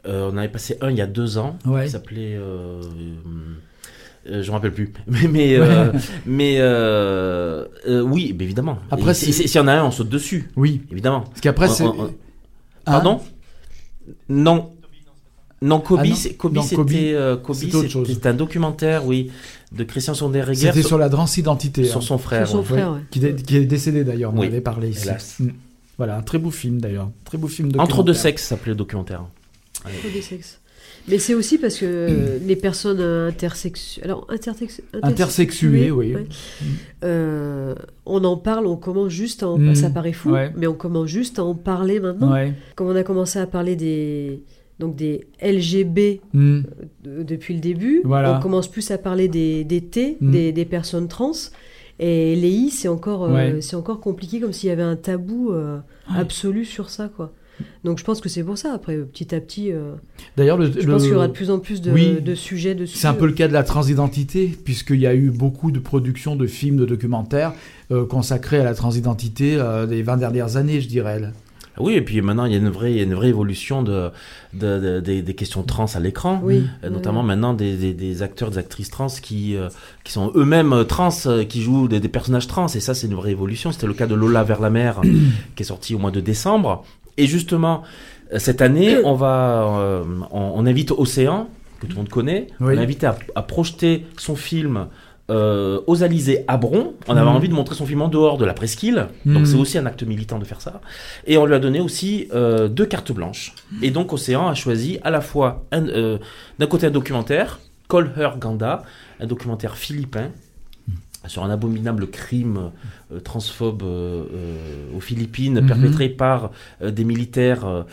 Euh, 0.07 0.31
on 0.33 0.37
avait 0.37 0.49
passé 0.49 0.77
un 0.81 0.91
il 0.91 0.97
y 0.97 1.01
a 1.03 1.07
deux 1.07 1.37
ans 1.39 1.59
Ouais. 1.67 1.85
qui 1.85 1.91
s'appelait 1.91 2.37
euh, 2.37 2.81
Euh, 4.29 4.43
je 4.43 4.49
me 4.49 4.55
rappelle 4.55 4.73
plus. 4.73 4.93
Mais 5.07 5.29
mais 5.29 5.57
euh, 5.57 5.93
mais 6.27 6.57
euh, 6.59 7.65
euh, 7.87 8.01
oui, 8.03 8.35
mais 8.37 8.45
évidemment. 8.45 8.79
Après, 8.91 9.13
Et 9.13 9.15
si- 9.15 9.33
s'il 9.33 9.51
y 9.55 9.59
en 9.59 9.69
a 9.69 9.73
un, 9.75 9.85
on 9.85 9.91
saute 9.91 10.09
dessus, 10.09 10.51
Oui. 10.57 10.83
évidemment. 10.91 11.21
Parce 11.23 11.41
qu'après, 11.41 11.69
c'est. 11.69 11.85
on- 11.85 12.07
Hein 12.07 12.11
Pardon? 12.93 13.21
Non. 14.29 14.71
Non, 15.63 15.81
Kobe, 15.81 16.01
Ah 16.03 16.07
non. 16.09 16.63
c'était 16.63 17.13
euh, 17.15 17.37
un 18.25 18.35
documentaire, 18.35 19.07
oui, 19.07 19.31
de 19.73 19.85
Christian 19.85 20.13
Sonderegger 20.15 20.67
C'était 20.73 20.83
sur, 20.83 20.99
la 20.99 21.09
transidentité. 21.09 21.85
sur 21.85 21.99
hein. 21.99 22.03
son 22.03 22.19
frère. 22.19 22.47
Sur 22.47 22.57
son 22.65 22.73
ouais. 22.73 22.79
frère, 22.79 22.93
ouais. 22.93 23.01
Qui, 23.11 23.25
est- 23.25 23.43
qui 23.43 23.57
est 23.57 23.65
décédé 23.65 24.05
d'ailleurs, 24.05 24.33
on 24.35 24.39
en 24.39 24.41
Oui. 24.41 24.47
avait 24.49 24.61
parlé 24.61 24.91
ici. 24.91 25.09
Hélas. 25.09 25.37
Mm. 25.41 25.49
Voilà, 25.97 26.19
un 26.19 26.23
très 26.23 26.39
beau 26.39 26.51
film 26.51 26.81
d'ailleurs. 26.81 27.11
Très 27.25 27.39
beau 27.39 27.49
film 27.49 27.73
Entre 27.79 28.03
deux 28.03 28.13
sexes, 28.15 28.45
s'appelait 28.45 28.73
le 28.73 28.77
documentaire. 28.77 29.25
Trop 29.83 29.91
des 30.13 30.21
sexes. 30.23 30.61
Mais 31.09 31.19
c'est 31.19 31.35
aussi 31.35 31.57
parce 31.59 31.79
que 31.79 31.85
euh, 31.87 32.39
les 32.45 32.57
personnes 32.57 33.01
intersexuées, 33.01 34.03
alors 34.05 34.27
intersex- 34.29 34.81
Intersexuées, 35.03 35.91
oui. 35.91 36.15
ouais. 36.15 36.27
Euh, 37.05 37.75
on 38.07 38.25
en 38.25 38.37
parle, 38.37 38.67
on 38.67 38.77
commence 38.77 39.11
juste 39.11 39.43
à 39.43 39.49
en... 39.49 39.59
Mm. 39.59 39.75
Ça 39.75 39.91
paraît 39.91 40.13
fou, 40.13 40.31
Ouais. 40.31 40.53
mais 40.57 40.67
on 40.67 40.75
commence 40.75 41.09
juste 41.09 41.39
à 41.39 41.45
en 41.45 41.55
parler 41.55 42.01
maintenant. 42.01 42.33
Ouais. 42.33 42.53
Comme 42.75 42.89
on 42.89 42.97
a 42.97 43.03
commencé 43.03 43.39
à 43.39 43.47
parler 43.47 43.77
des, 43.77 44.43
donc 44.79 44.97
des 44.97 45.27
LGB 45.43 46.21
Mm. 46.33 46.61
euh, 47.07 47.23
depuis 47.25 47.55
le 47.55 47.61
début, 47.61 48.01
Voilà. 48.05 48.37
on 48.37 48.41
commence 48.43 48.69
plus 48.69 48.91
à 48.91 48.99
parler 48.99 49.29
des, 49.29 49.65
des 49.65 49.81
T, 49.83 50.17
Mm. 50.21 50.31
des, 50.33 50.53
des 50.53 50.65
personnes 50.65 51.09
trans. 51.09 51.33
Et 51.99 52.37
les 52.37 52.51
I, 52.51 52.71
c'est 52.71 52.89
encore, 52.89 53.25
euh, 53.25 53.61
c'est 53.61 53.77
encore 53.77 54.01
compliqué, 54.01 54.39
comme 54.41 54.53
s'il 54.53 54.69
y 54.69 54.73
avait 54.73 54.83
un 54.83 54.97
tabou 54.97 55.51
euh, 55.53 55.79
absolu 56.15 56.65
sur 56.67 56.91
ça, 56.91 57.09
quoi. 57.15 57.33
Donc 57.85 57.99
je 57.99 58.05
pense 58.05 58.21
que 58.21 58.29
c'est 58.29 58.43
pour 58.43 58.59
ça. 58.59 58.73
Après, 58.75 58.97
petit 58.99 59.35
à 59.35 59.41
petit, 59.41 59.73
euh, 59.73 59.93
D'ailleurs, 60.37 60.59
le, 60.59 60.71
je 60.71 60.81
le- 60.87 60.93
pense 60.93 61.03
qu'il 61.03 61.13
y 61.13 61.15
aura 61.15 61.29
de 61.29 61.33
plus 61.33 61.51
en 61.51 61.59
plus 61.59 61.81
de, 61.81 61.91
Oui. 61.91 62.21
de 62.21 62.35
sujets 62.35 62.75
dessus. 62.75 62.97
c'est 62.99 63.07
un 63.09 63.15
peu 63.15 63.27
le 63.27 63.33
cas 63.33 63.49
de 63.49 63.53
la 63.53 63.63
transidentité, 63.63 64.57
puisqu'il 64.65 65.01
y 65.01 65.07
a 65.07 65.15
eu 65.15 65.31
beaucoup 65.31 65.71
de 65.71 65.79
productions 65.79 66.37
de 66.37 66.47
films, 66.47 66.77
de 66.77 66.85
documentaires 66.87 67.53
euh, 67.93 68.05
consacrés 68.05 68.59
à 68.59 68.65
la 68.65 68.75
transidentité 68.75 69.57
euh, 69.57 69.87
des 69.87 70.03
20 70.03 70.17
dernières 70.19 70.57
années, 70.57 70.81
je 70.81 70.89
dirais. 70.89 71.19
là. 71.21 71.29
Oui, 71.79 71.93
et 71.93 72.01
puis 72.01 72.23
maintenant, 72.23 72.47
il 72.47 72.53
y 72.53 72.55
a 72.55 72.59
une 72.59 72.71
vraie, 72.71 72.91
il 72.93 72.97
y 72.97 73.01
a 73.01 73.03
une 73.03 73.15
vraie 73.15 73.29
évolution 73.29 73.83
de, 73.83 74.09
de- 74.55 74.81
de- 74.81 75.01
des, 75.01 75.21
des 75.21 75.35
questions 75.35 75.63
trans 75.63 75.85
à 75.95 76.01
l'écran. 76.01 76.41
Oui. 76.43 76.63
Euh, 76.85 76.89
notamment 76.89 77.21
oui. 77.21 77.27
maintenant 77.27 77.53
des, 77.53 77.77
des- 77.77 77.93
des 77.93 78.23
acteurs, 78.23 78.51
des 78.51 78.57
actrices 78.59 78.89
trans 78.91 79.09
qui, 79.09 79.55
euh, 79.57 79.69
qui 80.03 80.11
sont 80.13 80.33
eux-mêmes 80.35 80.85
trans, 80.89 81.11
qui 81.49 81.61
jouent 81.61 81.87
des, 81.87 82.01
des 82.01 82.09
personnages 82.09 82.47
trans. 82.47 82.67
Et 82.69 82.81
ça, 82.81 82.95
c'est 82.95 83.07
une 83.09 83.15
vraie 83.15 83.33
évolution. 83.33 83.73
C'était 83.73 83.87
le 83.87 83.93
cas 83.93 84.07
de 84.07 84.15
Lola 84.15 84.43
vers 84.43 84.61
la 84.63 84.71
mer, 84.71 85.03
qui 85.55 85.63
est 85.63 85.67
sorti 85.67 85.95
au 85.95 85.99
mois 85.99 86.11
de 86.11 86.21
décembre. 86.21 86.83
Et 87.17 87.27
justement, 87.27 87.83
euh, 88.33 88.39
cette 88.39 88.61
année, 88.63 88.97
on 89.05 89.15
va, 89.15 89.79
euh, 89.81 90.05
on, 90.31 90.53
on 90.57 90.67
invite 90.67 90.91
Océan, 90.93 91.49
que 91.81 91.87
tout 91.87 91.93
le 91.93 91.99
monde 91.99 92.09
connaît, 92.09 92.47
Oui. 92.61 92.73
on 92.73 92.77
l'a 92.77 92.83
invité 92.83 93.07
à, 93.07 93.17
à 93.35 93.43
projeter 93.43 94.07
son 94.19 94.37
film. 94.37 94.87
euh, 95.29 95.81
aux 95.89 96.05
Alizés 96.05 96.45
à 96.47 96.57
Bron, 96.57 96.95
on 97.09 97.17
avait 97.17 97.23
Mhm. 97.29 97.35
envie 97.35 97.49
de 97.49 97.53
montrer 97.53 97.75
son 97.75 97.85
film 97.85 98.01
en 98.01 98.07
dehors 98.07 98.39
de 98.39 98.45
la 98.45 98.55
presqu'île, 98.55 99.09
Mhm. 99.25 99.35
donc 99.35 99.47
c'est 99.49 99.57
aussi 99.57 99.77
un 99.77 99.85
acte 99.85 100.05
militant 100.05 100.39
de 100.39 100.45
faire 100.45 100.61
ça. 100.61 100.81
Et 101.27 101.37
on 101.37 101.47
lui 101.47 101.55
a 101.55 101.59
donné 101.59 101.81
aussi 101.81 102.29
euh, 102.33 102.69
deux 102.69 102.87
cartes 102.87 103.11
blanches. 103.11 103.53
Et 103.83 103.91
donc 103.91 104.13
Océan 104.13 104.47
a 104.47 104.55
choisi 104.55 105.01
à 105.03 105.11
la 105.11 105.21
fois 105.21 105.65
un, 105.73 105.81
d'un 106.61 106.67
côté 106.69 106.87
un 106.87 106.91
documentaire, 106.93 107.59
Call 107.89 108.13
Her 108.17 108.39
Ganda, 108.39 108.85
un 109.19 109.27
documentaire 109.27 109.77
philippin 109.77 110.29
sur 111.29 111.45
un 111.45 111.51
abominable 111.51 112.09
crime 112.09 112.71
euh, 113.13 113.21
transphobe 113.21 113.83
euh, 113.83 114.25
euh, 114.33 114.97
aux 114.97 115.01
Philippines 115.01 115.61
Mhm. 115.61 115.67
perpétré 115.67 116.09
par 116.09 116.51
des 116.83 117.05
militaires 117.05 117.85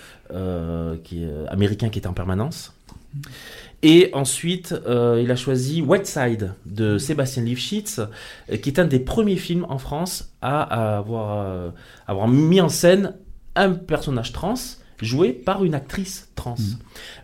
qui, 1.04 1.25
américains 1.50 1.90
qui 1.90 2.00
étaient 2.00 2.08
en 2.08 2.13
permanence. 2.13 2.74
Et 3.84 4.10
ensuite, 4.13 4.74
il 4.88 5.30
a 5.30 5.36
choisi 5.36 5.82
Whiteside 5.82 6.54
de 6.66 6.98
Sébastien 6.98 7.44
Lifshitz, 7.44 8.02
qui 8.62 8.70
est 8.70 8.80
un 8.80 8.86
des 8.86 9.00
premiers 9.00 9.36
films 9.36 9.66
en 9.70 9.78
France 9.78 10.32
à, 10.42 10.98
avoir, 10.98 11.72
avoir 12.08 12.28
mis 12.28 12.62
en 12.62 12.70
scène 12.70 13.13
un 13.56 13.72
personnage 13.72 14.32
trans 14.32 14.56
joué 15.02 15.34
par 15.34 15.63
une 15.66 15.75
actrice 15.75 16.30
trans. 16.36 16.56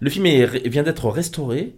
Le 0.01 0.09
film 0.09 0.25
est- 0.25 0.67
vient 0.67 0.83
d'être 0.83 1.07
restauré, 1.09 1.75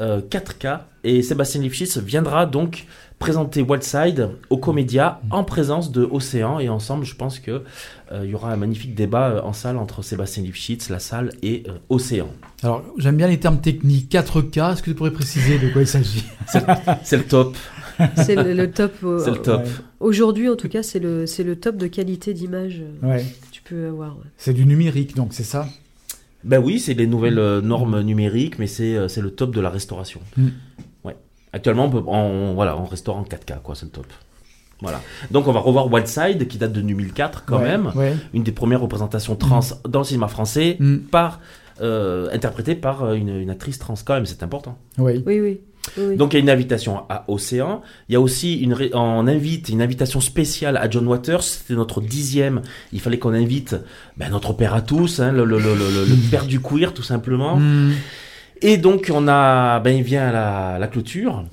euh, 0.00 0.20
4K, 0.20 0.80
et 1.04 1.22
Sébastien 1.22 1.60
Lifshitz 1.60 1.98
viendra 1.98 2.46
donc 2.46 2.86
présenter 3.18 3.62
Wildside 3.62 4.30
au 4.50 4.56
Comédia 4.58 5.20
en 5.30 5.44
présence 5.44 5.92
de 5.92 6.04
Océan, 6.10 6.58
et 6.58 6.68
ensemble, 6.68 7.04
je 7.04 7.14
pense 7.14 7.38
que 7.38 7.62
euh, 8.12 8.22
il 8.24 8.30
y 8.30 8.34
aura 8.34 8.52
un 8.52 8.56
magnifique 8.56 8.94
débat 8.94 9.28
euh, 9.30 9.40
en 9.42 9.52
salle 9.52 9.76
entre 9.78 10.02
Sébastien 10.02 10.42
Lifshitz, 10.42 10.88
la 10.90 10.98
salle, 10.98 11.30
et 11.42 11.62
euh, 11.68 11.72
Océan. 11.88 12.28
Alors, 12.62 12.82
j'aime 12.98 13.16
bien 13.16 13.28
les 13.28 13.38
termes 13.38 13.60
techniques. 13.60 14.10
4K, 14.12 14.72
est-ce 14.72 14.82
que 14.82 14.90
tu 14.90 14.96
pourrais 14.96 15.12
préciser 15.12 15.58
de 15.58 15.68
quoi 15.70 15.82
il 15.82 15.86
s'agit? 15.86 16.24
C'est 17.04 17.16
le 17.16 17.24
top, 17.24 17.56
C'est 18.16 18.34
le, 18.34 18.52
le 18.52 18.70
top. 18.70 18.92
euh, 19.04 19.18
c'est 19.24 19.30
le 19.30 19.38
top. 19.38 19.62
Ouais. 19.62 19.70
Aujourd'hui, 20.00 20.48
en 20.50 20.56
tout 20.56 20.68
cas, 20.68 20.82
c'est 20.82 20.98
le, 20.98 21.26
c'est 21.26 21.44
le 21.44 21.56
top 21.56 21.76
de 21.76 21.86
qualité 21.86 22.34
d'image 22.34 22.82
euh, 22.82 23.08
Ouais. 23.08 23.22
que 23.22 23.50
tu 23.52 23.62
peux 23.62 23.86
avoir. 23.88 24.16
ouais. 24.18 24.24
C'est 24.36 24.52
du 24.52 24.66
numérique, 24.66 25.14
donc 25.14 25.32
c'est 25.32 25.44
ça? 25.44 25.66
Ben 26.44 26.58
oui, 26.58 26.78
c'est 26.78 26.94
les 26.94 27.06
nouvelles 27.06 27.38
euh, 27.38 27.60
normes 27.60 28.00
numériques, 28.02 28.58
mais 28.58 28.66
c'est 28.66 28.96
euh, 28.96 29.08
c'est 29.08 29.20
le 29.22 29.30
top 29.30 29.54
de 29.54 29.60
la 29.60 29.70
restauration. 29.70 30.20
Mm. 30.36 30.48
Ouais. 31.04 31.16
Actuellement, 31.52 31.86
on, 31.86 31.90
peut, 31.90 32.02
on, 32.06 32.54
voilà, 32.54 32.76
on 32.78 32.84
restaure 32.84 33.16
en 33.16 33.22
4K, 33.22 33.60
quoi, 33.62 33.74
c'est 33.74 33.86
le 33.86 33.90
top. 33.92 34.06
Voilà. 34.82 35.00
Donc 35.30 35.46
on 35.48 35.52
va 35.52 35.60
revoir 35.60 35.90
Wildside, 35.90 36.46
qui 36.48 36.58
date 36.58 36.72
de 36.72 36.80
2004 36.82 37.44
quand 37.46 37.58
Ouais, 37.58 37.64
même, 37.64 37.92
Ouais. 37.94 38.14
une 38.34 38.42
des 38.42 38.52
premières 38.52 38.80
représentations 38.80 39.36
trans 39.36 39.60
dans 39.88 40.00
le 40.00 40.04
cinéma 40.04 40.28
français, 40.28 40.76
Mm. 40.78 40.96
par 41.10 41.40
euh, 41.80 42.28
interprétée 42.32 42.74
par 42.76 43.14
une, 43.14 43.28
une 43.30 43.50
actrice 43.50 43.78
trans 43.78 43.94
quand 44.04 44.14
même, 44.14 44.26
c'est 44.26 44.42
important. 44.42 44.78
Oui. 44.98 45.22
Oui, 45.26 45.40
oui. 45.40 45.60
Oui. 45.98 46.16
Donc 46.16 46.32
il 46.32 46.36
y 46.36 46.38
a 46.38 46.42
une 46.42 46.50
invitation 46.50 47.02
à 47.08 47.24
Océan. 47.28 47.82
Il 48.08 48.12
y 48.12 48.16
a 48.16 48.20
aussi 48.20 48.54
une, 48.58 48.76
on 48.94 49.26
invite 49.26 49.68
une 49.68 49.82
invitation 49.82 50.20
spéciale 50.20 50.76
à 50.76 50.88
John 50.90 51.06
Waters. 51.06 51.42
C'était 51.42 51.74
notre 51.74 52.00
dixième. 52.00 52.62
Il 52.92 53.00
fallait 53.00 53.18
qu'on 53.18 53.34
invite 53.34 53.76
ben, 54.16 54.30
notre 54.30 54.52
père 54.52 54.74
à 54.74 54.82
tous, 54.82 55.20
hein, 55.20 55.32
le, 55.32 55.44
le- 55.44 55.58
le- 55.58 55.74
le- 55.74 56.04
le 56.08 56.30
père 56.30 56.46
du 56.46 56.60
queer 56.60 56.94
tout 56.94 57.02
simplement. 57.02 57.56
Mm. 57.56 57.92
Et 58.62 58.76
donc 58.78 59.10
on 59.12 59.28
a, 59.28 59.80
ben 59.80 59.94
il 59.96 60.02
vient 60.02 60.28
à 60.28 60.32
la, 60.32 60.78
la 60.78 60.86
clôture, 60.86 61.44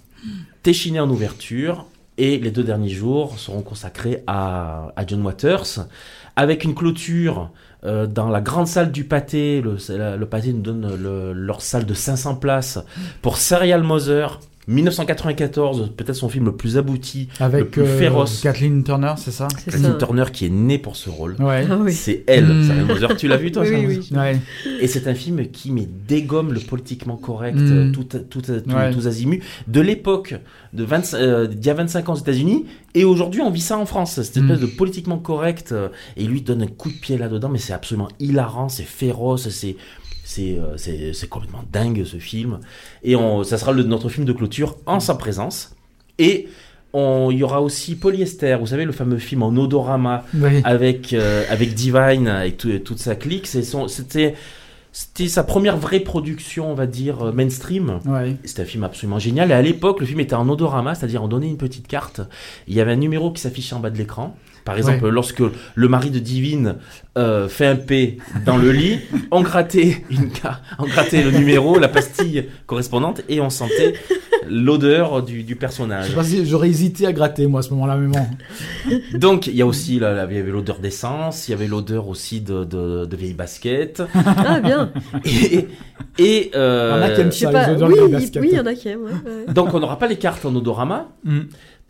Téchiné 0.63 1.00
en 1.00 1.10
ouverture, 1.10 1.88
et 2.20 2.38
les 2.38 2.52
deux 2.52 2.63
derniers 2.63 2.89
jours 2.89 3.39
seront 3.39 3.63
consacrés 3.63 4.24
à, 4.28 4.91
à 4.96 5.08
John 5.08 5.24
Waters, 5.24 5.88
avec 6.36 6.63
une 6.63 6.76
clôture 6.76 7.50
euh, 7.84 8.06
dans 8.08 8.30
la 8.30 8.41
grande 8.41 8.67
salle 8.67 8.91
du 8.91 9.04
pâté. 9.04 9.62
Le, 9.62 10.26
pâté 10.26 10.54
nous 10.54 10.62
donne 10.62 10.96
le- 10.96 11.34
leur 11.34 11.62
salle 11.62 11.86
de 11.86 11.94
500 11.94 12.36
places 12.36 12.80
pour 13.22 13.38
Serial 13.38 13.84
Mother. 13.84 14.39
1994, 14.71 15.91
peut-être 15.97 16.15
son 16.15 16.29
film 16.29 16.45
le 16.45 16.55
plus 16.55 16.77
abouti, 16.77 17.27
le 17.39 17.45
Avec 17.45 17.71
plus 17.71 17.81
euh, 17.84 17.97
féroce. 17.99 18.41
Kathleen 18.41 18.84
Turner, 18.84 19.13
c'est 19.17 19.31
ça 19.31 19.47
Kathleen 19.65 19.84
ça. 19.84 19.93
Turner 19.93 20.25
qui 20.31 20.45
est 20.45 20.49
née 20.49 20.77
pour 20.77 20.95
ce 20.95 21.10
rôle. 21.10 21.36
Ouais. 21.39 21.65
Ah 21.69 21.77
oui. 21.79 21.93
C'est 21.93 22.23
elle, 22.27 22.45
Mm. 22.51 22.86
Mother. 22.88 23.17
Tu 23.17 23.27
l'as 23.27 23.38
vu 23.38 23.51
toi 23.51 23.63
Oui, 23.63 23.86
oui. 23.88 24.10
Ouais. 24.17 24.39
et 24.79 24.88
c'est 24.88 25.07
un 25.07 25.15
film 25.15 25.47
qui 25.47 25.71
met 25.71 25.88
dégomme 26.07 26.53
le 26.53 26.60
politiquement 26.60 27.17
correct, 27.17 27.55
Mm. 27.57 27.71
euh, 27.71 27.91
tout, 27.91 28.03
tout, 28.03 28.41
tout, 28.41 28.51
Ouais. 28.51 29.07
azimuts, 29.07 29.41
de 29.67 29.81
l'époque 29.81 30.36
de 30.73 30.84
20, 30.84 31.13
euh, 31.13 31.47
d'il 31.47 31.65
y 31.65 31.69
a 31.69 31.73
25 31.73 32.10
ans 32.10 32.13
aux 32.13 32.17
États-Unis, 32.17 32.65
et 32.95 33.03
aujourd'hui 33.03 33.41
on 33.41 33.49
vit 33.49 33.62
ça 33.62 33.77
en 33.77 33.86
France, 33.86 34.13
cette 34.13 34.38
espèce 34.38 34.57
Mm. 34.60 34.62
de 34.62 34.65
politiquement 34.67 35.17
correct, 35.17 35.71
euh, 35.71 35.89
et 36.17 36.23
il 36.23 36.29
lui 36.29 36.41
donne 36.41 36.62
un 36.63 36.67
coup 36.67 36.89
de 36.89 36.95
pied 36.95 37.17
là-dedans, 37.17 37.49
mais 37.49 37.57
c'est 37.60 37.73
absolument 37.73 38.07
hilarant, 38.19 38.69
c'est 38.69 38.84
féroce, 38.84 39.49
c'est 39.49 39.75
c'est 40.34 40.58
euh, 40.58 40.78
c'est 41.13 41.30
complètement 41.30 41.63
dingue 41.72 42.04
ce 42.06 42.17
film, 42.17 42.60
et 43.04 43.15
on, 43.15 43.44
ça 43.44 43.58
sera 43.58 43.72
le- 43.72 43.84
notre 43.84 44.10
film 44.10 44.26
de 44.26 44.34
clôture 44.34 44.78
en 44.86 45.00
sa 45.00 45.15
présence, 45.15 45.76
et 46.20 46.48
on- 46.94 47.30
il 47.32 47.38
y 47.39 47.44
aura 47.44 47.62
aussi 47.62 47.96
Polyester, 47.96 48.58
vous 48.60 48.67
savez 48.67 48.86
le 48.86 48.91
fameux 48.91 49.17
film 49.17 49.44
en 49.44 49.50
odorama 49.63 50.26
avec 50.63 51.13
avec, 51.13 51.13
avec 51.50 51.74
Divine, 51.74 52.28
avec 52.28 52.58
tout- 52.58 52.80
toute 52.80 53.00
sa 53.00 53.15
clique. 53.15 53.48
C'était 53.48 54.36
c'était 54.94 55.30
sa 55.30 55.44
première 55.46 55.78
vraie 55.78 56.02
production, 56.02 56.70
on 56.70 56.74
va 56.76 56.86
dire, 56.86 57.28
euh, 57.28 57.32
mainstream. 57.32 58.00
Ouais. 58.06 58.36
C'était 58.44 58.63
un 58.63 58.65
film 58.65 58.84
absolument 58.84 59.20
génial. 59.20 59.50
Et 59.50 59.54
à 59.54 59.62
l'époque, 59.62 60.02
le 60.02 60.06
film 60.06 60.20
était 60.20 60.34
en 60.36 60.50
odorama, 60.50 60.96
c'est-à-dire 60.96 61.24
on 61.24 61.30
donnait 61.30 61.48
une 61.48 61.56
petite 61.58 61.88
carte. 61.88 62.20
Il 62.67 62.74
y 62.76 62.82
avait 62.82 62.91
un 62.91 62.98
numéro 62.98 63.32
qui 63.32 63.41
s'affichait 63.41 63.74
en 63.74 63.80
bas 63.80 63.89
de 63.89 63.98
l'écran. 63.98 64.36
Par 64.65 64.78
exemple, 64.78 65.08
lorsque 65.10 65.41
le 65.76 65.88
mari 65.88 66.10
de 66.12 66.19
Divine 66.19 66.76
euh, 67.17 67.47
fait 67.47 67.65
un 67.65 67.76
P 67.76 68.17
dans 68.45 68.58
le 68.58 68.71
lit, 68.71 69.00
on 69.32 69.41
grattait, 69.41 70.04
une 70.10 70.30
on 70.80 70.86
grattait 70.86 71.24
le 71.24 71.32
numéro, 71.32 71.80
la 71.80 71.88
pastille 71.88 72.45
correspondante, 72.67 73.21
et 73.28 73.41
on 73.41 73.50
sentait 73.50 73.93
l'odeur 74.50 75.24
du, 75.24 75.43
du 75.43 75.54
Je 75.54 75.58
personnage. 75.58 76.10
sais 76.10 76.15
pas 76.15 76.24
si 76.24 76.45
j'aurais 76.45 76.69
hésité 76.69 77.06
à 77.08 77.13
gratter, 77.13 77.47
moi, 77.47 77.60
à 77.60 77.63
ce 77.63 77.69
moment-là, 77.71 77.95
mais 77.97 78.08
bon. 78.08 78.97
Donc, 79.17 79.47
il 79.47 79.56
y 79.56 79.62
a 79.62 79.65
aussi, 79.65 80.00
là, 80.00 80.13
là, 80.13 80.28
il 80.30 80.36
y 80.36 80.39
avait 80.39 80.52
l'odeur 80.52 80.80
d'essence, 80.80 81.47
il 81.47 81.52
y 81.52 81.54
avait 81.54 81.67
l'odeur 81.67 82.08
aussi 82.08 82.41
de, 82.41 82.63
de, 82.63 83.06
de 83.06 83.15
vieilles 83.15 83.34
baskets. 83.34 84.02
Ah, 84.43 84.60
bien. 84.60 84.91
Et, 85.26 85.67
et, 86.17 86.52
euh, 86.56 86.93
Il 86.95 87.00
y 87.02 87.04
en 87.04 87.08
a 87.08 87.15
qui 87.15 87.21
aiment 87.21 87.32
Je 87.32 87.38
sais 87.38 87.45
Ça, 87.45 87.52
pas. 87.52 87.67
les 87.67 87.76
odeurs 87.76 87.89
Oui, 87.89 88.00
de 88.00 88.06
il 88.08 88.12
basket. 88.12 88.41
oui, 88.41 88.50
il 88.52 88.58
y 88.58 88.60
en 88.60 88.65
a 88.65 88.74
qui 88.74 88.88
aiment. 88.89 89.04
ouais, 89.04 89.12
ouais. 89.47 89.54
donc, 89.54 89.74
on 89.74 89.80
n'aura 89.80 89.97
pas 90.00 90.08
les 90.08 90.17
cartes 90.17 90.45
en 90.45 90.56
odorama. 90.56 91.10
Mm. 91.24 91.39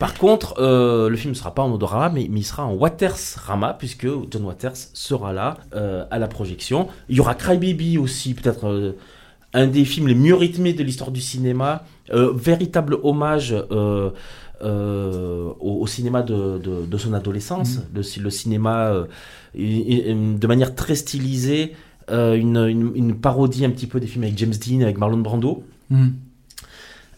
Par 0.02 0.14
contre, 0.14 0.54
euh, 0.58 1.08
le 1.08 1.16
film 1.16 1.30
ne 1.32 1.36
sera 1.36 1.54
pas 1.54 1.62
en 1.62 1.72
odorama, 1.72 2.08
mais, 2.14 2.26
mais 2.28 2.40
il 2.40 2.44
sera 2.44 2.66
en 2.66 2.74
Watersrama, 2.74 3.74
puisque 3.74 4.06
John 4.30 4.44
Waters 4.44 4.76
sera 4.94 5.32
là 5.32 5.58
euh, 5.74 6.04
à 6.10 6.18
la 6.18 6.26
projection. 6.26 6.88
Il 7.08 7.16
y 7.16 7.20
aura 7.20 7.34
Crybaby 7.36 7.98
aussi, 7.98 8.34
peut-être 8.34 8.66
euh, 8.66 8.96
un 9.54 9.68
des 9.68 9.84
films 9.84 10.08
les 10.08 10.16
mieux 10.16 10.34
rythmés 10.34 10.72
de 10.72 10.82
l'histoire 10.82 11.12
du 11.12 11.20
cinéma, 11.20 11.84
véritable 12.10 12.98
hommage 13.04 13.54
au, 14.62 15.56
au 15.60 15.86
cinéma 15.86 16.22
de, 16.22 16.58
de, 16.58 16.86
de 16.86 16.98
son 16.98 17.12
adolescence, 17.14 17.78
le, 17.94 18.02
ci- 18.02 18.20
le 18.20 18.30
cinéma 18.30 19.04
de 19.54 20.46
manière 20.46 20.74
très 20.74 20.94
stylisée, 20.94 21.74
une, 22.10 22.56
une, 22.56 22.92
une 22.94 23.14
parodie 23.14 23.64
un 23.64 23.70
petit 23.70 23.86
peu 23.86 24.00
des 24.00 24.06
films 24.06 24.24
avec 24.24 24.38
James 24.38 24.54
Dean, 24.66 24.80
avec 24.82 24.98
Marlon 24.98 25.18
Brando. 25.18 25.62
Hmm. 25.90 26.08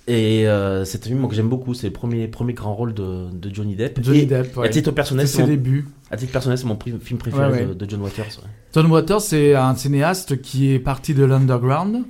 Et 0.07 0.47
euh, 0.47 0.85
c'est 0.85 1.05
un 1.07 1.09
film 1.09 1.27
que 1.29 1.35
j'aime 1.35 1.49
beaucoup, 1.49 1.73
c'est 1.73 1.87
le 1.87 1.93
premier, 1.93 2.29
premier 2.29 2.53
grand 2.53 2.75
rôle 2.75 2.93
de, 2.93 3.31
de 3.33 3.55
Johnny 3.55 3.75
Depp. 3.75 4.01
Johnny 4.03 4.21
Et 4.21 4.27
Depp, 4.27 4.57
ouais. 4.57 4.67
À 4.67 4.69
titre 4.69 4.91
personnel, 4.91 5.27
c'est 5.27 5.37
ses 5.37 5.43
mon, 5.43 5.49
débuts. 5.49 5.87
à 6.11 6.17
titre 6.19 6.33
personnel, 6.33 6.59
c'est 6.59 6.67
mon 6.67 6.79
film 6.79 7.19
préféré 7.19 7.47
Ouais, 7.51 7.53
ouais. 7.61 7.67
De, 7.67 7.73
de 7.75 7.89
John 7.91 8.03
Waters. 8.03 8.41
John 8.75 8.87
Waters, 8.91 9.23
c'est 9.23 9.55
un 9.55 9.75
cinéaste 9.75 10.43
qui 10.43 10.73
est 10.73 10.79
parti 10.79 11.15
de 11.15 11.25
l'underground 11.25 12.03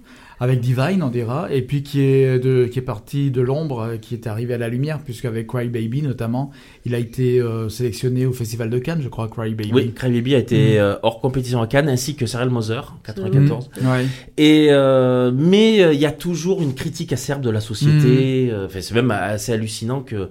avec 0.44 0.60
Divine, 0.60 1.02
on 1.02 1.08
dira, 1.08 1.48
et 1.50 1.62
puis 1.62 1.82
qui 1.82 2.02
est, 2.02 2.38
de, 2.38 2.66
qui 2.66 2.78
est 2.78 2.82
parti 2.82 3.30
de 3.30 3.40
l'ombre, 3.40 3.80
euh, 3.80 3.96
qui 3.96 4.14
est 4.14 4.26
arrivé 4.26 4.54
à 4.54 4.58
la 4.58 4.68
lumière, 4.68 5.00
puisqu'avec 5.00 5.46
Cry 5.46 5.68
Baby 5.68 6.02
notamment, 6.02 6.50
il 6.84 6.94
a 6.94 6.98
été 6.98 7.40
euh, 7.40 7.68
sélectionné 7.68 8.26
au 8.26 8.32
Festival 8.32 8.68
de 8.68 8.78
Cannes, 8.78 9.00
je 9.02 9.08
crois, 9.08 9.28
Cry 9.28 9.54
Baby. 9.54 9.70
Oui, 9.72 9.92
Cry 9.92 10.10
Baby 10.10 10.34
a 10.34 10.38
été 10.38 10.78
euh, 10.78 10.96
hors 11.02 11.20
compétition 11.20 11.62
à 11.62 11.66
Cannes, 11.66 11.88
ainsi 11.88 12.14
que 12.14 12.26
Serial 12.26 12.50
Moser, 12.50 12.82
94. 13.04 13.70
Mm. 13.80 13.86
Ouais. 13.86 14.06
Et 14.36 14.68
euh, 14.70 15.32
mais 15.34 15.94
il 15.94 16.00
y 16.00 16.06
a 16.06 16.12
toujours 16.12 16.62
une 16.62 16.74
critique 16.74 17.12
acerbe 17.12 17.42
de 17.42 17.50
la 17.50 17.60
société. 17.60 18.48
Mm. 18.48 18.50
euh, 18.50 18.66
Enfin, 18.66 18.80
c'est 18.80 18.94
même 18.94 19.10
assez 19.10 19.52
hallucinant 19.52 20.00
que 20.00 20.28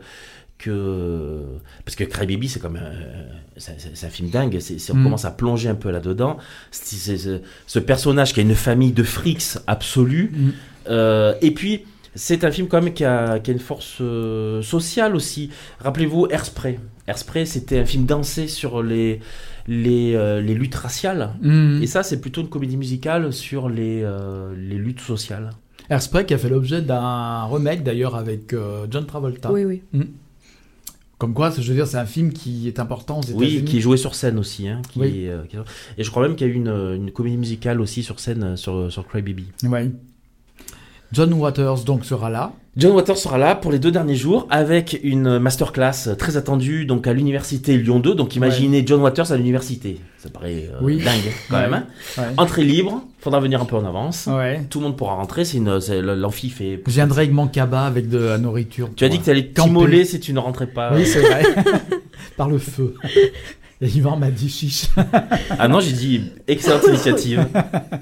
que 0.64 1.42
parce 1.86 1.96
que 1.96 2.04
Cry 2.04 2.26
Baby 2.26 2.48
c'est 2.50 2.60
comme 2.60 2.78
euh, 2.82 3.24
c'est 3.58 4.06
un 4.06 4.10
film 4.10 4.30
dingue. 4.30 4.58
C'est 4.60 4.80
si 4.80 4.92
on 4.92 4.96
Mm. 4.96 5.04
commence 5.04 5.26
à 5.26 5.32
plonger 5.32 5.70
un 5.70 5.76
peu 5.76 5.92
là-dedans, 5.92 6.38
ce 6.72 7.80
personnage 7.80 8.34
qui 8.34 8.40
a 8.40 8.44
une 8.44 8.56
famille 8.56 8.92
de 8.92 9.04
frics 9.04 9.58
absolue. 9.68 10.32
Mm. 10.34 10.50
Euh, 10.90 11.34
et 11.42 11.52
puis 11.52 11.84
c'est 12.16 12.44
un 12.44 12.52
film 12.52 12.68
quand 12.68 12.82
même 12.82 12.94
qui 12.94 13.06
a, 13.06 13.40
qui 13.40 13.52
a 13.52 13.54
une 13.54 13.60
force 13.60 13.98
euh, 14.02 14.62
sociale 14.62 15.16
aussi. 15.16 15.50
Rappelez-vous 15.80 16.28
Airspray. 16.30 16.80
Airspray 17.08 17.46
c'était 17.46 17.80
un 17.80 17.86
film 17.86 18.06
dansé 18.06 18.48
sur 18.48 18.82
les 18.84 19.20
les, 19.68 20.14
euh, 20.16 20.42
les 20.42 20.54
luttes 20.56 20.76
raciales. 20.76 21.30
Mm. 21.42 21.82
Et 21.82 21.88
ça, 21.88 22.04
c'est 22.04 22.20
plutôt 22.20 22.42
une 22.42 22.50
comédie 22.50 22.76
musicale 22.76 23.32
sur 23.32 23.70
les, 23.70 24.02
euh, 24.04 24.54
les 24.58 24.76
luttes 24.76 25.00
sociales. 25.00 25.52
Airspray 25.90 26.26
qui 26.26 26.34
a 26.34 26.38
fait 26.38 26.50
l'objet 26.50 26.82
d'un 26.82 27.46
remake 27.46 27.82
d'ailleurs 27.84 28.16
avec 28.16 28.52
euh, 28.54 28.88
John 28.92 29.06
Travolta. 29.06 29.52
Oui, 29.54 29.64
oui. 29.64 29.82
Comme 31.24 31.34
quoi, 31.34 31.52
je 31.58 31.62
veux 31.70 31.74
dire, 31.76 31.88
c'est 31.88 31.96
un 31.96 32.06
film 32.06 32.34
qui 32.34 32.68
est 32.68 32.82
important 32.82 33.22
aux 33.22 33.32
Oui, 33.38 33.64
qui 33.64 33.78
est 33.78 33.80
joué 33.80 33.96
sur 33.96 34.14
scène 34.14 34.38
aussi. 34.38 34.68
Hein, 34.68 34.82
qui 34.92 35.00
Oui. 35.00 35.24
est, 35.24 35.30
euh, 35.30 35.44
qui 35.48 35.56
est- 35.56 35.60
Et 35.98 36.04
je 36.04 36.12
crois 36.12 36.22
même 36.28 36.36
qu'il 36.36 36.46
y 36.46 36.50
a 36.50 36.54
eu 36.54 36.58
une, 36.58 36.68
une 36.68 37.12
comédie 37.12 37.38
musicale 37.38 37.80
aussi 37.80 38.04
sur 38.04 38.20
scène 38.20 38.44
euh, 38.44 38.56
sur, 38.58 38.92
sur 38.92 39.08
Cry 39.08 39.22
Baby. 39.22 39.46
Ouais. 39.64 39.90
John 41.14 41.32
Waters 41.34 41.84
donc 41.86 42.04
sera 42.06 42.30
là. 42.30 42.52
John 42.76 42.94
Waters 42.96 43.18
sera 43.18 43.38
là 43.38 43.54
pour 43.54 43.72
les 43.72 43.78
deux 43.78 43.92
derniers 43.92 44.16
jours 44.16 44.48
avec 44.50 45.00
une 45.04 45.38
masterclass 45.38 46.16
très 46.18 46.38
attendue 46.38 46.88
donc 46.88 47.06
à 47.06 47.14
l'université 47.14 47.78
Lyon 47.78 48.00
2. 48.00 48.16
Donc 48.16 48.36
imaginez 48.36 48.84
John 48.86 49.00
Waters 49.00 49.32
à 49.32 49.38
l'université. 49.38 50.00
Ça 50.18 50.30
paraît 50.30 50.70
euh, 50.74 50.80
Oui. 50.82 50.98
dingue 50.98 51.32
quand 51.52 51.58
Ouais. 51.58 51.62
même. 51.70 51.74
hein. 51.74 51.86
Ouais. 52.18 52.24
Entrée 52.38 52.64
libre, 52.64 53.04
faudra 53.20 53.40
venir 53.40 53.62
un 53.62 53.66
peu 53.66 53.76
en 53.76 53.86
avance. 53.86 54.28
Tout 54.72 54.80
le 54.80 54.86
monde 54.86 54.98
pourra 54.98 55.14
rentrer. 55.14 55.46
C'est 55.46 55.58
une, 55.58 55.78
l'amphi 56.16 56.50
fait. 56.50 56.82
Je 56.88 56.92
viendrai 56.92 57.22
avec 57.24 57.34
mon 57.34 57.48
cabas 57.48 57.86
avec 57.86 58.10
de 58.10 58.18
la 58.18 58.38
nourriture. 58.40 58.90
Tu 58.96 59.06
as 59.06 59.10
dit 59.10 59.20
que 59.20 59.26
tu 59.26 59.30
allais 59.30 59.46
camper. 59.50 59.68
t'immoler 59.70 60.06
si 60.06 60.20
tu 60.20 60.34
ne 60.34 60.40
rentrais 60.40 60.66
pas. 60.68 60.96
Oui, 60.96 61.06
c'est 61.06 61.20
vrai. 61.22 61.44
Par 62.38 62.50
le 62.50 62.58
feu. 62.58 62.96
Et 63.86 63.88
Yvan 63.90 64.16
m'a 64.16 64.32
dit 64.32 64.48
chiche 64.48 64.86
Ah 65.60 65.68
non, 65.68 65.82
j'ai 65.82 65.92
dit 65.92 66.32
excellente 66.48 66.84
initiative. 66.88 67.46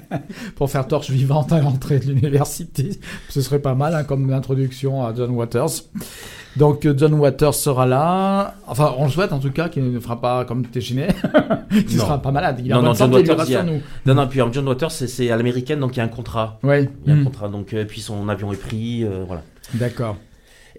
pour 0.54 0.70
faire 0.70 0.86
torche 0.86 1.10
vivante 1.10 1.50
à 1.52 1.60
l'entrée 1.60 1.98
de 1.98 2.04
l'université. 2.06 2.90
Ce 3.28 3.40
serait 3.40 3.58
pas 3.58 3.74
mal 3.74 3.92
hein, 3.96 4.04
comme 4.04 4.32
introduction 4.32 5.04
à 5.04 5.12
John 5.12 5.30
Waters. 5.32 5.70
Donc 6.56 6.86
euh, 6.86 6.94
John 6.96 7.14
Waters 7.14 7.54
sera 7.54 7.84
là. 7.86 8.54
Enfin, 8.68 8.94
on 8.96 9.06
le 9.06 9.10
souhaite 9.10 9.32
en 9.32 9.40
tout 9.40 9.50
cas 9.50 9.68
qu'il 9.68 9.90
ne 9.90 9.98
fera 9.98 10.20
pas 10.20 10.44
comme 10.44 10.64
Téchiné, 10.66 11.08
qu'il 11.88 11.96
Non. 11.98 12.04
sera 12.04 12.22
pas 12.22 12.30
malade. 12.30 12.60
Il 12.64 12.72
a 12.72 12.76
Non, 12.76 12.82
non, 12.82 12.94
John 12.94 13.12
Waters, 13.12 13.44
il 13.48 13.56
a-. 13.56 13.64
Non, 14.06 14.14
non, 14.14 14.28
puis 14.28 14.40
euh, 14.40 14.46
John 14.52 14.68
Waters, 14.68 14.92
c'est- 14.92 15.30
à 15.30 15.36
l'américaine, 15.36 15.80
donc 15.80 15.96
il 15.96 15.98
y 15.98 16.00
a 16.00 16.04
un 16.04 16.08
contrat. 16.08 16.60
Ouais. 16.62 16.88
Il 17.04 17.10
y 17.12 17.12
a 17.12 17.18
un 17.18 17.20
Hmm. 17.22 17.24
contrat, 17.24 17.48
donc, 17.48 17.72
euh, 17.74 17.84
puis 17.84 18.00
son 18.02 18.28
avion 18.28 18.52
est 18.52 18.56
pris, 18.60 19.02
euh, 19.04 19.24
voilà. 19.26 19.42
D'accord. 19.74 20.16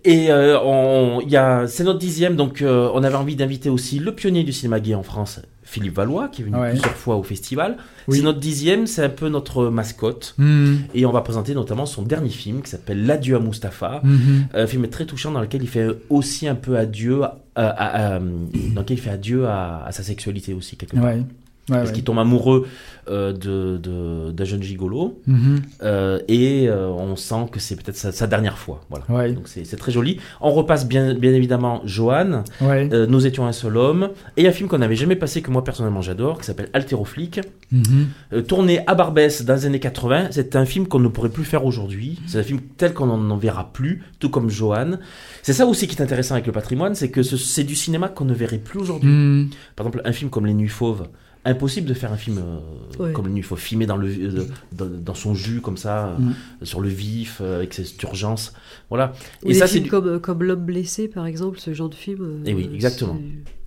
Et 0.06 0.32
euh, 0.32 0.60
on, 0.62 1.22
il 1.22 1.30
y 1.30 1.38
a, 1.38 1.66
c'est 1.68 1.84
notre 1.86 2.00
dixième, 2.00 2.36
donc 2.36 2.62
euh, 2.62 2.90
on 2.94 3.04
avait 3.04 3.16
envie 3.16 3.36
d'inviter 3.38 3.70
aussi 3.70 4.00
le 4.00 4.14
pionnier 4.14 4.44
du 4.44 4.52
cinéma 4.52 4.82
gay 4.82 4.96
en 4.96 5.04
France, 5.04 5.40
Philippe 5.64 5.96
Valois, 5.96 6.28
qui 6.28 6.42
est 6.42 6.46
venu 6.46 6.58
Ouais. 6.58 6.72
plusieurs 6.72 6.92
fois 6.96 7.16
au 7.16 7.24
festival. 7.24 7.78
Oui. 8.10 8.18
C'est 8.18 8.24
notre 8.24 8.40
dixième, 8.40 8.86
c'est 8.86 9.02
un 9.04 9.10
peu 9.10 9.30
notre 9.30 9.68
mascotte. 9.70 10.36
Hmm. 10.38 10.76
Et 10.94 11.06
on 11.06 11.12
va 11.14 11.22
présenter 11.22 11.54
notamment 11.56 11.86
son 11.86 12.02
dernier 12.02 12.30
film 12.30 12.62
qui 12.62 12.70
s'appelle 12.70 13.06
L'adieu 13.06 13.38
à 13.38 13.40
Mustapha. 13.40 14.02
Mhm. 14.04 14.48
Un 14.54 14.68
film 14.68 14.88
très 14.90 15.06
touchant 15.06 15.32
dans 15.32 15.40
lequel 15.42 15.64
il 15.64 15.70
fait 15.70 15.88
aussi 16.10 16.50
un 16.50 16.56
peu 16.56 16.78
adieu, 16.78 17.24
à, 17.24 17.32
à- 17.56 18.16
à- 18.16 18.20
dans 18.20 18.82
lequel 18.82 18.98
il 18.98 19.02
fait 19.02 19.10
adieu 19.10 19.48
à, 19.48 19.86
à 19.86 19.92
sa 19.94 20.04
sexualité 20.04 20.54
aussi 20.54 20.76
quelque 20.76 20.96
part. 20.98 21.06
Ouais. 21.06 21.24
Ouais, 21.70 21.78
Parce 21.78 21.90
ouais. 21.90 21.96
qu'il 21.96 22.04
tombe 22.04 22.20
amoureux 22.20 22.68
euh, 23.10 23.32
de, 23.32 23.78
de- 23.78 24.32
d'un 24.32 24.44
jeune 24.44 24.62
gigolo 24.62 25.22
Mhm. 25.28 25.62
euh, 25.82 26.20
et 26.28 26.68
euh, 26.68 26.88
on 26.90 27.16
sent 27.16 27.48
que 27.54 27.60
c'est 27.62 27.76
peut-être 27.78 27.96
sa, 27.96 28.12
sa 28.12 28.28
dernière 28.28 28.58
fois. 28.58 28.82
Voilà. 28.90 29.06
Ouais. 29.10 29.32
Donc 29.32 29.48
c'est, 29.48 29.64
c'est 29.64 29.78
très 29.78 29.92
joli. 29.94 30.20
On 30.42 30.52
repasse 30.52 30.86
bien, 30.88 31.14
bien 31.14 31.34
évidemment 31.34 31.82
Johan, 31.86 32.44
Nous 32.62 33.26
étions 33.28 33.46
un 33.48 33.54
seul 33.54 33.78
homme, 33.78 34.10
et 34.36 34.46
un 34.48 34.52
film 34.52 34.68
qu'on 34.68 34.78
n'avait 34.80 34.98
jamais 34.98 35.16
passé 35.16 35.42
que 35.42 35.52
moi 35.52 35.64
personnellement 35.64 36.02
j'adore, 36.02 36.40
qui 36.40 36.46
s'appelle 36.46 36.70
Altéroflic, 36.74 37.40
Mhm. 37.72 38.08
euh, 38.34 38.42
tourné 38.42 38.82
à 38.88 38.94
Barbès 38.96 39.44
dans 39.46 39.54
les 39.56 39.66
années 39.66 39.80
80. 39.80 40.28
C'est 40.32 40.58
un 40.58 40.66
film 40.66 40.88
qu'on 40.88 41.00
ne 41.00 41.08
pourrait 41.08 41.30
plus 41.30 41.46
faire 41.46 41.64
aujourd'hui. 41.66 42.20
C'est 42.28 42.40
un 42.40 42.44
film 42.44 42.60
tel 42.78 42.94
qu'on 42.94 43.08
n'en 43.08 43.38
verra 43.38 43.72
plus, 43.72 44.04
tout 44.20 44.30
comme 44.30 44.50
Johan. 44.50 44.98
C'est 45.44 45.54
ça 45.54 45.66
aussi 45.66 45.88
qui 45.88 45.96
est 45.96 46.02
intéressant 46.02 46.36
avec 46.36 46.46
le 46.48 46.52
patrimoine, 46.54 46.94
c'est 46.94 47.10
que 47.10 47.24
ce- 47.24 47.38
c'est 47.38 47.64
du 47.64 47.76
cinéma 47.76 48.10
qu'on 48.10 48.26
ne 48.26 48.34
verrait 48.34 48.58
plus 48.60 48.80
aujourd'hui. 48.80 49.10
Hmm. 49.12 49.50
Par 49.78 49.86
exemple, 49.88 50.02
un 50.06 50.12
film 50.12 50.30
comme 50.30 50.46
Les 50.46 50.54
Nuits 50.54 50.68
Fauves. 50.68 51.08
Impossible 51.46 51.88
de 51.88 51.94
faire 51.94 52.14
un 52.14 52.18
film 52.18 52.38
euh, 52.38 53.04
Ouais. 53.04 53.12
comme 53.12 53.28
Nuits 53.28 53.42
Fauves, 53.44 53.60
filmé 53.60 53.86
dans, 53.86 53.98
le, 53.98 54.08
euh, 54.08 54.46
dans, 54.72 54.86
dans 54.86 55.14
son 55.14 55.34
jus, 55.34 55.60
comme 55.60 55.76
ça, 55.78 56.08
euh, 56.08 56.18
Mm. 56.20 56.36
sur 56.66 56.80
le 56.80 56.88
vif, 56.88 57.42
avec 57.42 57.74
cette 57.74 58.02
urgence. 58.04 58.54
Voilà. 58.90 59.12
Ou 59.44 59.50
Et 59.50 59.54
des 59.54 59.60
ça, 59.60 59.68
c'est 59.68 59.74
films 59.74 59.84
du- 59.86 59.90
comme, 59.90 60.20
comme 60.22 60.44
L'homme 60.44 60.64
blessé, 60.66 61.08
par 61.10 61.26
exemple, 61.26 61.60
ce 61.60 61.74
genre 61.74 61.90
de 61.90 61.96
film. 61.96 62.22
euh, 62.22 62.44
Eh 62.46 62.54
oui, 62.54 62.70
exactement. 62.74 63.20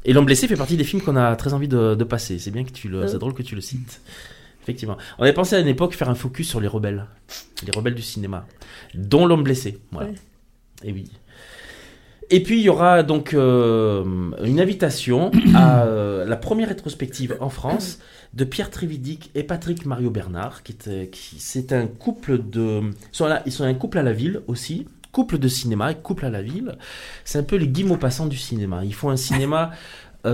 Et 0.07 0.13
L'homme 0.15 0.25
blessé 0.25 0.49
fait 0.49 0.57
partie 0.57 0.77
des 0.79 0.85
films 0.85 1.03
qu'on 1.03 1.17
a 1.17 1.37
très 1.37 1.53
envie 1.53 1.69
de, 1.69 1.95
de 1.95 2.05
passer. 2.05 2.39
C'est 2.39 2.51
bien 2.51 2.65
que 2.65 2.71
tu 2.71 2.89
le, 2.89 3.01
Ouais. 3.01 3.09
c'est 3.09 3.19
drôle 3.19 3.35
que 3.35 3.43
tu 3.43 3.55
le 3.55 3.61
cites. 3.61 4.01
Effectivement. 4.63 4.97
On 5.19 5.23
avait 5.25 5.33
pensé 5.35 5.55
à 5.55 5.61
une 5.61 5.69
époque 5.69 5.95
faire 5.95 6.09
un 6.09 6.15
focus 6.15 6.49
sur 6.49 6.61
les 6.61 6.69
rebelles, 6.69 7.07
les 7.65 7.73
rebelles 7.77 7.95
du 7.95 8.03
cinéma, 8.03 8.47
dont 8.95 9.27
L'homme 9.27 9.43
blessé. 9.45 9.79
Voilà. 9.93 10.09
Ouais. 10.09 10.15
Et 10.83 10.93
oui. 10.93 11.11
Et 12.31 12.43
puis 12.43 12.59
il 12.59 12.63
y 12.63 12.69
aura 12.69 13.03
donc 13.03 13.35
euh, 13.35 14.05
une 14.43 14.61
invitation 14.61 15.31
à 15.55 15.85
euh, 15.85 16.25
la 16.25 16.37
première 16.37 16.69
rétrospective 16.69 17.37
en 17.41 17.49
France 17.51 18.01
de 18.35 18.45
Pierre 18.45 18.71
Trévidic 18.71 19.31
et 19.35 19.45
Patrick 19.45 19.87
Mario 19.87 20.11
Bernard, 20.11 20.63
qui 20.63 20.77
euh, 20.89 21.05
c'est 21.39 21.73
un 21.73 21.87
couple 21.87 22.39
de, 22.39 22.83
sont, 23.13 23.29
ils 23.47 23.53
sont 23.53 23.65
un 23.65 23.75
couple 23.75 23.99
à 23.99 24.03
la 24.03 24.13
ville 24.13 24.41
aussi, 24.49 24.89
couple 25.13 25.39
de 25.39 25.47
cinéma 25.47 25.93
et 25.93 25.95
couple 25.95 26.27
à 26.27 26.31
la 26.31 26.43
ville. 26.43 26.77
C'est 27.25 27.39
un 27.39 27.45
peu 27.45 27.57
les 27.57 27.69
Guy 27.69 27.85
Maupassant 27.85 28.27
du 28.27 28.37
cinéma. 28.37 28.85
Ils 28.85 28.95
font 28.95 29.11
un 29.11 29.17
cinéma 29.17 29.71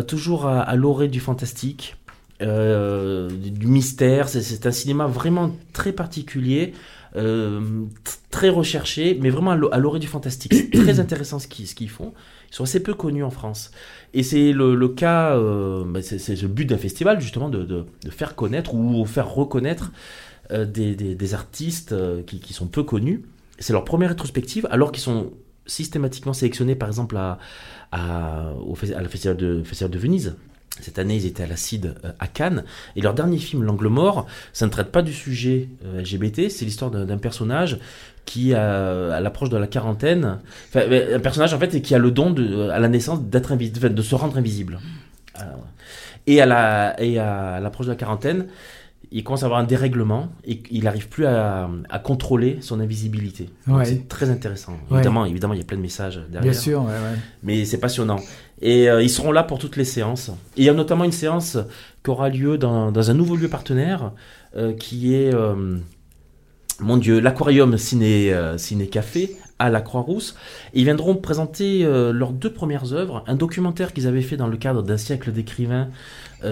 toujours 0.09 0.47
à, 0.47 0.75
l'orée 0.75 1.09
du 1.09 1.21
fantastique, 1.21 1.97
du 2.41 3.67
mystère. 3.67 4.29
C'est 4.29 4.67
un 4.67 4.73
cinéma 4.73 5.07
vraiment 5.07 5.55
très 5.73 5.93
particulier. 5.93 6.73
Euh, 7.17 7.61
très 8.31 8.49
recherché, 8.49 9.19
mais 9.21 9.31
vraiment 9.31 9.51
à 9.53 9.57
l'o- 9.57 9.69
à 9.73 9.79
l'orée 9.79 9.99
du 10.01 10.07
fantastique. 10.07 10.55
C'est 10.55 10.71
très 10.71 11.01
intéressant 11.01 11.39
ce 11.39 11.47
qu'ils, 11.49 11.89
font. 11.91 12.13
Ils 12.51 12.55
sont 12.55 12.65
assez 12.65 12.83
peu 12.83 12.95
connus 12.95 13.25
en 13.25 13.31
France. 13.31 13.71
Et 14.15 14.23
c'est 14.23 14.53
le, 14.53 14.75
le 14.75 14.89
cas, 14.89 15.37
euh, 15.37 15.85
bah, 15.87 16.01
c'est, 16.03 16.41
le 16.41 16.49
but 16.49 16.65
d'un 16.65 16.79
festival, 16.79 17.21
justement, 17.21 17.49
de, 17.49 17.65
de, 17.65 17.85
de 18.05 18.11
faire 18.11 18.35
connaître 18.35 18.75
ou 18.75 19.05
faire 19.07 19.29
reconnaître 19.33 19.93
euh, 20.51 20.65
des, 20.65 20.95
des, 20.95 21.15
des 21.15 21.35
artistes 21.35 21.95
qui, 22.27 22.41
qui 22.41 22.53
sont 22.53 22.67
peu 22.67 22.83
connus. 22.83 23.23
C'est 23.59 23.73
leur 23.73 23.85
première 23.85 24.09
rétrospective, 24.09 24.67
alors 24.71 24.91
qu'ils 24.93 25.03
sont 25.03 25.33
systématiquement 25.67 26.33
sélectionnés, 26.33 26.75
par 26.75 26.89
exemple, 26.89 27.17
à, 27.17 27.39
à, 27.93 28.53
au, 28.67 28.75
à 28.97 29.03
la 29.03 29.09
festival 29.09 29.37
de, 29.37 29.63
festival 29.63 29.91
de 29.91 29.99
Venise. 29.99 30.35
Cette 30.83 30.99
année, 30.99 31.17
ils 31.17 31.27
étaient 31.27 31.45
à 31.45 31.47
la 31.47 31.57
CID 31.57 31.87
euh, 31.87 32.13
à 32.19 32.27
Cannes. 32.27 32.65
Et 32.97 33.01
leur 33.01 33.15
dernier 33.15 33.39
film, 33.39 33.63
L'Angle 33.63 33.89
Mort, 33.89 34.27
ça 34.53 34.67
ne 34.67 34.71
traite 34.71 34.93
pas 34.93 35.03
du 35.03 35.13
sujet 35.13 35.69
euh, 35.85 36.01
LGBT, 36.01 36.49
c'est 36.51 36.65
l'histoire 36.65 36.91
d'un 36.91 37.19
personnage 37.19 37.79
qui, 38.25 38.55
a, 38.55 39.15
à 39.15 39.21
l'approche 39.21 39.51
de 39.51 39.57
la 39.57 39.67
quarantaine, 39.67 40.39
enfin, 40.69 40.81
euh, 40.81 41.17
un 41.17 41.21
personnage 41.21 41.55
en 41.55 41.59
fait 41.59 41.81
qui 41.83 41.95
a 41.95 41.99
le 41.99 42.11
don 42.11 42.31
de, 42.31 42.69
à 42.71 42.79
la 42.79 42.89
naissance 42.89 43.23
d'être 43.23 43.53
invisible, 43.53 43.95
de 43.95 44.03
se 44.03 44.15
rendre 44.15 44.37
invisible. 44.37 44.81
Euh, 45.41 45.45
et 46.27 46.41
à 46.41 46.47
la 46.47 47.01
et 47.03 47.19
à 47.19 47.59
l'approche 47.61 47.87
de 47.87 47.93
la 47.93 47.97
quarantaine, 47.97 48.47
il 49.11 49.25
commence 49.25 49.43
à 49.43 49.47
avoir 49.47 49.61
un 49.61 49.65
dérèglement 49.65 50.29
et 50.45 50.63
il 50.71 50.85
n'arrive 50.85 51.09
plus 51.09 51.27
à, 51.27 51.69
à 51.91 51.99
contrôler 51.99 52.59
son 52.61 52.81
invisibilité. 52.81 53.51
Ouais. 53.67 53.85
C'est 53.85 54.09
très 54.09 54.31
intéressant. 54.31 54.73
Ouais. 54.89 54.99
Évidemment, 54.99 55.27
évidemment, 55.27 55.55
il 55.55 55.59
y 55.59 55.63
a 55.63 55.65
plein 55.65 55.77
de 55.77 55.83
messages 55.83 56.21
derrière 56.31 56.53
Bien 56.53 56.61
sûr, 56.61 56.85
ouais. 56.85 56.93
mais 57.43 57.65
c'est 57.65 57.79
passionnant. 57.79 58.21
Et 58.63 58.89
euh, 58.89 59.03
ils 59.03 59.11
seront 59.11 59.33
là 59.33 59.43
pour 59.43 59.59
toutes 59.59 59.77
les 59.77 59.85
séances. 59.85 60.31
Il 60.57 60.65
y 60.65 60.69
a 60.69 60.73
notamment 60.73 61.05
une 61.05 61.13
séance 61.13 61.59
qui 62.03 62.11
aura 62.11 62.29
lieu 62.29 62.57
dans, 62.57 63.11
un 63.11 63.15
nouveau 63.15 63.37
lieu 63.37 63.49
partenaire 63.49 64.13
euh, 64.57 64.73
qui 64.73 65.15
est 65.15 65.35
euh, 65.35 65.79
mon 66.79 66.97
Dieu, 66.97 67.19
l'Aquarium 67.19 67.77
Ciné, 67.77 68.33
Café 68.91 69.37
à 69.59 69.69
la 69.69 69.81
Croix-Rousse. 69.81 70.37
Ils 70.75 70.85
viendront 70.85 71.17
présenter 71.17 71.85
leurs 71.85 72.33
deux 72.33 72.53
premières 72.53 72.93
œuvres, 72.93 73.23
un 73.29 73.37
documentaire 73.37 73.93
qu'ils 73.93 74.09
avaient 74.09 74.23
fait 74.23 74.37
dans 74.37 74.49
le 74.49 74.57
cadre 74.57 74.83
d'un 74.83 74.97
siècle 74.97 75.31
d'écrivains 75.31 75.89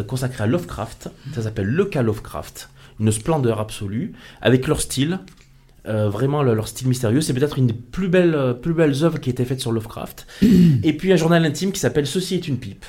consacré 0.07 0.45
à 0.45 0.47
Lovecraft. 0.47 1.09
Ça 1.33 1.43
s'appelle 1.43 1.67
Le 1.67 1.85
cas 1.87 2.03
Lovecraft. 2.03 2.71
Une 3.01 3.11
splendeur 3.11 3.59
absolue, 3.59 4.13
avec 4.41 4.69
leur 4.69 4.81
style, 4.81 5.19
euh, 5.89 6.09
vraiment 6.09 6.43
le- 6.43 6.55
leur 6.55 6.69
style 6.69 6.89
mystérieux. 6.89 7.21
C'est 7.21 7.33
peut-être 7.35 7.59
une 7.59 7.67
des 7.69 7.73
plus 7.75 8.09
belles, 8.09 8.35
euh, 8.35 8.53
plus 8.55 8.75
belles 8.75 9.03
œuvres 9.05 9.19
qui 9.21 9.31
a 9.31 9.33
été 9.33 9.45
faite 9.45 9.61
sur 9.61 9.73
Lovecraft. 9.73 10.27
Et 10.83 10.93
puis 10.97 11.13
un 11.13 11.17
journal 11.17 11.45
intime 11.45 11.73
qui 11.73 11.81
s'appelle 11.81 12.07
Ceci 12.07 12.35
est 12.35 12.49
une 12.49 12.59
pipe, 12.59 12.85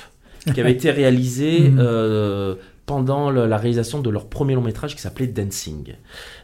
qui 0.54 0.60
avait 0.60 0.72
été 0.78 0.90
réalisé 0.90 1.60
Mhm. 1.70 1.78
euh, 1.80 2.54
pendant 2.86 3.30
le- 3.30 3.46
la 3.46 3.56
réalisation 3.58 4.00
de 4.00 4.10
leur 4.10 4.26
premier 4.26 4.54
long 4.54 4.60
métrage 4.62 4.94
qui 4.96 5.00
s'appelait 5.02 5.26
Dancing. 5.28 5.94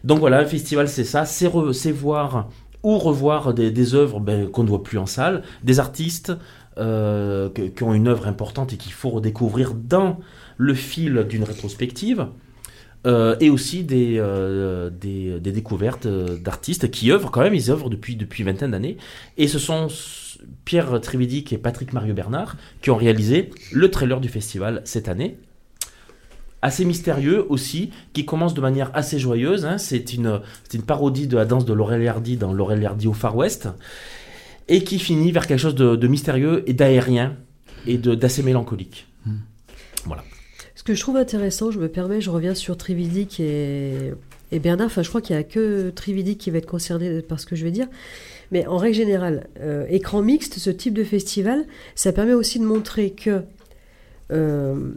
Donc 0.04 0.20
voilà, 0.20 0.38
un 0.38 0.46
festival 0.46 0.88
c'est 0.88 1.04
ça, 1.04 1.24
c'est 1.24 1.48
re- 1.48 1.72
c'est 1.72 1.92
voir 1.92 2.48
ou 2.84 2.96
revoir 2.98 3.54
des, 3.54 3.70
des 3.72 3.94
œuvres 3.94 4.20
ben, 4.20 4.48
qu'on 4.48 4.62
ne 4.62 4.68
voit 4.68 4.82
plus 4.84 4.98
en 4.98 5.06
salle, 5.06 5.42
des 5.64 5.80
artistes 5.80 6.32
que- 6.76 7.68
qui 7.68 7.82
ont 7.82 7.92
une 7.92 8.06
œuvre 8.08 8.28
importante 8.28 8.72
et 8.72 8.76
qu'il 8.76 8.92
faut 8.92 9.10
redécouvrir 9.10 9.74
dans 9.74 10.20
le 10.58 10.74
fil 10.74 11.24
d'une 11.28 11.42
rétrospective. 11.42 12.26
Euh, 13.06 13.36
et 13.38 13.48
aussi 13.48 13.84
des, 13.84 14.16
euh, 14.18 14.90
des, 14.90 15.38
des 15.38 15.52
découvertes 15.52 16.06
euh, 16.06 16.36
d'artistes 16.36 16.90
qui 16.90 17.12
œuvrent 17.12 17.30
quand 17.30 17.42
même, 17.42 17.54
ils 17.54 17.70
œuvrent 17.70 17.90
depuis, 17.90 18.16
depuis 18.16 18.42
vingtaine 18.42 18.72
d'années. 18.72 18.96
Et 19.36 19.46
ce 19.46 19.60
sont 19.60 19.86
Pierre 20.64 21.00
Trividic 21.00 21.52
et 21.52 21.58
Patrick 21.58 21.92
Mario 21.92 22.12
Bernard 22.12 22.56
qui 22.82 22.90
ont 22.90 22.96
réalisé 22.96 23.50
le 23.72 23.90
trailer 23.90 24.20
du 24.20 24.28
festival 24.28 24.82
cette 24.84 25.08
année. 25.08 25.38
Assez 26.60 26.84
mystérieux 26.84 27.46
aussi, 27.48 27.90
qui 28.12 28.24
commence 28.24 28.52
de 28.52 28.60
manière 28.60 28.90
assez 28.94 29.20
joyeuse. 29.20 29.64
hein. 29.64 29.78
C'est 29.78 30.12
une, 30.12 30.40
parodie 30.84 31.28
de 31.28 31.36
la 31.36 31.44
danse 31.44 31.64
de 31.64 31.72
Laurel 31.72 32.06
Hardy 32.06 32.36
dans 32.36 32.52
Laurel 32.52 32.84
Hardy 32.84 33.06
au 33.06 33.12
Far 33.12 33.36
West. 33.36 33.68
Et 34.66 34.82
qui 34.82 34.98
finit 34.98 35.30
vers 35.30 35.46
quelque 35.46 35.60
chose 35.60 35.76
de, 35.76 35.94
de 35.94 36.08
mystérieux 36.08 36.64
et 36.66 36.72
d'aérien 36.72 37.36
et 37.86 37.96
d'assez 37.96 38.42
mélancolique. 38.42 39.06
Ce 39.94 40.08
que 40.88 40.94
je 40.94 41.00
trouve 41.00 41.18
intéressant, 41.18 41.70
je 41.70 41.78
me 41.78 41.88
permets, 41.88 42.22
je 42.22 42.30
reviens 42.30 42.54
sur 42.54 42.78
Trividic 42.78 43.40
et, 43.40 44.14
Bernard. 44.52 44.86
Enfin, 44.86 45.02
je 45.02 45.10
crois 45.10 45.20
qu'il 45.20 45.36
n'y 45.36 45.40
a 45.40 45.44
que 45.44 45.90
Trividic 45.90 46.38
qui 46.38 46.50
va 46.50 46.56
être 46.56 46.66
concerné 46.66 47.20
par 47.20 47.38
ce 47.38 47.44
que 47.44 47.56
je 47.56 47.64
vais 47.64 47.70
dire. 47.70 47.88
Mais 48.52 48.66
en 48.66 48.78
règle 48.78 48.96
générale, 48.96 49.48
euh, 49.60 49.84
écran 49.90 50.22
mixte, 50.22 50.58
ce 50.58 50.70
type 50.70 50.94
de 50.94 51.04
festival, 51.04 51.66
ça 51.94 52.10
permet 52.12 52.32
aussi 52.32 52.58
de 52.58 52.64
montrer 52.64 53.10
que 53.10 53.42
euh, 54.32 54.92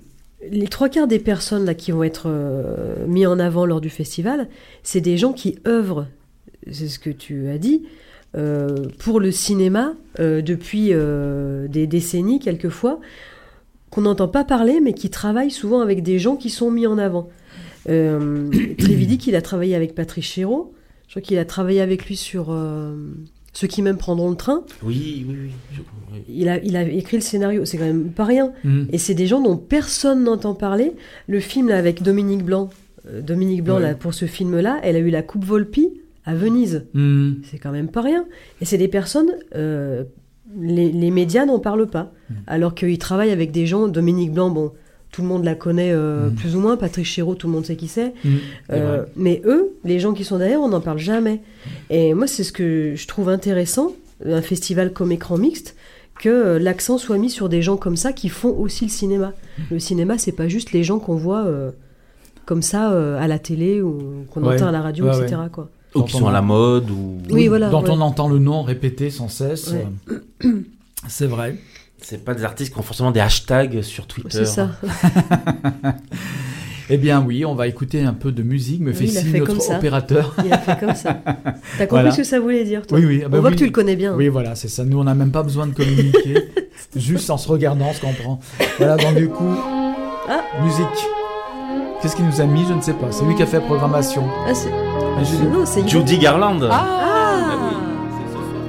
les 0.50 0.70
trois 0.70 0.88
quarts 0.88 1.10
des 1.10 1.20
personnes 1.20 1.66
là, 1.66 1.74
qui 1.74 1.92
vont 1.92 2.04
être 2.04 2.28
euh, 2.28 3.06
mis 3.06 3.26
en 3.26 3.38
avant 3.38 3.66
lors 3.66 3.82
du 3.82 3.90
festival, 3.90 4.48
c'est 4.84 5.02
des 5.02 5.18
gens 5.18 5.34
qui 5.34 5.60
œuvrent, 5.68 6.08
c'est 6.72 6.88
ce 6.88 7.00
que 7.00 7.10
tu 7.10 7.50
as 7.50 7.58
dit, 7.58 7.84
euh, 8.38 8.88
pour 9.00 9.20
le 9.20 9.32
cinéma 9.32 9.94
depuis 10.18 10.94
des 11.68 11.88
décennies 11.88 12.40
quelquefois 12.40 13.02
qu'on 13.92 14.02
n'entend 14.02 14.28
pas 14.28 14.44
parler, 14.44 14.80
mais 14.82 14.94
qui 14.94 15.10
travaillent 15.12 15.52
souvent 15.52 15.82
avec 15.82 16.02
des 16.02 16.18
gens 16.18 16.36
qui 16.38 16.50
sont 16.50 16.72
mis 16.72 16.88
en 16.88 16.98
avant. 16.98 17.30
Euh, 17.90 18.50
Trividic, 18.78 19.28
il 19.28 19.36
a 19.36 19.42
travaillé 19.42 19.76
avec 19.76 19.94
Patrice 19.96 20.26
Chéreau. 20.26 20.74
Je 21.08 21.14
crois 21.14 21.22
qu'il 21.22 21.38
a 21.38 21.46
travaillé 21.46 21.82
avec 21.82 22.06
lui 22.06 22.16
sur 22.16 22.48
euh, 22.52 22.96
Ceux 23.54 23.68
qui 23.68 23.82
même 23.82 23.98
prendront 23.98 24.30
le 24.30 24.38
train. 24.38 24.64
Oui, 24.84 25.26
oui, 25.28 25.36
oui. 25.44 25.50
je- 25.74 25.82
oui. 26.14 26.20
Il 26.30 26.48
a, 26.50 26.58
il 26.64 26.76
a 26.78 26.84
écrit 26.84 27.18
le 27.18 27.22
scénario, 27.22 27.66
c'est 27.66 27.78
quand 27.78 27.86
même 27.86 28.10
pas 28.12 28.24
rien. 28.26 28.54
Mm. 28.64 28.84
Et 28.94 28.98
c'est 28.98 29.14
des 29.14 29.28
gens 29.28 29.42
dont 29.42 29.58
personne 29.58 30.24
n'entend 30.24 30.54
parler. 30.56 30.94
Le 31.28 31.40
film 31.42 31.68
là, 31.68 31.78
avec 31.78 32.02
Dominique 32.02 32.44
Blanc, 32.46 32.70
euh, 33.10 33.22
Dominique 33.22 33.64
Blanc 33.64 33.76
Ouais. 33.78 33.82
là, 33.84 33.94
pour 33.96 34.14
ce 34.14 34.26
film-là, 34.26 34.80
elle 34.84 34.96
a 34.96 35.00
eu 35.00 35.10
la 35.10 35.22
Coupe 35.22 35.44
Volpi 35.44 35.90
à 36.24 36.34
Venise. 36.36 36.86
Mm. 36.94 37.32
C'est 37.50 37.58
quand 37.58 37.72
même 37.72 37.90
pas 37.90 38.02
rien. 38.02 38.26
Et 38.62 38.66
c'est 38.66 38.78
des 38.78 38.88
personnes, 38.88 39.32
euh, 39.56 40.04
les, 40.60 40.92
les 40.92 41.12
médias 41.12 41.46
n'en 41.46 41.60
parlent 41.60 41.88
pas. 41.88 42.12
Mm. 42.30 42.34
Alors 42.48 42.76
qu'ils 42.76 42.98
travaillent 42.98 43.32
avec 43.32 43.52
des 43.52 43.66
gens, 43.66 43.88
Dominique 43.88 44.32
Blanc, 44.34 44.50
bon, 44.50 44.72
tout 45.12 45.22
le 45.22 45.28
monde 45.28 45.44
la 45.44 45.56
connaît 45.56 45.92
euh, 45.92 46.30
Mm. 46.30 46.36
plus 46.36 46.56
ou 46.56 46.60
moins, 46.60 46.78
Patrick 46.78 47.06
Chéreau, 47.06 47.36
tout 47.36 47.48
le 47.48 47.54
monde 47.54 47.66
sait 47.66 47.76
qui 47.76 47.88
c'est. 47.88 48.14
Mm. 48.24 48.30
C'est 48.70 48.76
Euh, 48.76 49.04
mais 49.16 49.42
eux, 49.46 49.74
les 49.84 50.00
gens 50.00 50.14
qui 50.14 50.24
sont 50.24 50.38
derrière, 50.38 50.62
on 50.62 50.70
n'en 50.70 50.82
parle 50.82 51.00
jamais. 51.00 51.42
Et 51.90 52.14
moi, 52.14 52.28
c'est 52.28 52.44
ce 52.44 52.52
que 52.52 52.94
je 52.96 53.08
trouve 53.08 53.30
intéressant, 53.30 53.94
un 54.26 54.42
festival 54.42 54.94
comme 54.94 55.12
écran 55.12 55.38
mixte, 55.38 55.76
que 56.20 56.30
euh, 56.30 56.60
l'accent 56.60 56.98
soit 56.98 57.18
mis 57.18 57.30
sur 57.30 57.50
des 57.50 57.62
gens 57.62 57.78
comme 57.78 57.96
ça 57.98 58.14
qui 58.14 58.30
font 58.30 58.56
aussi 58.58 58.86
le 58.86 58.92
cinéma. 58.92 59.34
Le 59.72 59.80
cinéma, 59.80 60.18
c'est 60.18 60.32
pas 60.32 60.48
juste 60.48 60.72
les 60.72 60.84
gens 60.84 61.00
qu'on 61.00 61.16
voit 61.16 61.46
euh, 61.46 61.72
comme 62.46 62.62
ça 62.62 62.90
à 63.20 63.28
la 63.28 63.40
télé 63.40 63.82
ou 63.82 64.26
qu'on 64.32 64.44
Ouais. 64.44 64.56
entend 64.56 64.68
à 64.68 64.72
la 64.72 64.82
radio, 64.82 65.06
Ouais, 65.06 65.20
etc. 65.22 65.42
Quoi. 65.52 65.70
Ou 65.96 66.04
qui 66.04 66.14
sont 66.18 66.28
à 66.28 66.32
la 66.32 66.42
mode, 66.42 66.90
ou. 66.90 67.18
Oui, 67.30 67.48
voilà, 67.48 67.70
Dont 67.70 67.82
ouais. 67.84 67.90
on 67.90 68.00
entend 68.02 68.30
le 68.30 68.40
nom 68.40 68.62
répété 68.64 69.10
sans 69.10 69.28
cesse. 69.28 69.72
Ouais. 69.74 69.88
euh, 70.46 70.62
C'est 71.08 71.28
vrai. 71.28 71.58
C'est 72.02 72.24
pas 72.26 72.34
des 72.34 72.44
artistes 72.44 72.74
qui 72.74 72.80
ont 72.80 72.84
forcément 72.84 73.12
des 73.12 73.20
hashtags 73.20 73.82
sur 73.82 74.08
Twitter. 74.08 74.30
C'est 74.32 74.46
ça. 74.46 74.70
Eh 76.94 76.98
bien 76.98 77.22
oui, 77.26 77.46
on 77.46 77.56
va 77.56 77.68
écouter 77.68 78.02
un 78.02 78.12
peu 78.14 78.34
de 78.34 78.44
musique, 78.44 78.82
me 78.82 78.90
Oui, 78.92 78.94
fait 78.94 79.08
signe 79.08 79.32
notre 79.38 79.46
comme 79.46 79.60
ça. 79.62 79.78
opérateur. 79.78 80.36
Il 80.44 80.52
a 80.52 80.58
fait 80.58 80.78
comme 80.78 80.94
ça. 80.96 81.14
T'as 81.24 81.52
compris 81.54 81.88
Voilà. 81.90 82.12
ce 82.12 82.18
que 82.18 82.24
ça 82.26 82.38
voulait 82.42 82.66
dire, 82.66 82.86
toi 82.86 82.98
Oui, 82.98 83.06
oui. 83.06 83.22
ah 83.26 83.30
bah 83.30 83.38
On 83.38 83.42
voit 83.42 83.50
oui. 83.52 83.56
que 83.56 83.60
tu 83.60 83.66
le 83.66 83.72
connais 83.72 83.96
bien. 83.96 84.14
Oui, 84.14 84.28
voilà, 84.28 84.56
c'est 84.56 84.68
ça. 84.68 84.84
Nous, 84.84 85.00
on 85.00 85.06
n'a 85.06 85.16
même 85.16 85.32
pas 85.32 85.42
besoin 85.44 85.68
de 85.68 85.74
communiquer. 85.74 86.50
Juste 86.98 87.30
en 87.30 87.38
se 87.38 87.48
regardant, 87.48 87.86
on 87.92 87.94
se 87.94 88.02
comprend. 88.02 88.42
Voilà, 88.78 88.98
donc 88.98 89.16
du 89.16 89.30
coup, 89.30 89.56
Ah. 90.28 90.42
musique. 90.66 90.86
Qu'est-ce 92.02 92.16
qu'il 92.18 92.26
nous 92.26 92.42
a 92.42 92.46
mis 92.46 92.66
Je 92.68 92.74
ne 92.74 92.82
sais 92.82 92.94
pas. 92.94 93.08
C'est 93.12 93.24
lui 93.24 93.36
qui 93.36 93.44
a 93.44 93.46
fait 93.46 93.60
la 93.60 93.66
programmation. 93.66 94.24
Ah, 94.46 94.54
c'est... 95.02 95.44
Mais 95.44 95.66
c'est 95.66 95.88
Judy 95.88 96.18
Garland. 96.18 96.62
Ah 96.70 96.74
Ah 96.74 97.58
oui, 97.60 97.76
c'est 98.18 98.28
ce 98.34 98.40
soir. 98.50 98.66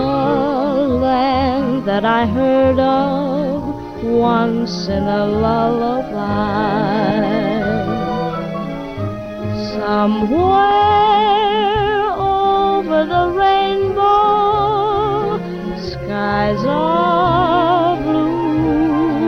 land 1.04 1.84
that 1.86 2.04
I 2.04 2.26
heard 2.26 2.78
of 2.78 3.62
once 4.04 4.88
in 4.88 5.04
a 5.04 5.26
lullaby. 5.26 6.28
Somewhere 9.72 11.47
over 12.98 13.06
the 13.06 13.28
rainbow, 13.38 14.88
skies 15.78 16.64
are 16.66 17.96
blue, 18.02 19.18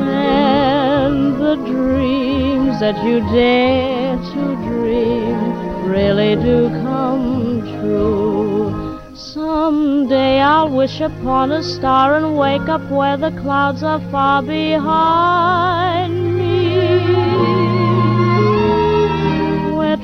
and 0.00 1.36
the 1.40 1.56
dreams 1.66 2.78
that 2.80 3.04
you 3.04 3.20
dare 3.32 4.16
to 4.16 4.56
dream 4.68 5.36
really 5.84 6.36
do 6.36 6.68
come 6.84 7.60
true. 7.80 9.00
Someday 9.14 10.40
I'll 10.40 10.70
wish 10.70 11.00
upon 11.00 11.50
a 11.50 11.62
star 11.62 12.14
and 12.14 12.36
wake 12.36 12.68
up 12.68 12.88
where 12.90 13.16
the 13.16 13.32
clouds 13.42 13.82
are 13.82 14.00
far 14.10 14.42
behind 14.42 16.21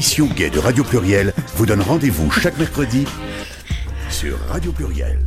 L'émission 0.00 0.28
Gay 0.34 0.48
de 0.48 0.58
Radio 0.58 0.82
Pluriel 0.82 1.34
vous 1.56 1.66
donne 1.66 1.82
rendez-vous 1.82 2.30
chaque 2.30 2.56
mercredi 2.56 3.04
sur 4.08 4.38
Radio 4.48 4.72
Pluriel. 4.72 5.18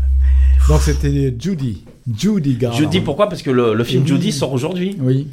Donc 0.68 0.82
c'était 0.82 1.32
Judy. 1.38 1.86
Judy 2.12 2.56
Garland. 2.56 2.90
Dis 2.90 3.00
pourquoi? 3.02 3.30
Parce 3.30 3.44
que 3.44 3.52
le, 3.52 3.76
le 3.76 3.84
film. 3.84 4.08
Judy 4.08 4.32
sort 4.32 4.52
aujourd'hui. 4.52 4.98
Oui, 5.00 5.28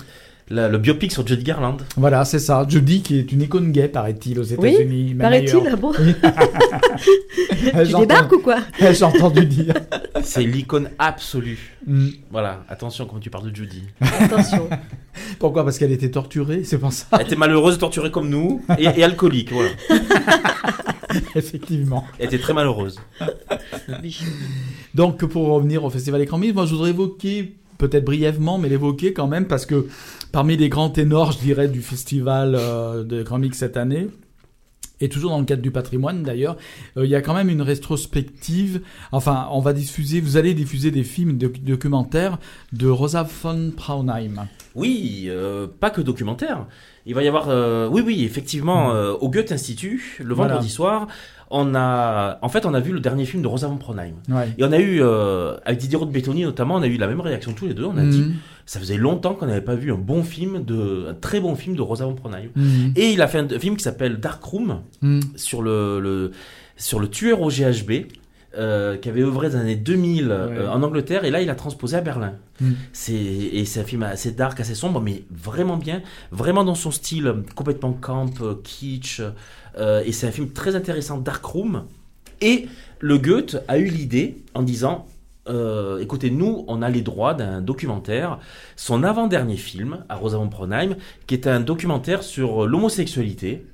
Le, 0.53 0.69
le 0.69 0.79
biopic 0.79 1.13
sur 1.13 1.25
Judy 1.25 1.45
Garland. 1.45 1.77
voilà, 1.97 2.25
c'est 2.25 2.41
ça. 2.41 2.67
Judy 2.69 3.03
qui 3.03 3.19
est 3.21 3.31
une 3.31 3.43
icône 3.43 3.71
gay, 3.71 3.87
paraît-il, 3.87 4.39
aux 4.41 4.53
Oui, 4.57 4.71
États-Unis. 4.71 5.15
même 5.15 5.19
paraît-il, 5.19 5.61
ah 5.71 5.77
bon 5.77 5.93
Tu 7.87 7.97
débarques 8.01 8.33
ou 8.33 8.41
quoi 8.41 8.59
J'ai 8.81 9.05
entendu 9.05 9.47
dire. 9.47 9.75
C'est 10.25 10.43
l'icône 10.43 10.91
absolue. 10.99 11.77
Hmm. 11.87 12.09
Voilà, 12.33 12.65
attention 12.69 13.07
quand 13.07 13.21
tu 13.21 13.31
parles 13.31 13.49
de 13.51 13.55
Judy. 13.55 13.85
Attention. 14.01 14.69
Pourquoi? 15.39 15.63
Parce 15.65 15.79
qu'elle 15.79 15.93
était 15.93 16.11
torturée, 16.11 16.65
c'est 16.65 16.79
pour 16.79 16.93
ça, 16.93 17.07
Elle 17.13 17.27
était 17.27 17.37
malheureuse, 17.37 17.79
torturée 17.79 18.11
comme 18.11 18.29
nous, 18.29 18.61
et, 18.77 18.85
et 18.85 19.05
alcoolique, 19.05 19.53
voilà. 19.53 19.71
effectivement. 21.37 22.05
Elle 22.19 22.27
était 22.27 22.39
très 22.39 22.55
malheureuse. 22.55 22.99
Donc, 24.95 25.25
pour 25.27 25.47
revenir 25.49 25.85
au 25.85 25.91
Festival 25.91 26.21
Écran 26.23 26.39
Mille, 26.39 26.55
moi, 26.55 26.67
je 26.67 26.73
voudrais 26.75 26.91
évoquer, 26.91 27.55
peut-être 27.81 28.05
brièvement, 28.05 28.59
mais 28.59 28.69
l'évoquer 28.69 29.13
quand 29.13 29.27
même, 29.27 29.47
parce 29.47 29.67
que 29.67 29.89
parmi 30.31 30.57
les 30.57 30.69
grands 30.69 30.91
ténors, 30.91 31.33
je 31.33 31.39
dirais, 31.39 31.69
du 31.69 31.81
Festival 31.83 32.55
euh, 32.55 33.03
de 33.03 33.23
Grand 33.23 33.39
Mix 33.39 33.59
cette 33.59 33.77
année, 33.77 34.09
et 35.01 35.09
toujours 35.09 35.31
dans 35.31 35.39
le 35.39 35.47
cadre 35.47 35.63
du 35.63 35.71
patrimoine 35.71 36.23
d'ailleurs, 36.23 36.57
euh, 36.97 37.07
il 37.07 37.11
y 37.11 37.15
a 37.15 37.23
quand 37.23 37.35
même 37.35 37.49
une 37.49 37.63
rétrospective. 37.63 38.83
Enfin, 39.13 39.49
on 39.51 39.61
va 39.61 39.73
diffuser, 39.73 40.21
vous 40.21 40.37
allez 40.37 40.53
diffuser 40.53 40.91
des 40.91 41.05
films 41.05 41.39
de, 41.39 41.49
documentaires 41.49 42.39
de 42.73 42.87
Rosa 42.89 43.27
von 43.43 43.73
Braunheim. 43.75 44.47
Oui, 44.75 45.25
euh, 45.29 45.67
pas 45.67 45.91
que 45.91 46.01
documentaire. 46.01 46.67
Il 47.07 47.15
va 47.15 47.23
y 47.23 47.29
avoir, 47.29 47.49
euh, 47.49 47.89
oui, 47.89 48.03
oui, 48.05 48.25
effectivement, 48.25 48.93
euh, 48.93 49.15
au 49.15 49.31
Goethe 49.31 49.53
Institut, 49.53 50.19
le 50.23 50.35
Voilà. 50.35 50.55
vendredi 50.55 50.71
soir, 50.71 51.09
on 51.51 51.75
a, 51.75 52.39
en 52.43 52.49
fait, 52.49 52.65
on 52.65 52.75
a 52.75 52.81
vu 52.81 52.93
le 52.93 53.01
dernier 53.01 53.25
film 53.25 53.43
de 53.43 53.49
Rosa 53.49 53.67
von 53.67 53.75
Braunheim. 53.75 54.15
Ouais. 54.29 54.49
Et 54.57 54.65
on 54.65 54.71
a 54.73 54.79
eu, 54.79 55.01
euh, 55.03 55.57
avec 55.65 55.79
Didier 55.81 55.97
Roth-Bettoni 55.99 56.45
notamment, 56.45 56.77
on 56.77 56.83
a 56.83 56.87
eu 56.87 56.97
la 56.97 57.09
même 57.09 57.21
réaction 57.21 57.53
tous 57.53 57.67
les 57.67 57.75
deux. 57.75 57.85
On 57.85 57.97
a 57.97 58.05
dit, 58.07 58.21
Mhm. 58.23 58.35
ça 58.67 58.79
faisait 58.79 58.97
longtemps 58.97 59.35
qu'on 59.35 59.47
n'avait 59.47 59.61
pas 59.61 59.75
vu 59.75 59.93
un 59.93 59.99
bon 59.99 60.23
film 60.23 60.65
de, 60.65 61.09
un 61.11 61.15
très 61.15 61.41
bon 61.41 61.57
film 61.57 61.75
de 61.77 61.83
Rosa 61.83 62.05
von 62.05 62.13
Braunheim. 62.13 62.51
Mhm. 62.55 62.93
Et 62.95 63.11
il 63.13 63.21
a 63.21 63.27
fait 63.29 63.39
un 63.39 63.59
film 63.59 63.77
qui 63.77 63.83
s'appelle 63.83 64.21
Dark 64.21 64.43
Room 64.45 64.81
Mhm. 65.03 65.21
sur 65.37 65.61
le, 65.63 65.99
le 66.01 66.31
sur 66.77 66.99
le 67.01 67.09
tueur 67.09 67.41
au 67.43 67.51
GHB. 67.51 68.07
euh, 68.59 68.97
qui 68.97 69.09
avait 69.09 69.23
œuvré 69.23 69.49
dans 69.49 69.59
les 69.59 69.61
années 69.63 69.77
2000 69.77 70.27
euh, 70.33 70.69
en 70.69 70.83
Angleterre 70.83 71.23
et 71.25 71.31
là 71.31 71.41
il 71.41 71.49
a 71.51 71.55
transposé 71.55 71.97
à 71.97 72.01
Berlin. 72.01 72.33
C'est 72.93 73.13
et 73.15 73.65
c'est 73.65 73.79
un 73.79 73.85
film 73.85 74.03
assez 74.03 74.33
dark, 74.33 74.59
assez 74.59 74.75
sombre, 74.75 75.01
mais 75.01 75.23
vraiment 75.31 75.77
bien, 75.77 76.03
vraiment 76.33 76.65
dans 76.65 76.75
son 76.75 76.91
style 76.91 77.33
complètement 77.55 77.93
camp, 77.93 78.27
kitsch. 78.65 79.23
Euh, 79.79 80.03
et 80.05 80.13
c'est 80.13 80.27
un 80.27 80.31
film 80.33 80.51
très 80.51 80.75
intéressant, 80.77 81.19
Dark 81.19 81.45
Room. 81.45 81.85
Et 82.41 82.67
le 83.01 83.19
Goethe 83.19 83.63
a 83.69 83.79
eu 83.79 83.87
l'idée 83.87 84.39
en 84.55 84.63
disant 84.63 85.07
euh, 85.49 85.99
écoutez, 86.01 86.31
nous, 86.31 86.65
on 86.69 86.81
a 86.83 86.91
les 86.91 87.01
droits 87.03 87.35
d'un 87.35 87.61
documentaire, 87.61 88.39
son 88.77 89.03
avant-dernier 89.03 89.57
film, 89.57 90.05
à 90.09 90.17
Rosa 90.17 90.37
von 90.37 90.47
Braunheim, 90.47 90.97
qui 91.27 91.35
est 91.35 91.47
un 91.47 91.61
documentaire 91.61 92.23
sur 92.23 92.67
l'homosexualité 92.67 93.65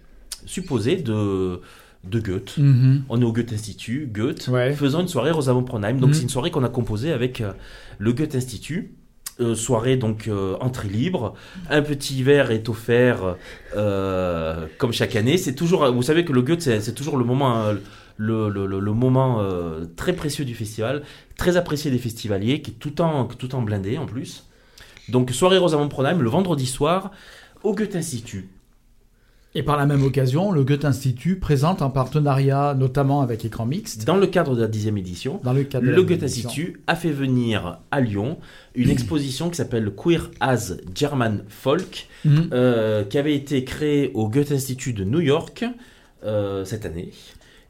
supposée 0.46 0.96
de, 0.96 1.60
de 2.04 2.20
Goethe. 2.20 2.56
Mhm. 2.56 3.02
On 3.08 3.20
est 3.20 3.24
au 3.24 3.32
Goethe 3.32 3.52
Institut, 3.52 4.08
Goethe, 4.12 4.48
Ouais. 4.48 4.72
faisant 4.72 5.00
une 5.00 5.08
soirée 5.08 5.32
Rosa 5.32 5.52
von 5.52 5.62
Braunheim. 5.62 5.94
Donc 5.98 6.10
Mhm. 6.10 6.14
c'est 6.14 6.22
une 6.22 6.28
soirée 6.28 6.50
qu'on 6.50 6.64
a 6.64 6.68
composée 6.68 7.12
avec 7.12 7.40
euh, 7.40 7.52
le 7.98 8.12
Goethe 8.12 8.36
Institut. 8.36 8.92
Euh, 9.38 9.54
soirée 9.54 9.98
donc 9.98 10.28
euh, 10.28 10.56
entrée 10.60 10.88
libre, 10.88 11.34
un 11.68 11.82
petit 11.82 12.22
verre 12.22 12.50
est 12.50 12.70
offert 12.70 13.36
euh, 13.76 14.66
comme 14.78 14.94
chaque 14.94 15.14
année. 15.14 15.36
C'est 15.36 15.54
toujours, 15.54 15.92
vous 15.92 16.02
savez 16.02 16.24
que 16.24 16.32
le 16.32 16.40
Goethe 16.40 16.62
c'est 16.62 16.94
toujours 16.94 17.18
le 17.18 17.24
moment, 17.26 17.74
le, 18.16 18.92
moment 18.92 19.44
très 19.94 20.14
précieux 20.14 20.46
du 20.46 20.54
festival, 20.54 21.02
très 21.36 21.58
apprécié 21.58 21.90
des 21.90 21.98
festivaliers, 21.98 22.62
qui 22.62 22.70
est 22.70 22.74
tout 22.74 23.02
en 23.02 23.26
tout 23.26 23.54
en 23.54 23.60
blindé 23.60 23.98
en 23.98 24.06
plus. 24.06 24.46
Donc 25.10 25.30
soirée 25.32 25.58
Rosa 25.58 25.76
von 25.76 25.84
Braunheim 25.84 26.22
le 26.22 26.30
vendredi 26.30 26.64
soir 26.64 27.10
au 27.62 27.74
Goethe 27.74 27.94
Institut. 27.94 28.48
Et 29.58 29.62
par 29.62 29.78
la 29.78 29.86
même 29.86 30.02
occasion, 30.04 30.52
le 30.52 30.64
Goethe 30.64 30.84
Institut 30.84 31.36
présente 31.36 31.80
un 31.80 31.88
partenariat, 31.88 32.74
notamment 32.78 33.22
avec 33.22 33.42
Écran 33.46 33.64
Mixte, 33.64 34.04
Dans 34.04 34.18
le 34.18 34.26
cadre 34.26 34.54
de 34.54 34.60
la 34.60 34.68
dixième 34.68 34.98
édition, 34.98 35.40
dans 35.44 35.54
le 35.54 35.64
cadre 35.64 35.86
Le 35.86 36.02
Goethe 36.02 36.22
édition. 36.24 36.50
Institut 36.50 36.80
a 36.86 36.94
fait 36.94 37.10
venir 37.10 37.78
à 37.90 38.02
Lyon 38.02 38.36
une 38.74 38.90
exposition 38.96 39.48
qui 39.48 39.56
s'appelle 39.56 39.90
Queer 39.96 40.30
as 40.40 40.74
German 40.94 41.42
Folk, 41.48 42.08
Mhm. 42.26 42.50
euh, 42.52 43.04
qui 43.04 43.16
avait 43.16 43.34
été 43.34 43.64
créée 43.64 44.10
au 44.12 44.28
Goethe 44.28 44.52
Institut 44.52 44.92
de 44.92 45.04
New 45.04 45.20
York 45.20 45.64
euh, 46.24 46.64
cette 46.66 46.84
année 46.84 47.12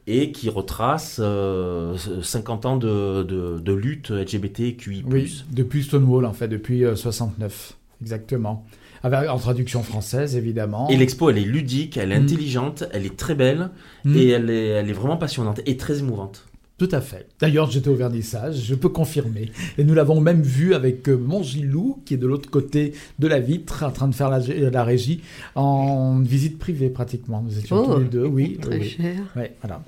et 0.07 0.31
qui 0.33 0.49
retrace 0.49 1.19
euh, 1.23 1.95
50 2.21 2.65
ans 2.65 2.75
de, 2.77 3.23
de- 3.23 3.59
de 3.59 3.73
lutte 3.73 4.09
LGBTQI+. 4.09 5.03
Oui, 5.09 5.43
depuis 5.51 5.83
Stonewall, 5.83 6.25
en 6.25 6.33
fait, 6.33 6.47
depuis 6.49 6.83
euh, 6.83 6.95
69, 6.97 7.73
exactement. 8.01 8.65
Avec, 9.07 9.29
en 9.29 9.37
traduction 9.37 9.83
française, 9.83 10.35
évidemment. 10.35 10.89
Et 10.89 10.97
l'expo, 10.97 11.29
elle 11.29 11.37
est 11.37 11.41
ludique, 11.41 11.97
elle 11.97 12.11
est 12.11 12.19
Mm. 12.19 12.23
intelligente, 12.23 12.83
elle 12.91 13.05
est 13.05 13.15
très 13.17 13.35
belle 13.35 13.69
Mm. 14.05 14.15
et 14.17 14.27
elle 14.29 14.49
est, 14.49 14.67
elle 14.67 14.89
est 14.89 14.93
vraiment 14.93 15.17
passionnante 15.17 15.61
et 15.65 15.77
très 15.77 15.99
émouvante. 15.99 16.45
Tout 16.77 16.89
à 16.91 17.01
fait. 17.01 17.25
D'ailleurs, 17.39 17.71
j'étais 17.71 17.89
au 17.89 17.95
vernissage, 17.95 18.63
je 18.63 18.75
peux 18.75 18.89
confirmer. 18.89 19.51
Et 19.79 19.83
nous 19.83 19.95
l'avons 19.95 20.21
même 20.21 20.43
vu 20.43 20.75
avec 20.75 21.09
euh, 21.09 21.15
mon 21.17 21.41
Gilou, 21.41 22.03
qui 22.05 22.13
est 22.13 22.17
de 22.17 22.27
l'autre 22.27 22.51
côté 22.51 22.93
de 23.17 23.27
la 23.27 23.39
vitre, 23.39 23.83
en 23.83 23.89
train 23.91 24.07
de 24.07 24.13
faire 24.13 24.29
la, 24.29 24.37
la 24.39 24.83
régie, 24.83 25.21
en 25.55 26.19
visite 26.19 26.59
privée 26.59 26.89
pratiquement. 26.91 27.41
Nous 27.41 27.57
étions 27.57 27.77
Oh, 27.83 27.93
tous 27.95 27.99
les 28.01 28.05
deux, 28.05 28.25
oui. 28.25 28.59
Très 28.61 28.77
oui, 28.77 28.79
oui. 28.81 28.89
cher. 29.03 29.15
Ouais, 29.35 29.53
voilà. 29.61 29.81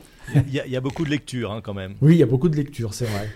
Il 0.47 0.53
y, 0.53 0.59
a- 0.59 0.65
il 0.65 0.71
y 0.71 0.75
a 0.77 0.81
beaucoup 0.81 1.05
de 1.05 1.09
lectures 1.11 1.51
hein, 1.51 1.61
quand 1.63 1.73
même. 1.75 1.93
Oui, 2.01 2.13
il 2.15 2.19
y 2.19 2.23
a 2.23 2.27
beaucoup 2.27 2.49
de 2.49 2.55
lectures, 2.55 2.93
c'est 2.95 3.05
vrai. 3.05 3.29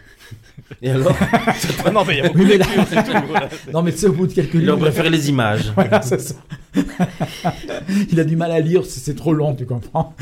Et 0.82 0.90
alors, 0.90 1.16
Ah 1.86 1.92
non, 1.92 2.04
mais 2.06 2.16
il 2.16 2.18
y 2.18 2.22
a 2.22 2.28
beaucoup 2.28 2.40
Oui, 2.40 2.46
de 2.46 2.50
mais 2.52 2.58
là- 2.58 2.66
lectures, 2.66 2.86
c'est 2.90 3.04
tout. 3.04 3.28
voilà. 3.28 3.50
Non, 3.74 3.82
mais 3.82 3.92
tu 3.92 3.98
sais, 4.00 4.08
au 4.08 4.14
bout 4.14 4.28
de 4.28 4.34
quelques 4.34 4.54
il 4.56 4.62
livres, 4.62 4.78
préféré 4.78 5.10
les 5.10 5.30
images. 5.30 5.72
Voilà, 5.76 6.02
c'est 6.02 6.20
ça. 6.22 6.36
il 8.12 8.20
a 8.20 8.24
du 8.24 8.36
mal 8.36 8.52
à 8.52 8.60
lire, 8.60 8.84
c'est 8.84 9.00
c'est 9.00 9.14
trop 9.16 9.34
long, 9.34 9.54
tu 9.54 9.66
comprends. 9.66 10.16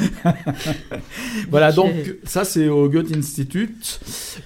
voilà, 1.49 1.71
donc 1.71 1.93
ça 2.23 2.43
c'est 2.43 2.67
au 2.67 2.89
Goethe 2.89 3.15
Institute. 3.15 3.99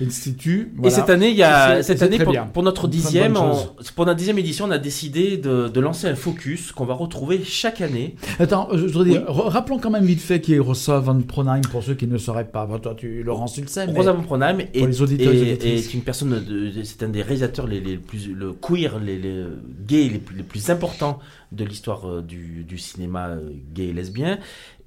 Institut. 0.06 0.72
Et 0.76 0.78
voilà. 0.78 0.96
cette 0.96 1.10
année, 1.10 1.30
il 1.30 1.36
y 1.38 1.40
Et 1.42 1.44
a 1.44 1.78
c'est- 1.78 1.84
cette 1.84 2.00
c'est 2.00 2.06
année 2.06 2.18
très 2.18 2.26
pour, 2.26 2.34
bien. 2.34 2.46
pour 2.46 2.64
notre 2.64 2.88
dixième, 2.88 3.38
on- 3.38 3.56
pour 3.96 4.06
notre 4.06 4.18
dixième 4.18 4.38
édition, 4.38 4.66
on 4.66 4.72
a 4.72 4.78
décidé 4.78 5.38
de, 5.38 5.68
de 5.68 5.80
lancer 5.80 6.08
un 6.08 6.16
focus 6.16 6.72
qu'on 6.72 6.86
va 6.86 6.94
retrouver 6.94 7.42
chaque 7.44 7.82
année. 7.82 8.16
Attends, 8.40 8.68
je 8.74 8.86
voudrais 8.86 9.06
dire, 9.10 9.22
re- 9.26 9.48
rappelons 9.50 9.80
quand 9.80 9.90
même 9.92 10.06
vite 10.06 10.22
fait 10.22 10.42
qui 10.42 10.54
est 10.54 10.60
Rosa 10.60 11.00
von 11.00 11.22
Pronheim 11.22 11.62
pour 11.72 11.84
ceux 11.84 11.96
qui 11.96 12.08
ne 12.08 12.18
sauraient 12.18 12.46
pas. 12.48 12.66
Bon, 12.66 12.78
toi, 12.80 12.94
tu, 12.96 13.24
Laurence, 13.24 13.54
tu 13.54 13.62
le 13.62 13.68
sais, 13.68 13.88
mais 13.88 13.94
Rosa 13.94 14.12
von 14.12 14.22
Braunheim 14.22 14.60
est, 14.60 14.80
pour 14.80 14.88
les 14.88 15.02
auditeurs 15.02 15.34
et 15.34 15.45
est- 15.50 15.94
une 15.94 16.02
personne, 16.02 16.44
c'est 16.84 17.04
un 17.04 17.10
des 17.10 17.22
réalisateurs 17.22 17.68
les, 17.68 17.80
les 17.80 17.98
plus 17.98 18.34
le 18.34 18.54
queer, 18.54 19.00
les, 19.00 19.18
les 19.18 19.46
gays 19.88 20.10
les 20.10 20.20
plus, 20.20 20.36
les 20.36 20.44
plus 20.44 20.70
importants 20.70 21.20
de 21.52 21.64
l'histoire 21.66 22.08
euh, 22.10 22.22
du, 22.22 22.64
du 22.64 22.78
cinéma 22.78 23.30
euh, 23.30 23.50
gay 23.74 23.88
et 23.88 23.94
lesbien. 23.94 24.40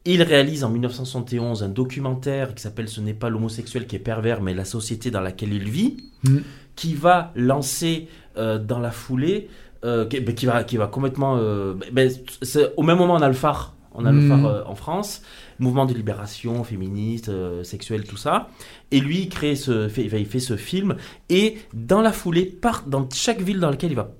Il 0.04 0.22
réalise 0.22 0.64
en 0.64 0.70
1971 0.70 1.62
un 1.62 1.68
documentaire 1.68 2.54
qui 2.54 2.62
s'appelle 2.62 2.88
Ce 2.88 3.00
n'est 3.00 3.14
pas 3.14 3.28
l'homosexuel 3.28 3.86
qui 3.86 3.96
est 3.96 4.00
pervers, 4.00 4.40
mais 4.42 4.54
la 4.54 4.64
société 4.64 5.10
dans 5.10 5.20
laquelle 5.20 5.52
il 5.52 5.68
vit, 5.68 5.96
Mm. 6.24 6.38
qui 6.76 6.94
va 6.94 7.32
lancer 7.36 8.08
euh, 8.36 8.58
dans 8.58 8.78
la 8.80 8.90
foulée, 8.90 9.48
euh, 9.84 10.06
qui, 10.06 10.18
ben, 10.20 10.34
qui 10.34 10.46
va, 10.46 10.64
qui 10.64 10.76
va 10.76 10.86
complètement. 10.88 11.36
euh, 11.36 11.74
ben, 11.92 12.10
c'est- 12.42 12.72
au 12.76 12.82
même 12.82 12.98
moment, 12.98 13.14
on 13.14 13.22
a 13.22 13.28
le 13.28 13.34
phare. 13.34 13.74
On 13.94 14.04
a 14.06 14.12
le 14.12 14.20
phare 14.28 14.64
en 14.68 14.74
France, 14.76 15.22
mouvement 15.58 15.86
de 15.86 15.94
libération 15.94 16.64
féministe, 16.64 17.28
euh, 17.28 17.64
sexuelle, 17.64 18.04
tout 18.04 18.16
ça. 18.16 18.48
Et 18.90 19.00
lui, 19.00 19.20
il 19.20 19.28
crée 19.28 19.56
ce, 19.56 19.88
fait, 19.88 20.04
il 20.04 20.26
fait 20.26 20.38
ce 20.40 20.56
film. 20.56 20.96
Et 21.28 21.58
dans 21.74 22.00
la 22.00 22.12
foulée, 22.12 22.44
par, 22.46 22.84
dans 22.86 23.08
chaque 23.12 23.40
ville 23.40 23.60
dans 23.60 23.70
laquelle 23.70 23.90
il 23.90 23.96
va 23.96 24.10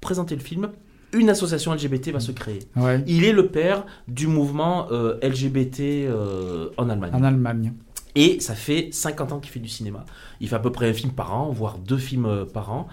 présenter 0.00 0.34
le 0.34 0.40
film, 0.40 0.70
une 1.12 1.28
association 1.28 1.74
LGBT 1.74 2.10
va 2.10 2.20
se 2.20 2.32
créer. 2.32 2.60
ouais, 2.76 3.02
Il 3.06 3.24
est 3.24 3.32
le 3.32 3.48
père 3.48 3.84
du 4.08 4.26
mouvement 4.26 4.86
euh, 4.92 5.18
LGBT 5.22 5.80
euh, 5.80 6.70
en 6.76 6.88
Allemagne. 6.88 7.10
en 7.14 7.22
Allemagne. 7.22 7.72
Et 8.14 8.40
ça 8.40 8.54
fait 8.54 8.88
50 8.92 9.32
ans 9.32 9.38
qu'il 9.38 9.50
fait 9.52 9.60
du 9.60 9.68
cinéma. 9.68 10.04
Il 10.40 10.48
fait 10.48 10.56
à 10.56 10.60
peu 10.60 10.72
près 10.72 10.88
un 10.88 10.92
film 10.92 11.12
par 11.12 11.34
an, 11.34 11.50
voire 11.50 11.78
deux 11.78 11.98
films 11.98 12.26
euh, 12.26 12.44
par 12.44 12.72
an. 12.72 12.88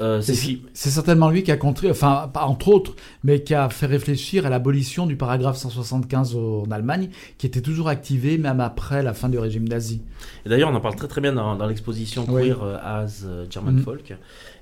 Euh, 0.00 0.20
c'est 0.20 0.90
certainement 0.90 1.30
lui 1.30 1.44
qui 1.44 1.52
a 1.52 1.56
contré, 1.56 1.88
enfin, 1.90 2.28
entre 2.34 2.68
autres, 2.68 2.96
mais 3.22 3.42
qui 3.42 3.54
a 3.54 3.68
fait 3.68 3.86
réfléchir 3.86 4.44
à 4.44 4.50
l'abolition 4.50 5.06
du 5.06 5.14
paragraphe 5.16 5.56
175 5.56 6.34
au- 6.34 6.64
en 6.66 6.70
Allemagne, 6.72 7.10
qui 7.38 7.46
était 7.46 7.60
toujours 7.60 7.88
activé 7.88 8.36
même 8.36 8.58
après 8.60 9.02
la 9.04 9.14
fin 9.14 9.28
du 9.28 9.38
régime 9.38 9.68
nazi. 9.68 10.00
Et 10.44 10.48
d'ailleurs, 10.48 10.70
on 10.70 10.74
en 10.74 10.80
parle 10.80 10.96
très 10.96 11.06
très 11.06 11.20
bien 11.20 11.32
dans, 11.32 11.54
dans 11.54 11.66
l'exposition 11.66 12.24
Oui. 12.28 12.42
Queer 12.48 12.62
euh, 12.64 12.76
as 12.82 13.24
euh, 13.24 13.46
German 13.48 13.74
Mhm. 13.76 13.82
Folk. 13.82 14.14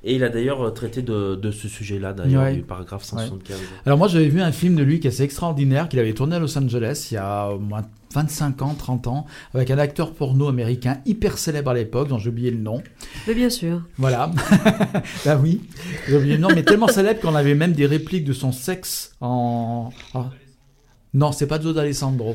Et 0.04 0.16
il 0.16 0.22
a 0.24 0.28
d'ailleurs 0.28 0.74
traité 0.74 1.00
de, 1.00 1.34
de 1.36 1.50
ce 1.50 1.66
sujet-là, 1.68 2.12
d'ailleurs, 2.12 2.42
Ouais. 2.42 2.56
du 2.56 2.62
paragraphe 2.62 3.04
175. 3.04 3.56
Alors 3.86 3.96
moi 3.98 4.08
j'avais 4.08 4.28
vu 4.28 4.42
un 4.42 4.52
film 4.52 4.74
de 4.74 4.82
lui 4.82 5.00
qui 5.00 5.06
est 5.06 5.10
assez 5.10 5.22
extraordinaire, 5.22 5.88
qu'il 5.88 5.98
avait 6.00 6.12
tourné 6.12 6.36
à 6.36 6.40
Los 6.40 6.58
Angeles 6.58 7.08
il 7.10 7.14
y 7.14 7.16
a 7.18 7.48
au 7.50 7.58
moins 7.58 7.82
25 8.12 8.62
ans, 8.62 8.74
30 8.74 9.06
ans, 9.06 9.26
avec 9.54 9.70
un 9.70 9.78
acteur 9.78 10.12
porno 10.12 10.48
américain 10.48 10.98
hyper 11.06 11.38
célèbre 11.38 11.70
à 11.70 11.74
l'époque, 11.74 12.08
dont 12.08 12.18
j'ai 12.18 12.28
oublié 12.30 12.50
le 12.50 12.58
nom. 12.58 12.82
Mais 13.26 13.34
bien 13.34 13.50
sûr. 13.50 13.82
Voilà. 13.98 14.30
bah 15.24 15.38
oui, 15.42 15.62
j'ai 16.08 16.16
oublié 16.16 16.34
le 16.34 16.40
nom, 16.40 16.48
mais 16.54 16.62
tellement 16.62 16.88
célèbre 16.88 17.20
qu'on 17.20 17.34
avait 17.34 17.54
même 17.54 17.72
des 17.72 17.86
répliques 17.86 18.24
de 18.24 18.32
son 18.32 18.52
sexe 18.52 19.14
en... 19.20 19.90
en- 20.14 20.30
Non, 21.14 21.32
c'est 21.32 21.46
pas 21.46 21.60
Joe 21.60 21.74
d'Alessandro. 21.74 22.34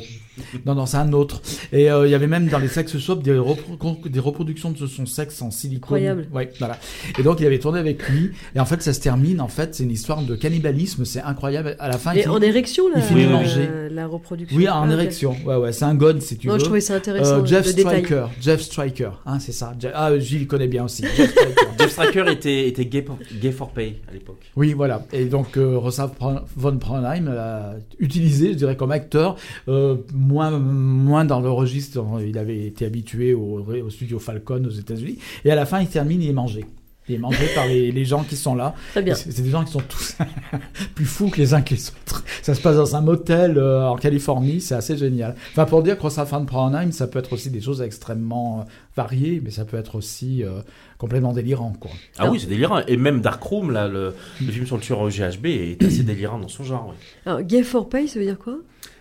Non, 0.65 0.75
non, 0.75 0.85
c'est 0.85 0.97
un 0.97 1.11
autre. 1.13 1.41
Et 1.71 1.89
euh, 1.91 2.07
il 2.07 2.11
y 2.11 2.15
avait 2.15 2.27
même 2.27 2.47
dans 2.47 2.59
les 2.59 2.67
sex 2.67 2.97
shops 2.97 3.21
des, 3.23 3.35
repro- 3.37 4.07
des 4.07 4.19
reproductions 4.19 4.71
de 4.71 4.87
son 4.87 5.05
sexe 5.05 5.41
en 5.41 5.51
silicone. 5.51 5.77
Incroyable. 5.97 6.27
Ouais, 6.33 6.51
voilà. 6.59 6.77
Et 7.19 7.23
donc 7.23 7.39
il 7.39 7.45
avait 7.45 7.59
tourné 7.59 7.79
avec 7.79 8.07
lui. 8.09 8.31
Et 8.55 8.59
en 8.59 8.65
fait, 8.65 8.81
ça 8.81 8.93
se 8.93 8.99
termine. 8.99 9.41
En 9.41 9.47
fait, 9.47 9.75
c'est 9.75 9.83
une 9.83 9.91
histoire 9.91 10.21
de 10.21 10.35
cannibalisme. 10.35 11.05
C'est 11.05 11.21
incroyable. 11.21 11.75
À 11.79 11.87
la 11.87 11.97
fin, 11.97 12.13
il 12.13 12.19
Et 12.19 12.23
finit- 12.23 12.35
en 12.35 12.41
érection, 12.41 12.87
là, 12.89 12.95
il 12.97 13.03
finit 13.03 13.25
euh, 13.25 13.29
manger. 13.29 13.69
la 13.91 14.07
reproduction. 14.07 14.57
Oui, 14.57 14.67
en 14.69 14.87
Ah, 14.89 14.93
érection. 14.93 15.35
Ouais, 15.45 15.55
ouais, 15.55 15.71
c'est 15.71 15.85
un 15.85 15.95
god 15.95 16.21
si 16.21 16.37
tu 16.37 16.47
Non, 16.47 16.53
veux. 16.53 16.59
je 16.59 16.65
trouvais 16.65 16.81
ça 16.81 16.95
intéressant, 16.95 17.39
Euh, 17.41 17.45
Jeff. 17.45 17.65
Striker. 17.67 18.25
Jeff 18.41 18.61
Striker. 18.61 19.09
Hein, 19.25 19.39
c'est 19.39 19.51
ça. 19.51 19.73
Je- 19.81 19.87
Ah, 19.93 20.17
Gilles 20.19 20.47
connaît 20.47 20.67
bien 20.67 20.85
aussi. 20.85 21.03
Jeff 21.15 21.31
Striker. 21.31 21.67
Jeff 21.79 22.27
était, 22.31 22.67
était 22.67 22.85
gay, 22.85 23.01
pour, 23.01 23.17
gay 23.41 23.51
for 23.51 23.69
pay 23.71 23.97
à 24.09 24.13
l'époque. 24.13 24.41
Oui, 24.55 24.73
voilà. 24.73 25.05
Et 25.13 25.25
donc, 25.25 25.57
euh, 25.57 25.77
Rosa 25.77 26.11
von 26.55 26.71
Braunheim 26.73 27.25
l'a 27.33 27.75
utilisé, 27.99 28.49
je 28.53 28.57
dirais, 28.57 28.75
comme 28.75 28.91
acteur, 28.91 29.35
euh, 29.67 29.95
moins, 30.27 30.51
moins 30.59 31.25
dans 31.25 31.39
le 31.39 31.49
registre. 31.49 31.95
dont 31.95 32.19
Il 32.19 32.37
avait 32.37 32.65
été 32.65 32.85
habitué 32.85 33.33
au, 33.33 33.59
au 33.65 33.89
studio 33.89 34.19
Falcon 34.19 34.63
aux 34.65 34.69
États-Unis. 34.71 35.17
Et 35.45 35.51
à 35.51 35.55
la 35.55 35.65
fin, 35.65 35.79
il 35.81 35.87
termine, 35.87 36.21
il 36.21 36.29
est 36.29 36.33
mangé. 36.33 36.65
Il 37.09 37.15
est 37.15 37.19
mangé 37.19 37.45
par 37.55 37.65
les, 37.67 37.89
les 37.93 38.03
gens 38.03 38.23
qui 38.25 38.35
sont 38.35 38.53
là. 38.53 38.75
Très 38.91 39.01
bien. 39.01 39.15
C'est 39.15 39.41
des 39.41 39.49
gens 39.49 39.63
qui 39.63 39.71
sont 39.71 39.81
tous 39.87 40.17
plus 40.95 41.05
fous 41.05 41.29
que 41.29 41.37
les 41.37 41.53
uns 41.53 41.61
que 41.61 41.73
les 41.73 41.87
autres. 41.89 42.25
Ça 42.41 42.53
se 42.53 42.59
passe 42.59 42.75
dans 42.75 42.97
un 42.97 43.01
motel 43.01 43.57
euh, 43.57 43.87
en 43.87 43.95
Californie, 43.95 44.59
c'est 44.59 44.75
assez 44.75 44.97
génial. 44.97 45.35
Enfin, 45.51 45.63
pour 45.63 45.83
dire 45.83 45.97
que 45.97 46.05
von 46.05 46.41
Braunheim, 46.41 46.91
ça 46.91 47.07
peut 47.07 47.19
être 47.19 47.31
aussi 47.31 47.49
des 47.49 47.61
choses 47.61 47.81
extrêmement 47.81 48.59
euh, 48.59 48.63
variées, 48.97 49.41
mais 49.41 49.51
ça 49.51 49.63
peut 49.63 49.77
être 49.77 49.95
aussi 49.95 50.43
euh, 50.43 50.59
complètement 50.97 51.31
délirant, 51.31 51.71
quoi. 51.79 51.91
Ah 52.17 52.23
Alors- 52.23 52.33
oui, 52.33 52.41
c'est 52.41 52.47
délirant. 52.47 52.81
Et 52.87 52.97
même 52.97 53.21
Dark 53.21 53.41
Room, 53.41 53.71
là, 53.71 53.87
le, 53.87 54.13
le 54.45 54.51
film 54.51 54.65
sur 54.65 54.75
le 54.75 54.81
tueur 54.81 54.99
au 54.99 55.07
GHB, 55.07 55.45
est 55.45 55.81
assez 55.85 56.03
délirant 56.03 56.39
dans 56.39 56.49
son 56.49 56.65
genre. 56.65 56.89
ouais. 56.89 56.95
Alors, 57.25 57.41
gay 57.41 57.63
for 57.63 57.87
pay, 57.87 58.09
ça 58.09 58.19
veut 58.19 58.25
dire 58.25 58.37
quoi? 58.37 58.57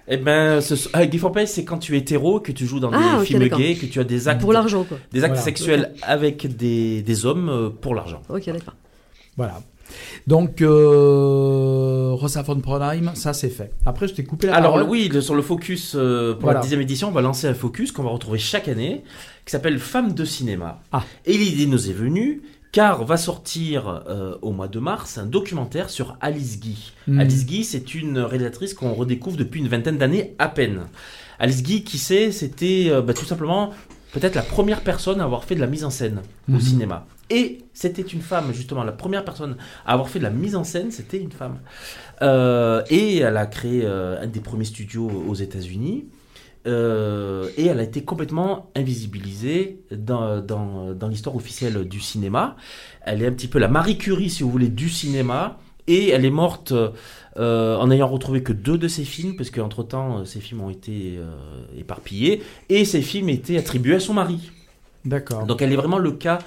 Eh 0.09 0.17
ben, 0.19 0.61
ce, 0.61 0.75
ah, 0.93 1.05
gay 1.07 1.19
for 1.19 1.33
pay, 1.33 1.47
c'est 1.47 1.65
quand 1.65 1.79
tu 1.79 1.95
es 1.97 1.99
hétéro, 1.99 2.39
que 2.41 2.53
tu 2.53 2.65
joues 2.67 2.79
dans 2.81 2.91
Ah, 2.93 2.99
des 3.17 3.21
ok, 3.23 3.27
films 3.27 3.49
gays, 3.49 3.75
que 3.75 3.87
tu 3.87 3.99
as 3.99 4.05
des 4.05 4.29
actes, 4.29 4.41
Pour 4.41 4.53
l'argent, 4.53 4.85
quoi. 4.85 4.99
des 5.13 5.25
actes 5.25 5.33
Voilà. 5.35 5.43
sexuels 5.43 5.95
avec 6.03 6.57
des, 6.57 7.03
des 7.03 7.27
hommes 7.27 7.49
euh, 7.49 7.71
pour 7.71 7.95
l'argent. 7.95 8.23
Ok, 8.29 8.47
d'accord. 8.47 8.75
Voilà. 9.37 9.61
Donc, 10.27 10.63
euh, 10.63 12.11
Rosa 12.13 12.43
von 12.43 12.57
Braunheim, 12.57 13.15
ça 13.15 13.33
c'est 13.33 13.49
fait. 13.49 13.71
Après, 13.85 14.09
je 14.09 14.15
t'ai 14.15 14.25
coupé 14.25 14.47
la 14.49 14.55
Alors 14.57 14.75
parole. 14.75 14.89
oui, 14.91 15.09
le- 15.13 15.21
sur 15.21 15.35
le 15.35 15.43
focus 15.43 15.95
euh, 15.95 16.33
pour 16.35 16.43
Voilà. 16.43 16.59
la 16.59 16.63
dixième 16.63 16.81
édition, 16.81 17.09
on 17.09 17.13
va 17.13 17.21
lancer 17.23 17.47
un 17.47 17.55
focus 17.55 17.93
qu'on 17.93 18.03
va 18.03 18.11
retrouver 18.11 18.39
chaque 18.39 18.69
année, 18.69 19.03
qui 19.45 19.53
s'appelle 19.53 19.79
Femmes 19.79 20.13
de 20.13 20.25
cinéma. 20.25 20.81
Ah. 20.93 21.05
Et 21.25 21.37
l'idée 21.37 21.67
nous 21.67 21.89
est 21.89 21.93
venue 21.93 22.43
car 22.77 23.07
va 23.07 23.17
sortir 23.17 24.03
euh, 24.07 24.37
au 24.43 24.53
mois 24.53 24.69
de 24.69 24.79
mars 24.79 25.17
un 25.17 25.25
documentaire 25.25 25.89
sur 25.89 26.19
Alice 26.21 26.61
Guy. 26.61 26.93
Mhm. 27.07 27.21
Alice 27.21 27.47
Guy, 27.47 27.65
c'est 27.65 27.95
une 27.95 28.19
réalisatrice 28.19 28.75
qu'on 28.75 28.93
redécouvre 28.93 29.39
depuis 29.39 29.61
une 29.61 29.69
vingtaine 29.69 29.97
d'années 29.97 30.35
à 30.39 30.51
peine. 30.51 30.83
Alice 31.39 31.63
Guy, 31.63 31.85
qui 31.85 31.97
sait, 31.97 32.33
c'était 32.33 32.89
euh, 32.91 33.01
bah, 33.01 33.15
tout 33.15 33.25
simplement 33.25 33.71
peut-être 34.13 34.35
la 34.35 34.43
première 34.43 34.83
personne 34.83 35.23
à 35.23 35.25
avoir 35.25 35.45
fait 35.45 35.55
de 35.55 35.61
la 35.61 35.67
mise 35.67 35.85
en 35.87 35.91
scène 35.91 36.21
au 36.51 36.53
Mhm. 36.53 36.61
cinéma. 36.61 37.07
Et 37.31 37.61
c'était 37.73 38.03
une 38.03 38.21
femme, 38.21 38.53
justement, 38.53 38.85
la 38.85 38.93
première 38.93 39.25
personne 39.25 39.57
à 39.87 39.95
avoir 39.95 40.11
fait 40.11 40.19
de 40.19 40.25
la 40.25 40.31
mise 40.31 40.55
en 40.55 40.63
scène, 40.63 40.91
c'était 40.91 41.19
une 41.19 41.33
femme. 41.33 41.61
Euh, 42.21 42.83
et 42.91 43.17
elle 43.21 43.39
a 43.39 43.47
créé 43.47 43.87
un 43.87 44.27
des 44.27 44.41
premiers 44.41 44.67
studios 44.67 45.11
aux 45.27 45.35
États-Unis. 45.35 46.05
Euh, 46.67 47.49
et 47.57 47.67
elle 47.67 47.79
a 47.79 47.85
été 47.85 48.03
complètement 48.03 48.71
invisibilisée 48.75 49.81
dans, 49.93 50.41
dans, 50.41 50.95
dans 50.95 51.09
l'histoire 51.09 51.37
officielle 51.37 51.87
du 51.89 52.01
cinéma. 52.01 52.57
Elle 53.03 53.23
est 53.23 53.27
un 53.27 53.33
petit 53.33 53.47
peu 53.47 53.61
la 53.61 53.69
Marie 53.69 53.99
Curie, 53.99 54.31
si 54.31 54.43
vous 54.43 54.51
voulez, 54.51 54.69
du 54.69 54.89
cinéma. 54.89 55.59
Et 55.87 56.09
elle 56.09 56.25
est 56.25 56.31
morte 56.31 56.73
euh, 57.37 57.77
en 57.77 57.87
n'ayant 57.87 58.09
retrouvé 58.09 58.43
que 58.43 58.53
deux 58.53 58.79
de 58.79 58.89
ses 58.89 59.05
films, 59.05 59.37
parce 59.37 59.51
qu'entre-temps, 59.51 60.19
euh, 60.19 60.25
ses 60.25 60.41
films 60.41 60.63
ont 60.63 60.71
été 60.71 61.15
euh, 61.17 61.31
éparpillés. 61.79 62.43
Et 62.69 62.85
ces 62.85 63.03
films 63.03 63.29
étaient 63.29 63.57
attribués 63.57 63.95
à 63.95 64.01
son 64.01 64.15
mari. 64.15 64.51
D'accord. 65.05 65.47
Donc 65.47 65.63
elle 65.63 65.73
est 65.73 65.77
vraiment 65.77 65.99
le 65.99 66.11
cas 66.11 66.41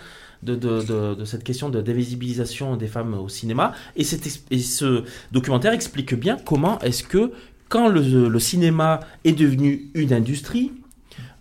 de, 0.43 0.55
de, 0.55 0.81
de, 0.81 1.15
de 1.15 1.25
cette 1.25 1.45
question 1.45 1.69
de 1.69 1.81
dévisibilisation 1.81 2.75
des 2.75 2.87
femmes 2.87 3.13
au 3.13 3.29
cinéma. 3.29 3.73
Et, 3.95 4.03
et 4.51 4.59
ce 4.59 5.05
documentaire 5.31 5.71
explique 5.71 6.13
bien 6.13 6.37
comment 6.43 6.77
est-ce 6.79 7.03
que 7.03 7.31
quand 7.69 7.87
le, 7.87 8.27
le 8.27 8.39
cinéma 8.39 8.99
est 9.23 9.31
devenu 9.33 9.89
une 9.93 10.11
industrie, 10.13 10.71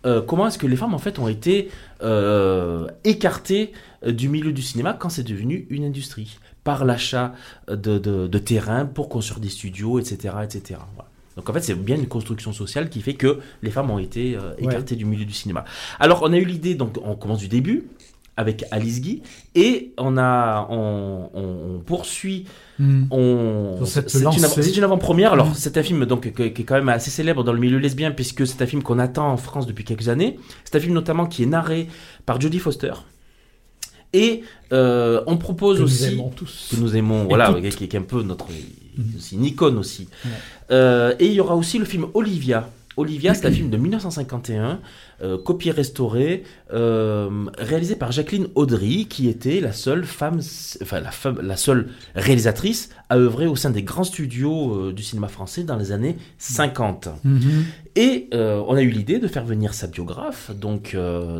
euh, 0.06 0.22
comment 0.22 0.46
est-ce 0.46 0.58
que 0.58 0.66
les 0.66 0.76
femmes 0.76 0.94
en 0.94 0.98
fait 0.98 1.18
ont 1.18 1.26
été 1.28 1.70
euh, 2.02 2.86
écartées 3.04 3.72
euh, 4.06 4.12
du 4.12 4.28
milieu 4.28 4.52
du 4.52 4.62
cinéma 4.62 4.92
quand 4.92 5.08
c'est 5.08 5.24
devenu 5.24 5.66
une 5.70 5.84
industrie? 5.84 6.38
Par 6.64 6.84
l'achat 6.84 7.32
de, 7.68 7.98
de, 7.98 8.26
de 8.26 8.38
terrains 8.38 8.84
pour 8.84 9.08
construire 9.08 9.40
des 9.40 9.48
studios, 9.48 9.98
etc., 9.98 10.34
etc. 10.44 10.78
Voilà. 10.94 11.08
Donc 11.36 11.48
en 11.48 11.52
fait, 11.54 11.62
c'est 11.62 11.74
bien 11.74 11.96
une 11.96 12.08
construction 12.08 12.52
sociale 12.52 12.90
qui 12.90 13.00
fait 13.00 13.14
que 13.14 13.38
les 13.62 13.70
femmes 13.70 13.90
ont 13.90 13.98
été 13.98 14.36
euh, 14.36 14.50
Ouais. 14.60 14.64
écartées 14.64 14.96
du 14.96 15.06
milieu 15.06 15.24
du 15.24 15.32
cinéma. 15.32 15.64
Alors 15.98 16.20
on 16.22 16.32
a 16.32 16.36
eu 16.36 16.44
l'idée, 16.44 16.74
donc 16.74 16.98
on 17.02 17.14
commence 17.14 17.38
du 17.38 17.48
début 17.48 17.86
avec 18.38 18.64
Alice 18.70 19.00
Guy 19.02 19.20
et 19.54 19.92
on 19.98 20.16
a 20.16 20.66
on, 20.70 21.80
poursuit 21.84 22.46
Hmm. 22.80 23.06
on 23.10 23.80
c'est 23.84 24.20
une, 24.76 24.84
avant-première 24.84 25.32
alors 25.32 25.48
Mhm. 25.48 25.54
c'est 25.56 25.76
un 25.78 25.82
film 25.82 26.06
donc 26.06 26.32
qui 26.32 26.42
est 26.44 26.64
quand 26.64 26.76
même 26.76 26.88
assez 26.88 27.10
célèbre 27.10 27.42
dans 27.42 27.52
le 27.52 27.58
milieu 27.58 27.78
lesbien 27.78 28.12
puisque 28.12 28.46
c'est 28.46 28.62
un 28.62 28.66
film 28.66 28.84
qu'on 28.84 29.00
attend 29.00 29.32
en 29.32 29.36
France 29.36 29.66
depuis 29.66 29.82
quelques 29.84 30.08
années 30.08 30.38
c'est 30.64 30.76
un 30.76 30.80
film 30.80 30.94
notamment 30.94 31.26
qui 31.26 31.42
est 31.42 31.46
narré 31.46 31.88
par 32.24 32.40
Jodie 32.40 32.60
Foster 32.60 32.92
et 34.12 34.42
euh, 34.72 35.22
on 35.26 35.36
propose 35.38 35.78
Que 35.78 35.82
nous 35.82 35.88
aussi 35.88 36.04
aimons 36.04 36.30
tous. 36.30 36.68
que 36.70 36.76
nous 36.76 36.96
aimons, 36.96 37.24
Et 37.24 37.28
voilà, 37.28 37.52
qui, 37.60 37.88
qui 37.88 37.96
est 37.96 37.98
un 37.98 38.02
peu 38.02 38.22
notre 38.22 38.46
aussi 39.16 39.34
une 39.34 39.44
icône 39.44 39.76
aussi. 39.76 40.08
Ouais. 40.24 40.30
Euh, 40.70 41.14
et 41.18 41.26
il 41.26 41.32
y 41.32 41.40
aura 41.40 41.56
aussi 41.56 41.78
le 41.78 41.84
film 41.84 42.06
Olivia. 42.14 42.70
Olivia, 42.98 43.32
c'est 43.32 43.46
un 43.46 43.52
film 43.52 43.70
de 43.70 43.76
1951, 43.76 44.80
euh, 45.22 45.38
copié 45.38 45.70
restauré, 45.70 46.42
euh, 46.72 47.46
réalisé 47.56 47.94
par 47.94 48.10
Jacqueline 48.10 48.48
Audry, 48.56 49.06
qui 49.06 49.28
était 49.28 49.60
la 49.60 49.72
seule 49.72 50.04
femme, 50.04 50.40
enfin 50.82 51.00
la 51.00 51.12
femme, 51.12 51.38
la 51.40 51.56
seule 51.56 51.90
réalisatrice 52.16 52.90
à 53.08 53.16
œuvrer 53.16 53.46
au 53.46 53.54
sein 53.54 53.70
des 53.70 53.84
grands 53.84 54.02
studios 54.02 54.74
euh, 54.74 54.92
du 54.92 55.04
cinéma 55.04 55.28
français 55.28 55.62
dans 55.62 55.76
les 55.76 55.92
années 55.92 56.16
50. 56.38 57.08
Mhm. 57.22 57.40
Et 57.94 58.28
euh, 58.34 58.62
on 58.66 58.74
a 58.74 58.82
eu 58.82 58.90
l'idée 58.90 59.20
de 59.20 59.28
faire 59.28 59.44
venir 59.44 59.74
sa 59.74 59.86
biographe, 59.86 60.50
donc, 60.56 60.96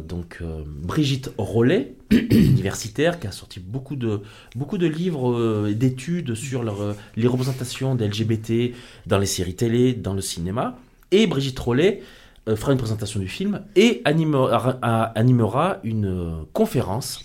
donc 0.08 0.40
Brigitte 0.82 1.32
Rollet, 1.38 1.94
universitaire, 2.10 3.18
qui 3.18 3.26
a 3.26 3.32
sorti 3.32 3.58
beaucoup 3.58 3.96
de, 3.96 4.20
beaucoup 4.54 4.78
de 4.78 4.86
livres 4.86 5.66
et 5.68 5.74
d'études 5.74 6.34
sur 6.34 6.62
leur, 6.62 6.94
les 7.16 7.26
représentations 7.26 7.96
des 7.96 8.06
LGBT 8.06 8.74
dans 9.06 9.18
les 9.18 9.26
séries 9.26 9.54
télé, 9.54 9.92
dans 9.92 10.14
le 10.14 10.20
cinéma. 10.20 10.78
Et 11.10 11.26
Brigitte 11.26 11.58
Rollet 11.58 12.02
euh, 12.48 12.56
fera 12.56 12.72
une 12.72 12.78
présentation 12.78 13.20
du 13.20 13.28
film 13.28 13.62
et 13.76 14.02
animera, 14.04 15.78
une 15.84 16.06
euh, 16.06 16.44
conférence 16.52 17.24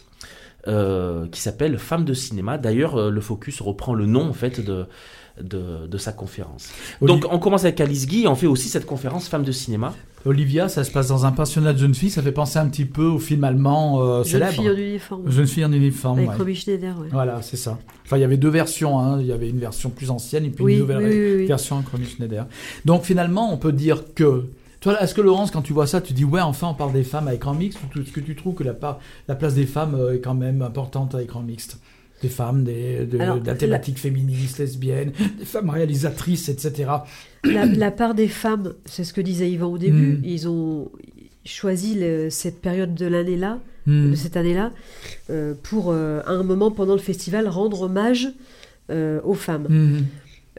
euh, 0.68 1.28
qui 1.28 1.42
s'appelle 1.42 1.78
Femmes 1.78 2.06
de 2.06 2.14
cinéma. 2.14 2.58
D'ailleurs, 2.58 2.96
euh, 2.96 3.10
le 3.10 3.22
Focus 3.22 3.62
reprend 3.62 3.94
le 3.94 4.06
nom 4.06 4.30
en 4.30 4.34
fait 4.34 4.62
de, 4.62 4.86
de, 5.42 5.88
de 5.88 5.98
sa 5.98 6.14
conférence. 6.14 6.72
Donc 7.02 7.26
on 7.30 7.40
commence 7.40 7.66
avec 7.66 7.82
Alice 7.82 8.08
Guy 8.08 8.24
et 8.24 8.28
on 8.28 8.36
fait 8.36 8.48
aussi 8.48 8.70
cette 8.70 8.86
conférence 8.86 9.28
Femmes 9.28 9.44
de 9.44 9.52
cinéma. 9.52 9.94
Olivia, 10.26 10.70
ça 10.70 10.84
se 10.84 10.92
passe 10.92 11.08
dans 11.10 11.26
un 11.26 11.32
pensionnat 11.32 11.74
de 11.74 11.78
jeunes 11.80 11.94
filles. 11.96 12.10
Ça 12.10 12.22
fait 12.22 12.32
penser 12.32 12.58
un 12.60 12.68
petit 12.68 12.86
peu 12.86 13.06
au 13.06 13.20
film 13.20 13.44
allemand 13.44 14.02
euh, 14.02 14.24
Jeune 14.24 14.32
célèbre. 14.32 14.52
fille 14.54 14.70
en 14.70 14.76
uniforme. 14.78 15.30
Jeune 15.32 15.48
fille 15.48 15.66
en 15.66 15.72
uniforme. 15.74 16.20
Avec 16.20 16.40
ouais. 16.46 16.56
Schneider, 16.56 16.98
ouais. 17.00 17.08
Voilà, 17.12 17.42
c'est 17.42 17.58
ça. 17.58 17.78
Enfin, 18.06 18.18
il 18.18 18.22
y 18.22 18.24
avait 18.24 18.38
deux 18.38 18.50
versions. 18.50 19.00
hein. 19.00 19.20
Il 19.20 19.26
y 19.28 19.32
avait 19.34 19.50
une 19.50 19.60
version 19.60 19.90
plus 19.90 20.10
ancienne 20.10 20.46
et 20.46 20.50
puis 20.50 20.64
Oui, 20.64 20.74
une 20.76 20.80
nouvelle 20.80 20.98
oui, 21.00 21.10
oui, 21.10 21.36
oui. 21.40 21.46
version 21.46 21.78
avec 21.78 21.90
Romy 21.90 22.06
Schneider. 22.06 22.46
Donc 22.86 23.04
finalement, 23.04 23.52
on 23.54 23.58
peut 23.58 23.74
dire 23.74 24.04
que. 24.16 24.46
Toi, 24.80 25.02
est-ce 25.02 25.14
que 25.14 25.22
Laurence, 25.22 25.50
quand 25.50 25.62
tu 25.62 25.72
vois 25.72 25.88
ça, 25.88 26.02
tu 26.02 26.12
dis 26.12 26.26
ouais, 26.26 26.42
enfin, 26.42 26.68
on 26.68 26.74
parle 26.74 26.92
des 26.92 27.06
femmes 27.06 27.30
à 27.30 27.34
écran 27.34 27.54
mixte 27.54 27.80
ou 27.96 28.00
est-ce 28.02 28.12
que 28.12 28.20
tu 28.20 28.36
trouves 28.36 28.54
que 28.54 28.66
la, 28.66 28.74
part- 28.74 29.00
la 29.30 29.36
place 29.36 29.54
des 29.56 29.66
femmes 29.66 29.96
euh, 29.96 30.16
est 30.16 30.20
quand 30.20 30.34
même 30.34 30.62
importante 30.62 31.16
à 31.16 31.22
écran 31.24 31.40
mixte? 31.42 31.78
Des 32.24 32.30
femmes, 32.30 32.64
des, 32.64 33.06
de, 33.06 33.20
Alors, 33.20 33.40
de 33.40 33.46
la 33.46 33.52
la- 33.54 33.58
thématique 33.60 34.00
féministe, 34.00 34.58
lesbienne, 34.60 35.12
des 35.38 35.46
femmes 35.46 35.70
réalisatrices, 35.70 36.50
etc. 36.50 36.90
La, 37.44 37.66
la 37.66 37.92
part 37.92 38.16
des 38.16 38.28
femmes, 38.30 38.74
c'est 38.86 39.04
ce 39.04 39.14
que 39.14 39.22
disait 39.22 39.52
Yvan 39.52 39.68
au 39.74 39.78
début, 39.78 40.14
Mm. 40.14 40.22
ils 40.24 40.48
ont 40.48 40.90
choisi 41.46 41.96
le- 42.00 42.30
cette 42.30 42.62
période 42.62 42.96
de 42.96 43.06
l'année-là 43.06 43.60
Hmm. 43.86 44.12
de 44.12 44.16
cette 44.16 44.38
année-là, 44.38 44.72
euh, 45.30 45.54
pour 45.62 45.92
euh, 45.92 46.22
à 46.26 46.32
un 46.32 46.44
moment 46.44 46.72
pendant 46.72 46.94
le 46.94 47.02
festival 47.02 47.50
rendre 47.50 47.82
hommage 47.82 48.30
euh, 48.90 49.20
aux 49.26 49.34
femmes. 49.34 49.68
Hmm. 49.70 50.04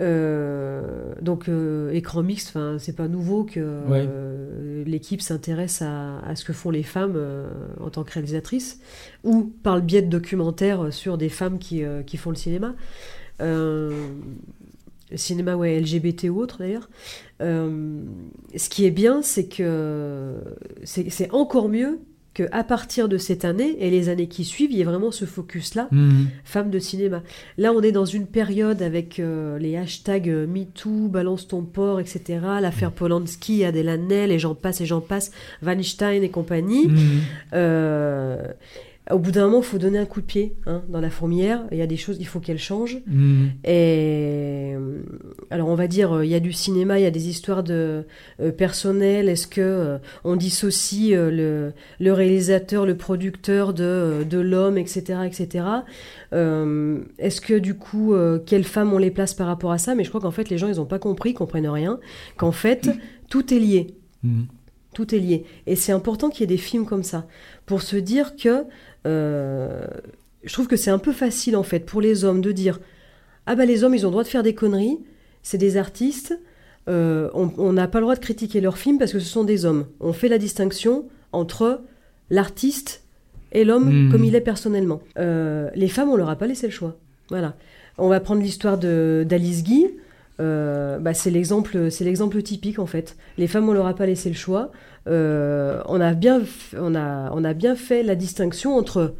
Euh, 0.00 1.14
donc 1.22 1.48
euh, 1.48 1.92
écran 1.92 2.22
mixte, 2.24 2.48
enfin 2.48 2.78
c'est 2.80 2.96
pas 2.96 3.06
nouveau 3.06 3.44
que 3.44 3.60
Ouais. 3.88 4.04
euh, 4.08 4.82
l'équipe 4.84 5.20
s'intéresse 5.22 5.82
à, 5.82 6.18
à 6.20 6.34
ce 6.34 6.44
que 6.44 6.52
font 6.52 6.70
les 6.70 6.82
femmes 6.82 7.14
euh, 7.16 7.48
en 7.80 7.90
tant 7.90 8.02
que 8.02 8.12
réalisatrices, 8.12 8.80
ou 9.22 9.52
par 9.62 9.76
le 9.76 9.82
biais 9.82 10.02
de 10.02 10.08
documentaires 10.08 10.92
sur 10.92 11.16
des 11.16 11.28
femmes 11.28 11.58
qui, 11.58 11.82
qui 12.06 12.16
font 12.16 12.30
le 12.30 12.36
cinéma. 12.36 12.74
Le 13.38 13.92
cinéma 15.16 15.54
ouais, 15.56 15.78
LGBT 15.80 16.24
ou 16.30 16.40
autre 16.40 16.58
d'ailleurs. 16.58 16.88
Ce 17.40 18.68
qui 18.68 18.86
est 18.86 18.90
bien, 18.90 19.22
c'est 19.22 19.46
que 19.46 20.34
c'est 20.84 21.30
encore 21.32 21.68
mieux 21.68 22.00
qu'à 22.34 22.64
partir 22.64 23.08
de 23.08 23.16
cette 23.16 23.44
année 23.44 23.76
et 23.80 23.90
les 23.90 24.08
années 24.08 24.26
qui 24.26 24.44
suivent, 24.44 24.72
il 24.72 24.78
y 24.78 24.80
ait 24.80 24.84
vraiment 24.84 25.10
ce 25.12 25.24
focus-là 25.24 25.88
Hmm. 25.90 26.26
femmes 26.44 26.70
de 26.70 26.78
cinéma. 26.78 27.22
Là, 27.56 27.72
on 27.72 27.80
est 27.80 27.92
dans 27.92 28.04
une 28.04 28.26
période 28.26 28.82
avec 28.82 29.20
euh, 29.20 29.58
les 29.58 29.76
hashtags 29.76 30.28
euh, 30.28 30.46
MeToo, 30.46 31.08
Balance 31.08 31.46
ton 31.46 31.62
port, 31.62 32.00
etc. 32.00 32.40
L'affaire 32.60 32.90
Polanski, 32.90 33.64
Adèle 33.64 33.88
Hanel, 33.88 34.32
et 34.32 34.38
j'en 34.38 34.54
passe 34.54 34.80
et 34.80 34.86
j'en 34.86 35.00
passe, 35.00 35.30
Weinstein 35.62 36.22
et 36.22 36.30
compagnie. 36.30 36.88
Hmm. 36.88 37.20
Euh, 37.54 38.36
au 39.10 39.18
bout 39.18 39.32
d'un 39.32 39.44
moment, 39.44 39.58
il 39.58 39.64
faut 39.64 39.76
donner 39.76 39.98
un 39.98 40.06
coup 40.06 40.22
de 40.22 40.26
pied 40.26 40.54
hein, 40.66 40.82
dans 40.88 41.00
la 41.00 41.10
fourmière. 41.10 41.64
Il 41.70 41.76
y 41.76 41.82
a 41.82 41.86
des 41.86 41.98
choses, 41.98 42.16
il 42.20 42.26
faut 42.26 42.40
qu'elles 42.40 42.58
changent. 42.58 43.02
Hmm. 43.06 43.48
Et 43.62 44.72
euh, 44.74 45.02
alors 45.50 45.68
on 45.68 45.74
va 45.74 45.88
dire, 45.88 46.12
euh, 46.12 46.24
il 46.24 46.30
y 46.30 46.34
a 46.34 46.40
du 46.40 46.54
cinéma, 46.54 46.98
il 46.98 47.02
y 47.02 47.06
a 47.06 47.10
des 47.10 47.28
histoires 47.28 47.62
de 47.62 48.06
euh, 48.40 48.50
personnelles. 48.50 49.28
Est-ce 49.28 49.46
que 49.46 49.60
euh, 49.60 49.98
on 50.24 50.36
dissocie 50.36 51.12
euh, 51.12 51.30
le, 51.30 51.72
le 52.00 52.12
réalisateur, 52.14 52.86
le 52.86 52.96
producteur 52.96 53.74
de, 53.74 54.24
de 54.28 54.38
l'homme, 54.38 54.78
etc., 54.78 55.18
etc. 55.26 55.64
Est-ce 56.32 57.40
que 57.40 57.58
du 57.58 57.74
coup, 57.74 58.14
quelles 58.44 58.64
femmes 58.64 58.92
on 58.92 58.98
les 58.98 59.10
place 59.12 59.34
par 59.34 59.46
rapport 59.46 59.70
à 59.70 59.78
ça? 59.78 59.94
Mais 59.94 60.02
je 60.02 60.08
crois 60.08 60.20
qu'en 60.20 60.32
fait, 60.32 60.48
les 60.48 60.58
gens 60.58 60.66
ils 60.66 60.76
n'ont 60.76 60.84
pas 60.84 60.98
compris, 60.98 61.32
comprennent 61.32 61.68
rien. 61.68 62.00
Qu'en 62.36 62.50
fait, 62.50 62.90
tout 63.28 63.54
est 63.54 63.58
lié. 63.58 63.94
Hmm. 64.24 64.44
Tout 64.94 65.14
est 65.14 65.18
lié. 65.18 65.44
Et 65.66 65.76
c'est 65.76 65.92
important 65.92 66.30
qu'il 66.30 66.40
y 66.40 66.44
ait 66.44 66.56
des 66.56 66.56
films 66.56 66.86
comme 66.86 67.02
ça 67.02 67.26
pour 67.66 67.82
se 67.82 67.96
dire 67.96 68.36
que 68.36 68.64
je 69.04 70.52
trouve 70.52 70.66
que 70.66 70.76
c'est 70.76 70.90
un 70.90 70.98
peu 70.98 71.12
facile 71.12 71.56
en 71.56 71.62
fait 71.62 71.80
pour 71.80 72.00
les 72.00 72.24
hommes 72.24 72.40
de 72.40 72.52
dire 72.52 72.80
ah 73.46 73.54
bah 73.54 73.64
les 73.64 73.84
hommes 73.84 73.94
ils 73.94 74.06
ont 74.06 74.08
le 74.08 74.12
droit 74.12 74.24
de 74.24 74.28
faire 74.28 74.42
des 74.42 74.54
conneries, 74.54 74.98
c'est 75.42 75.58
des 75.58 75.76
artistes, 75.76 76.38
euh, 76.88 77.30
on 77.34 77.72
n'a 77.72 77.88
pas 77.88 77.98
le 77.98 78.04
droit 78.04 78.14
de 78.14 78.20
critiquer 78.20 78.60
leurs 78.60 78.78
films 78.78 78.98
parce 78.98 79.12
que 79.12 79.18
ce 79.18 79.28
sont 79.28 79.44
des 79.44 79.64
hommes. 79.64 79.86
On 80.00 80.12
fait 80.12 80.28
la 80.28 80.38
distinction 80.38 81.08
entre 81.32 81.82
l'artiste 82.30 83.02
et 83.52 83.64
l'homme 83.64 84.08
Hmm. 84.08 84.12
comme 84.12 84.24
il 84.24 84.34
est 84.34 84.40
personnellement. 84.40 85.00
Euh, 85.18 85.70
les 85.74 85.88
femmes 85.88 86.10
on 86.10 86.16
leur 86.16 86.28
a 86.28 86.36
pas 86.36 86.46
laissé 86.46 86.66
le 86.66 86.72
choix. 86.72 86.96
Voilà. 87.30 87.54
On 87.96 88.08
va 88.08 88.20
prendre 88.20 88.42
l'histoire 88.42 88.78
de 88.78 89.24
d'Alice 89.26 89.62
Guy. 89.62 89.88
Euh, 90.40 90.98
bah, 90.98 91.14
c'est 91.14 91.30
l'exemple, 91.30 91.90
c'est 91.90 92.04
l'exemple 92.04 92.42
typique 92.42 92.78
en 92.78 92.86
fait. 92.86 93.16
Les 93.38 93.46
femmes, 93.46 93.68
on 93.68 93.72
leur 93.72 93.86
a 93.86 93.94
pas 93.94 94.06
laissé 94.06 94.28
le 94.28 94.34
choix. 94.34 94.70
Euh, 95.06 95.82
on 95.86 96.00
a 96.00 96.14
bien, 96.14 96.42
on 96.78 96.94
a, 96.94 97.30
on 97.32 97.44
a 97.44 97.52
bien 97.52 97.76
fait 97.76 98.02
la 98.02 98.14
distinction 98.14 98.76
entre 98.76 99.14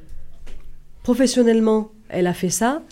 professionnellement, 1.02 1.92
elle 2.08 2.26
a 2.26 2.32
fait 2.32 2.48
ça, 2.48 2.82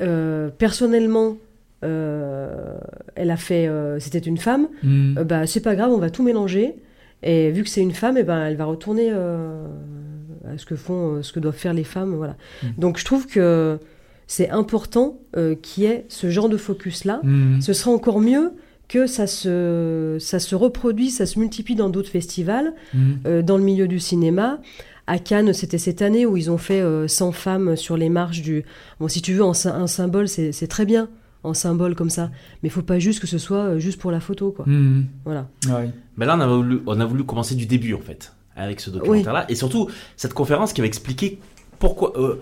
euh, 0.00 0.48
personnellement, 0.48 1.36
elle 1.82 3.30
a 3.30 3.36
fait, 3.36 3.70
c'était 4.00 4.18
une 4.18 4.38
femme. 4.38 4.68
Euh, 4.84 5.22
bah, 5.22 5.46
c'est 5.46 5.60
pas 5.60 5.76
grave, 5.76 5.92
on 5.92 5.98
va 5.98 6.10
tout 6.10 6.24
mélanger. 6.24 6.74
Et 7.22 7.50
vu 7.52 7.62
que 7.62 7.68
c'est 7.68 7.80
une 7.80 7.92
femme, 7.92 8.16
et 8.16 8.24
ben, 8.24 8.46
elle 8.46 8.56
va 8.56 8.64
retourner 8.64 9.10
à 9.10 10.56
ce 10.56 10.66
que 10.66 10.74
font, 10.74 11.22
ce 11.22 11.32
que 11.32 11.38
doivent 11.38 11.56
faire 11.56 11.74
les 11.74 11.84
femmes, 11.84 12.14
voilà. 12.14 12.36
Mm. 12.62 12.66
Donc 12.78 12.98
je 12.98 13.04
trouve 13.04 13.26
que 13.26 13.78
c'est 14.26 14.50
important 14.50 15.18
euh, 15.36 15.54
qu'il 15.54 15.84
y 15.84 15.86
ait 15.86 16.04
ce 16.08 16.30
genre 16.30 16.48
de 16.48 16.56
focus-là. 16.56 17.20
Hmm. 17.22 17.60
Ce 17.60 17.72
sera 17.72 17.90
encore 17.90 18.20
mieux 18.20 18.52
que 18.88 19.06
ça 19.06 19.26
se, 19.26 20.16
ça 20.20 20.38
se 20.38 20.54
reproduit, 20.54 21.10
ça 21.10 21.26
se 21.26 21.38
multiplie 21.38 21.74
dans 21.74 21.90
d'autres 21.90 22.10
festivals, 22.10 22.74
Hmm. 22.94 23.14
euh, 23.26 23.42
dans 23.42 23.58
le 23.58 23.64
milieu 23.64 23.88
du 23.88 23.98
cinéma. 23.98 24.60
À 25.08 25.18
Cannes, 25.20 25.52
c'était 25.52 25.78
cette 25.78 26.02
année 26.02 26.26
où 26.26 26.36
ils 26.36 26.50
ont 26.50 26.58
fait 26.58 26.80
euh, 26.80 27.06
100 27.06 27.30
femmes 27.32 27.76
sur 27.76 27.96
les 27.96 28.08
marches 28.08 28.42
du... 28.42 28.64
Bon, 28.98 29.06
si 29.08 29.22
tu 29.22 29.34
veux, 29.34 29.44
en 29.44 29.52
un 29.66 29.86
symbole, 29.86 30.26
c'est 30.28 30.66
très 30.68 30.84
bien, 30.84 31.08
en 31.44 31.54
symbole 31.54 31.94
comme 31.94 32.10
ça. 32.10 32.30
Mais 32.62 32.68
il 32.68 32.72
faut 32.72 32.82
pas 32.82 32.98
juste 32.98 33.20
que 33.20 33.28
ce 33.28 33.38
soit 33.38 33.58
euh, 33.58 33.78
juste 33.78 34.00
pour 34.00 34.10
la 34.10 34.18
photo, 34.18 34.50
quoi. 34.50 34.64
Hmm. 34.66 35.04
Voilà. 35.24 35.48
Ouais. 35.68 35.90
Mais 36.16 36.26
là, 36.26 36.36
on 36.36 36.40
a, 36.40 36.46
voulu, 36.48 36.80
on 36.86 36.98
a 36.98 37.04
voulu 37.06 37.22
commencer 37.24 37.54
du 37.54 37.66
début, 37.66 37.94
en 37.94 38.00
fait, 38.00 38.32
avec 38.56 38.80
ce 38.80 38.90
documentaire-là. 38.90 39.46
Et 39.48 39.54
surtout, 39.54 39.88
cette 40.16 40.34
conférence 40.34 40.72
qui 40.72 40.80
va 40.80 40.88
expliquer 40.88 41.38
pourquoi, 41.78 42.12
euh, 42.18 42.40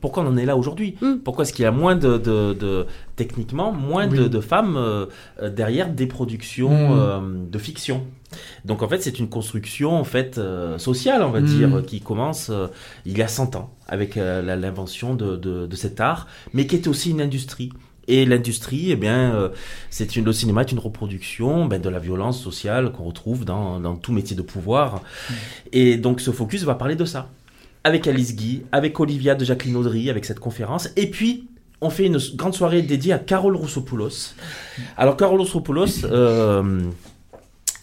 pourquoi 0.00 0.22
on 0.22 0.26
en 0.28 0.36
est 0.36 0.46
là 0.46 0.56
aujourd'hui? 0.56 0.96
Mm. 1.00 1.16
Pourquoi 1.24 1.42
est-ce 1.44 1.52
qu'il 1.52 1.62
y 1.64 1.66
a 1.66 1.72
moins 1.72 1.94
de, 1.96 2.18
de- 2.18 2.52
de- 2.54 2.86
techniquement, 3.16 3.72
moins 3.72 4.06
de, 4.06 4.22
Oui. 4.22 4.30
de 4.30 4.40
femmes 4.40 4.76
euh, 4.76 5.06
derrière 5.50 5.88
des 5.90 6.06
productions 6.06 6.70
Mm. 6.70 6.98
euh, 6.98 7.20
de 7.50 7.58
fiction? 7.58 8.06
Donc, 8.64 8.82
en 8.82 8.88
fait, 8.88 9.02
c'est 9.02 9.18
une 9.18 9.28
construction, 9.28 9.96
en 9.98 10.04
fait, 10.04 10.38
euh, 10.38 10.78
sociale, 10.78 11.22
on 11.22 11.30
va 11.30 11.40
Mm. 11.40 11.44
dire, 11.46 11.82
qui 11.86 12.00
commence 12.00 12.48
euh, 12.50 12.68
il 13.04 13.18
y 13.18 13.22
a 13.22 13.28
100 13.28 13.56
ans, 13.56 13.70
avec 13.88 14.16
euh, 14.16 14.40
l'invention 14.56 15.14
de, 15.14 15.36
de- 15.36 15.66
de 15.66 15.76
cet 15.76 16.00
art, 16.00 16.26
mais 16.54 16.66
qui 16.66 16.76
est 16.76 16.86
aussi 16.86 17.10
une 17.10 17.20
industrie. 17.20 17.70
Et 18.08 18.24
l'industrie, 18.24 18.90
eh 18.90 18.96
bien, 18.96 19.34
euh, 19.34 19.50
c'est 19.88 20.16
une, 20.16 20.24
le 20.24 20.32
cinéma 20.32 20.62
est 20.62 20.72
une 20.72 20.80
reproduction 20.80 21.66
ben, 21.66 21.80
de 21.80 21.88
la 21.88 22.00
violence 22.00 22.42
sociale 22.42 22.90
qu'on 22.90 23.04
retrouve 23.04 23.44
dans, 23.44 23.78
dans 23.78 23.94
tout 23.94 24.10
métier 24.12 24.34
de 24.34 24.42
pouvoir. 24.42 25.02
Et 25.72 25.96
donc 25.96 26.20
ce 26.20 26.32
focus 26.32 26.64
va 26.64 26.74
parler 26.74 26.96
de 26.96 27.04
ça. 27.04 27.28
Avec 27.84 28.06
Alice 28.06 28.36
Guy, 28.36 28.62
avec 28.72 28.98
Olivia 29.00 29.34
de 29.34 29.44
Jacqueline 29.44 29.76
Audry, 29.76 30.10
avec 30.10 30.24
cette 30.24 30.40
conférence. 30.40 30.90
Et 30.96 31.10
puis, 31.10 31.48
on 31.80 31.90
fait 31.90 32.06
une 32.06 32.18
grande 32.34 32.54
soirée 32.54 32.82
dédiée 32.82 33.12
à 33.12 33.18
Carole 33.18 33.56
Roussopoulos. 33.56 34.34
Alors, 34.96 35.16
Carole 35.16 35.40
Roussopoulos, 35.40 36.04
euh, 36.04 36.82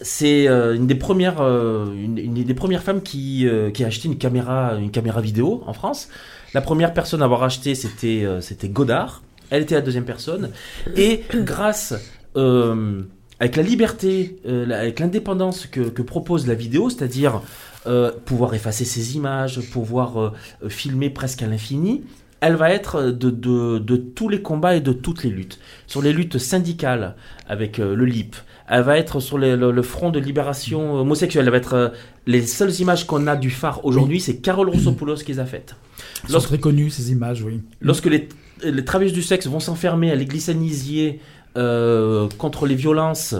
c'est 0.00 0.48
euh, 0.48 0.74
une 0.74 0.86
des 0.86 0.94
premières, 0.94 1.40
euh, 1.40 1.86
une, 1.92 2.32
des 2.32 2.54
premières 2.54 2.82
femmes 2.82 3.02
qui, 3.02 3.46
euh, 3.46 3.70
qui 3.70 3.84
a 3.84 3.88
acheté 3.88 4.08
une 4.08 4.18
caméra, 4.18 4.74
une 4.78 4.90
caméra 4.90 5.20
vidéo 5.20 5.62
en 5.66 5.72
France. 5.72 6.08
La 6.54 6.60
première 6.60 6.94
personne 6.94 7.22
à 7.22 7.24
avoir 7.24 7.42
acheté, 7.42 7.74
c'était 7.74 8.68
Godard. 8.68 9.22
Elle 9.50 9.62
était 9.62 9.74
la 9.74 9.80
deuxième 9.80 10.04
personne. 10.04 10.50
Et 10.96 11.22
grâce, 11.34 11.94
avec 12.34 13.56
la 13.56 13.62
liberté, 13.62 14.36
avec 14.46 15.00
l'indépendance 15.00 15.66
que 15.66 16.02
propose 16.02 16.46
la 16.46 16.54
vidéo, 16.54 16.88
c'est-à-dire 16.88 17.42
euh, 17.88 18.12
pouvoir 18.24 18.54
effacer 18.54 18.84
ses 18.84 19.16
images, 19.16 19.60
pouvoir 19.72 20.20
euh, 20.20 20.32
euh, 20.64 20.68
filmer 20.68 21.10
presque 21.10 21.42
à 21.42 21.46
l'infini, 21.46 22.04
elle 22.40 22.54
va 22.54 22.70
être 22.70 23.02
de, 23.10 23.30
de, 23.30 23.78
de 23.78 23.96
tous 23.96 24.28
les 24.28 24.42
combats 24.42 24.76
et 24.76 24.80
de 24.80 24.92
toutes 24.92 25.24
les 25.24 25.30
luttes. 25.30 25.58
Sur 25.88 26.02
les 26.02 26.12
luttes 26.12 26.38
syndicales 26.38 27.16
avec 27.48 27.78
euh, 27.80 27.96
le 27.96 28.04
LIP, 28.04 28.36
elle 28.68 28.82
va 28.82 28.98
être 28.98 29.18
sur 29.20 29.38
les- 29.38 29.56
le, 29.56 29.72
le 29.72 29.82
front 29.82 30.10
de 30.10 30.20
libération 30.20 30.92
homosexuelle. 30.94 31.46
Elle 31.46 31.50
va 31.50 31.56
être 31.56 31.92
les 32.26 32.46
seules 32.46 32.78
images 32.80 33.06
qu'on 33.06 33.26
a 33.26 33.34
du 33.34 33.50
phare 33.50 33.84
aujourd'hui, 33.84 34.20
c'est 34.20 34.36
Carole 34.36 34.68
Roussopoulos 34.68 35.16
qui 35.16 35.32
les 35.32 35.38
a 35.40 35.46
faites. 35.46 35.74
Elles 36.22 36.26
sont 36.28 36.32
Lorsque- 36.34 36.48
très 36.50 36.58
connues, 36.58 36.90
ces 36.90 37.10
images, 37.10 37.42
oui. 37.42 37.60
Lorsque 37.80 38.06
les, 38.06 38.28
les 38.62 38.84
travailleuses 38.84 39.14
du 39.14 39.22
sexe 39.22 39.46
vont 39.46 39.60
s'enfermer 39.60 40.10
à 40.12 40.14
l'église 40.14 40.48
euh, 41.56 42.28
contre 42.38 42.66
les 42.66 42.74
violences 42.74 43.34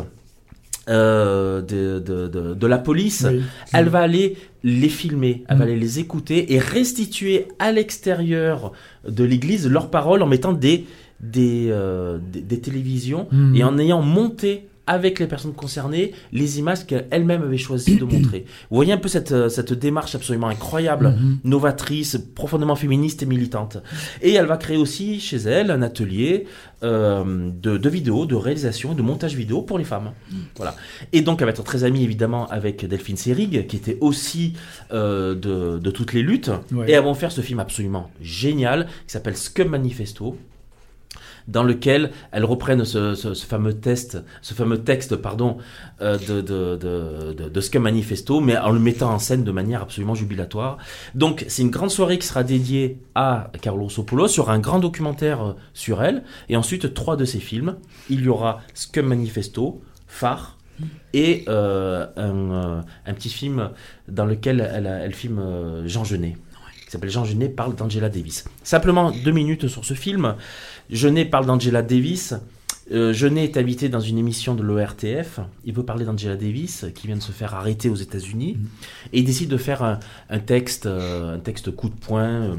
euh, 0.88 1.60
de, 1.62 1.98
de, 1.98 2.28
de, 2.28 2.54
de 2.54 2.66
la 2.66 2.78
police, 2.78 3.26
Oui. 3.28 3.40
elle 3.72 3.88
va 3.88 4.00
aller 4.00 4.36
les 4.64 4.88
filmer, 4.88 5.44
elle 5.48 5.56
va 5.58 5.64
Mm. 5.64 5.68
aller 5.68 5.76
les 5.78 5.98
écouter 5.98 6.52
et 6.54 6.58
restituer 6.58 7.46
à 7.58 7.72
l'extérieur 7.72 8.72
de 9.08 9.24
l'église 9.24 9.68
leurs 9.68 9.90
paroles 9.90 10.22
en 10.22 10.26
mettant 10.26 10.52
des, 10.52 10.86
des, 11.20 11.66
euh, 11.70 12.18
des, 12.32 12.40
des 12.40 12.60
télévisions 12.60 13.26
Mm. 13.32 13.56
et 13.56 13.64
en 13.64 13.76
ayant 13.78 14.02
monté 14.02 14.67
avec 14.88 15.20
les 15.20 15.26
personnes 15.28 15.52
concernées 15.52 16.12
les 16.32 16.58
images 16.58 16.84
qu'elles-mêmes 16.86 17.42
avaient 17.42 17.56
choisi 17.56 17.96
de 17.96 18.04
montrer. 18.04 18.44
Vous 18.70 18.76
voyez 18.76 18.92
un 18.92 18.98
peu 18.98 19.08
cette, 19.08 19.30
euh, 19.32 19.48
cette 19.48 19.72
démarche 19.72 20.14
absolument 20.16 20.48
incroyable 20.48 21.08
Mhm. 21.10 21.38
novatrice, 21.44 22.18
profondément 22.34 22.74
féministe 22.74 23.22
et 23.22 23.26
militante. 23.26 23.78
Et 24.22 24.32
elle 24.32 24.46
va 24.46 24.56
créer 24.56 24.76
aussi 24.76 25.20
chez 25.20 25.36
elle 25.36 25.70
un 25.70 25.82
atelier 25.82 26.46
euh, 26.82 27.50
de, 27.50 27.76
de 27.76 27.88
vidéo, 27.88 28.24
de 28.26 28.34
réalisation 28.34 28.92
et 28.92 28.94
de 28.94 29.02
montage 29.02 29.34
vidéo 29.34 29.62
pour 29.62 29.78
les 29.78 29.84
femmes. 29.84 30.12
Voilà. 30.56 30.74
Et 31.12 31.20
donc 31.20 31.40
elle 31.40 31.46
va 31.46 31.50
être 31.52 31.64
très 31.64 31.84
amie 31.84 32.02
évidemment 32.04 32.46
avec 32.48 32.84
Delphine 32.86 33.16
Seyrig, 33.16 33.66
qui 33.66 33.76
était 33.76 33.98
aussi 34.00 34.54
euh, 34.92 35.34
de, 35.34 35.78
de 35.78 35.90
toutes 35.90 36.12
les 36.12 36.22
luttes. 36.22 36.50
Ouais. 36.72 36.88
Et 36.88 36.92
elles 36.92 37.04
vont 37.04 37.14
faire 37.14 37.32
ce 37.32 37.40
film 37.40 37.60
absolument 37.60 38.10
génial 38.20 38.86
qui 39.06 39.12
s'appelle 39.12 39.36
Scum 39.36 39.68
Manifesto 39.68 40.36
dans 41.48 41.62
lequel 41.62 42.12
elles 42.30 42.44
reprennent 42.44 42.84
ce, 42.84 43.14
fameux 43.46 43.74
test, 43.74 44.22
ce 44.42 44.54
fameux 44.54 44.78
texte, 44.78 45.16
pardon, 45.16 45.56
euh, 46.00 46.18
de, 46.18 46.40
de, 46.40 47.78
Manifesto, 47.78 48.40
mais 48.40 48.56
en 48.56 48.70
le 48.70 48.78
mettant 48.78 49.12
en 49.12 49.18
scène 49.18 49.44
de 49.44 49.50
manière 49.50 49.82
absolument 49.82 50.14
jubilatoire. 50.14 50.78
Donc, 51.14 51.44
c'est 51.48 51.62
une 51.62 51.70
grande 51.70 51.90
soirée 51.90 52.18
qui 52.18 52.26
sera 52.26 52.42
dédiée 52.42 52.98
à. 53.14 53.50
Il 53.54 53.66
y 53.66 54.40
aura 54.40 54.54
un 54.54 54.58
grand 54.58 54.78
documentaire 54.78 55.42
euh, 55.42 55.52
sur 55.74 56.02
elle, 56.02 56.22
et 56.48 56.56
ensuite 56.56 56.94
trois 56.94 57.16
de 57.16 57.24
ses 57.24 57.40
films. 57.40 57.76
Il 58.10 58.22
y 58.22 58.28
aura 58.28 58.60
Scum 58.74 59.06
Manifesto, 59.06 59.82
Phare 60.06 60.56
et 61.12 61.44
euh, 61.48 62.06
un, 62.16 63.14
petit 63.14 63.30
film 63.30 63.70
dans 64.08 64.24
lequel 64.24 64.60
elle, 64.60 65.14
filme 65.14 65.86
Jean 65.86 66.04
Genet, 66.04 66.36
qui 66.88 66.92
s'appelle 66.92 67.10
Jean 67.10 67.26
Genet 67.26 67.50
parle 67.50 67.74
d'Angela 67.74 68.08
Davis. 68.08 68.44
Simplement 68.62 69.12
deux 69.12 69.30
minutes 69.30 69.68
sur 69.68 69.84
ce 69.84 69.92
film. 69.92 70.36
Genet 70.88 71.26
parle 71.26 71.44
d'Angela 71.44 71.82
Davis. 71.82 72.34
Euh, 72.92 73.12
Genet 73.12 73.44
est 73.44 73.58
invité 73.58 73.90
dans 73.90 74.00
une 74.00 74.16
émission 74.16 74.54
de 74.54 74.62
l'ORTF. 74.62 75.40
Il 75.66 75.74
veut 75.74 75.82
parler 75.82 76.06
d'Angela 76.06 76.34
Davis, 76.34 76.86
qui 76.94 77.06
vient 77.06 77.16
de 77.16 77.22
se 77.22 77.30
faire 77.32 77.54
arrêter 77.54 77.90
aux 77.90 77.94
États-Unis, 77.94 78.56
et 79.12 79.18
il 79.18 79.26
décide 79.26 79.50
de 79.50 79.58
faire 79.58 79.82
un, 79.82 80.00
un 80.30 80.38
texte, 80.38 80.86
euh, 80.86 81.34
un 81.34 81.38
texte 81.38 81.70
coup 81.70 81.90
de 81.90 81.94
poing. 81.94 82.24
euh, 82.24 82.56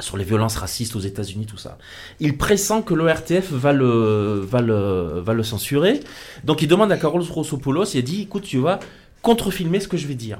sur 0.00 0.16
les 0.16 0.24
violences 0.24 0.56
racistes 0.56 0.94
aux 0.94 1.00
États-Unis, 1.00 1.46
tout 1.46 1.56
ça. 1.56 1.78
Il 2.20 2.36
pressent 2.36 2.82
que 2.84 2.92
l'ORTF 2.92 3.50
va 3.52 3.72
le, 3.72 4.40
va, 4.46 4.60
le, 4.60 5.20
va 5.20 5.32
le 5.32 5.42
censurer. 5.42 6.00
Donc 6.44 6.60
il 6.60 6.68
demande 6.68 6.92
à 6.92 6.98
Carlos 6.98 7.24
Rossopoulos, 7.24 7.94
il 7.94 8.04
dit, 8.04 8.22
écoute, 8.22 8.44
tu 8.44 8.58
vas 8.58 8.78
contrefilmer 9.22 9.80
ce 9.80 9.88
que 9.88 9.96
je 9.96 10.06
vais 10.06 10.14
dire. 10.14 10.38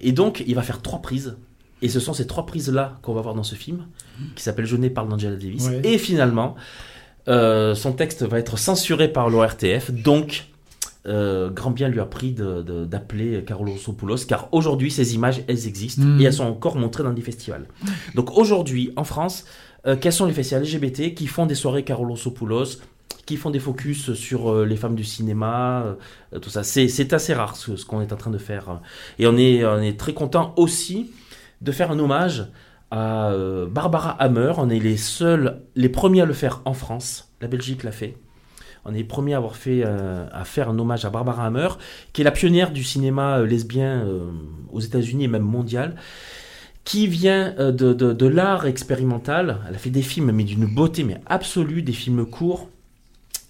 Et 0.00 0.12
donc 0.12 0.42
il 0.46 0.54
va 0.54 0.62
faire 0.62 0.82
trois 0.82 1.00
prises. 1.00 1.36
Et 1.82 1.88
ce 1.88 2.00
sont 2.00 2.14
ces 2.14 2.26
trois 2.26 2.46
prises-là 2.46 2.98
qu'on 3.02 3.12
va 3.12 3.20
voir 3.20 3.34
dans 3.34 3.42
ce 3.42 3.54
film, 3.56 3.86
qui 4.36 4.42
s'appelle 4.42 4.66
Je 4.66 4.76
n'ai 4.76 4.88
parle 4.90 5.08
d'Angela 5.08 5.36
Davis. 5.36 5.66
Ouais. 5.66 5.80
Et 5.84 5.98
finalement, 5.98 6.54
euh, 7.28 7.74
son 7.74 7.92
texte 7.92 8.22
va 8.22 8.38
être 8.38 8.56
censuré 8.58 9.08
par 9.08 9.28
l'ORTF. 9.28 9.90
Donc, 9.90 10.46
euh, 11.06 11.50
grand 11.50 11.72
bien 11.72 11.88
lui 11.88 11.98
a 11.98 12.04
pris 12.04 12.32
d'appeler 12.32 13.42
Carlos 13.44 13.72
Rossopoulos, 13.72 14.24
car 14.28 14.48
aujourd'hui, 14.52 14.90
ces 14.90 15.14
images, 15.16 15.42
elles 15.48 15.66
existent 15.66 16.04
Mm. 16.04 16.20
et 16.20 16.24
elles 16.24 16.32
sont 16.32 16.44
encore 16.44 16.76
montrées 16.76 17.02
dans 17.02 17.12
des 17.12 17.22
festivals. 17.22 17.66
Donc 18.14 18.36
aujourd'hui, 18.38 18.92
en 18.96 19.04
France, 19.04 19.44
euh, 19.86 19.96
quels 20.00 20.12
sont 20.12 20.26
les 20.26 20.32
festivals 20.32 20.62
LGBT 20.62 21.14
qui 21.14 21.26
font 21.26 21.46
des 21.46 21.56
soirées 21.56 21.82
Carlos 21.82 22.14
Sopoulos, 22.14 22.78
qui 23.26 23.36
font 23.36 23.50
des 23.50 23.58
focus 23.58 24.12
sur 24.14 24.52
euh, 24.52 24.64
les 24.64 24.76
femmes 24.76 24.94
du 24.94 25.04
cinéma, 25.04 25.96
tout 26.40 26.50
ça? 26.50 26.62
C'est 26.62 26.86
c'est 26.86 27.12
assez 27.12 27.34
rare 27.34 27.56
ce, 27.56 27.74
ce 27.74 27.84
qu'on 27.84 28.00
est 28.00 28.12
en 28.12 28.16
train 28.16 28.30
de 28.30 28.38
faire. 28.38 28.80
Et 29.18 29.26
on 29.26 29.36
est, 29.36 29.64
on 29.64 29.80
est 29.80 29.98
très 29.98 30.12
content 30.14 30.54
aussi 30.56 31.10
de 31.62 31.72
faire 31.72 31.90
un 31.90 31.98
hommage 31.98 32.46
à 32.90 33.30
euh, 33.30 33.66
Barbara 33.66 34.10
Hammer. 34.10 34.52
On 34.58 34.68
est 34.68 34.78
les 34.78 34.96
seuls, 34.96 35.62
les 35.76 35.88
premiers 35.88 36.22
à 36.22 36.24
le 36.26 36.34
faire 36.34 36.60
en 36.64 36.74
France. 36.74 37.32
La 37.40 37.48
Belgique 37.48 37.84
l'a 37.84 37.92
fait. 37.92 38.16
On 38.84 38.92
est 38.92 38.98
les 38.98 39.04
premiers 39.04 39.34
à 39.34 39.36
avoir 39.36 39.56
fait 39.56 39.82
euh, 39.84 40.26
à 40.32 40.44
faire 40.44 40.68
un 40.68 40.78
hommage 40.78 41.04
à 41.04 41.10
Barbara 41.10 41.46
Hammer, 41.46 41.68
qui 42.12 42.20
est 42.20 42.24
la 42.24 42.32
pionnière 42.32 42.72
du 42.72 42.82
cinéma 42.82 43.38
euh, 43.38 43.46
lesbien 43.46 44.04
aux 44.72 44.80
États-Unis 44.80 45.24
et 45.24 45.28
même 45.28 45.42
mondial 45.42 45.96
qui 46.84 47.06
vient 47.06 47.52
de, 47.52 47.70
de, 47.70 48.12
de 48.12 48.26
l'art 48.26 48.66
expérimental. 48.66 49.58
Elle 49.68 49.76
a 49.76 49.78
fait 49.78 49.90
des 49.90 50.02
films, 50.02 50.32
mais 50.32 50.42
d'une 50.42 50.66
beauté 50.66 51.04
mais 51.04 51.20
absolue, 51.26 51.82
des 51.82 51.92
films 51.92 52.26
courts. 52.26 52.68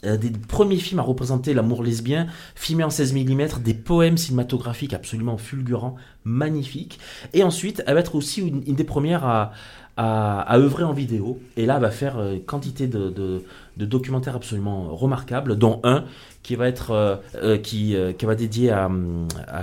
Des 0.02 0.30
premiers 0.48 0.76
films 0.76 0.98
à 1.00 1.02
représenter 1.02 1.54
l'amour 1.54 1.82
lesbien, 1.82 2.26
filmés 2.54 2.84
en 2.84 2.90
16 2.90 3.14
mm, 3.14 3.62
des 3.62 3.74
poèmes 3.74 4.16
cinématographiques 4.16 4.94
absolument 4.94 5.38
fulgurants, 5.38 5.96
magnifiques. 6.24 6.98
Et 7.32 7.44
ensuite, 7.44 7.82
elle 7.86 7.94
va 7.94 8.00
être 8.00 8.16
aussi 8.16 8.40
une, 8.40 8.62
des 8.62 8.84
premières 8.84 9.52
à, 9.96 10.56
œuvrer 10.56 10.84
en 10.84 10.92
vidéo. 10.92 11.38
Et 11.56 11.66
là, 11.66 11.76
elle 11.76 11.82
va 11.82 11.90
faire 11.90 12.18
euh, 12.18 12.38
quantité 12.44 12.88
de, 12.88 13.44
documentaires 13.76 14.34
absolument 14.36 14.94
remarquables, 14.94 15.56
dont 15.56 15.80
un 15.84 16.04
qui 16.42 16.56
va 16.56 16.68
être 16.68 16.90
euh, 16.90 17.16
euh, 17.36 17.58
qui, 17.58 17.96
euh, 17.96 18.12
qui 18.12 18.26
va 18.26 18.34
dédié 18.34 18.70
à, 18.70 18.88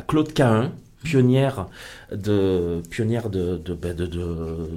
Claude 0.07 0.33
Cahin, 0.33 0.71
pionnière 1.03 1.67
de 2.11 2.81
pionnière 2.89 3.29
ben, 3.29 3.95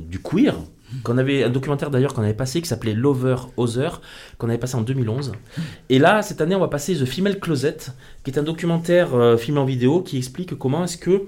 du 0.09 0.19
queer. 0.19 0.55
Qu'on 1.05 1.19
avait 1.19 1.43
un 1.45 1.51
documentaire 1.51 1.91
d'ailleurs 1.91 2.13
qu'on 2.15 2.23
avait 2.23 2.35
passé 2.35 2.61
qui 2.61 2.69
s'appelait 2.69 2.93
Lover 2.95 3.37
Other 3.57 4.01
qu'on 4.39 4.49
avait 4.49 4.59
passé 4.59 4.75
en 4.77 4.83
2011. 4.83 5.33
Et 5.89 5.99
là 5.99 6.23
cette 6.23 6.41
année 6.41 6.55
on 6.55 6.61
va 6.61 6.69
passer 6.69 6.95
The 6.97 7.05
Female 7.07 7.41
Closet 7.41 7.79
qui 8.25 8.31
est 8.31 8.39
un 8.39 8.43
documentaire 8.43 9.15
euh, 9.15 9.37
filmé 9.37 9.61
en 9.61 9.65
vidéo 9.65 10.03
qui 10.03 10.17
explique 10.19 10.57
comment 10.59 10.85
est-ce 10.85 10.99
que 10.99 11.23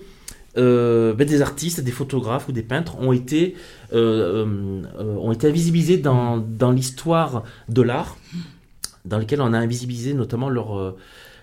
euh, 0.57 1.15
ben, 1.15 1.27
des 1.27 1.43
artistes, 1.43 1.81
des 1.81 1.91
photographes 1.91 2.49
ou 2.49 2.53
des 2.53 2.63
peintres 2.63 2.99
ont 3.01 3.13
été 3.13 3.57
euh, 3.93 4.83
euh, 5.01 5.17
ont 5.17 5.33
été 5.33 5.49
invisibilisés 5.49 5.97
dans, 5.99 6.37
dans 6.37 6.71
l'histoire 6.71 7.43
de 7.69 7.83
l'art, 7.83 8.17
dans 9.05 9.19
lequel 9.19 9.41
on 9.41 9.53
a 9.53 9.59
invisibilisé 9.59 10.15
notamment 10.15 10.49
leur 10.49 10.95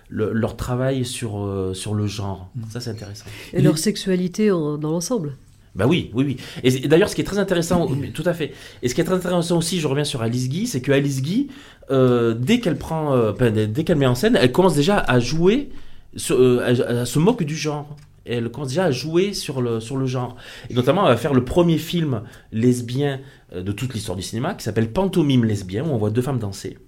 le- 0.08 0.32
leur 0.32 0.56
travail 0.56 1.04
sur, 1.04 1.70
sur 1.74 1.94
le 1.94 2.06
genre. 2.06 2.50
Ça, 2.70 2.80
c'est 2.80 2.90
intéressant. 2.90 3.24
Et 3.54 3.60
leur 3.62 3.78
sexualité 3.78 4.50
en- 4.50 4.76
dans 4.78 4.90
l'ensemble. 4.90 5.36
Bah 5.74 5.86
oui, 5.86 6.10
oui, 6.14 6.24
oui. 6.24 6.36
Et, 6.62 6.86
d'ailleurs, 6.86 7.08
ce 7.08 7.14
qui 7.14 7.22
est 7.22 7.24
très 7.24 7.38
intéressant, 7.38 7.88
tout 8.14 8.22
à 8.26 8.34
fait. 8.34 8.52
Et 8.82 8.88
ce 8.88 8.94
qui 8.94 9.00
est 9.00 9.04
très 9.04 9.14
intéressant 9.14 9.56
aussi, 9.58 9.80
je 9.80 9.86
reviens 9.86 10.04
sur 10.04 10.22
Alice 10.22 10.48
Guy, 10.48 10.66
c'est 10.66 10.80
que 10.82 10.92
Alice 10.92 11.22
Guy, 11.22 11.48
euh, 11.90 12.34
dès 12.34 12.60
qu'elle 12.60 12.76
prend, 12.76 13.14
euh, 13.14 13.32
ben, 13.32 13.52
dès 13.70 13.84
qu'elle 13.84 13.96
met 13.98 14.06
en 14.06 14.14
scène, 14.14 14.36
elle 14.40 14.52
commence 14.52 14.74
déjà 14.74 14.98
à 14.98 15.18
jouer, 15.18 15.70
sur- 16.16 16.36
euh, 16.36 16.62
elle, 16.66 16.84
elle 16.88 17.06
se 17.06 17.18
moque 17.18 17.42
du 17.42 17.56
genre. 17.56 17.96
Elle 18.24 18.50
commence 18.50 18.68
déjà 18.68 18.84
à 18.84 18.90
jouer 18.92 19.32
sur 19.32 19.60
le, 19.62 19.80
sur 19.80 19.96
le 19.96 20.06
genre. 20.06 20.36
Et 20.70 20.74
notamment, 20.74 21.02
elle 21.06 21.14
va 21.14 21.16
faire 21.16 21.34
le 21.34 21.44
premier 21.44 21.78
film 21.78 22.22
lesbien 22.52 23.18
de 23.52 23.72
toute 23.72 23.94
l'histoire 23.94 24.16
du 24.16 24.22
cinéma, 24.22 24.54
qui 24.54 24.62
s'appelle 24.62 24.92
Pantomime 24.92 25.44
lesbien, 25.44 25.84
où 25.84 25.88
on 25.88 25.96
voit 25.96 26.10
deux 26.10 26.22
femmes 26.22 26.38
danser. 26.38 26.78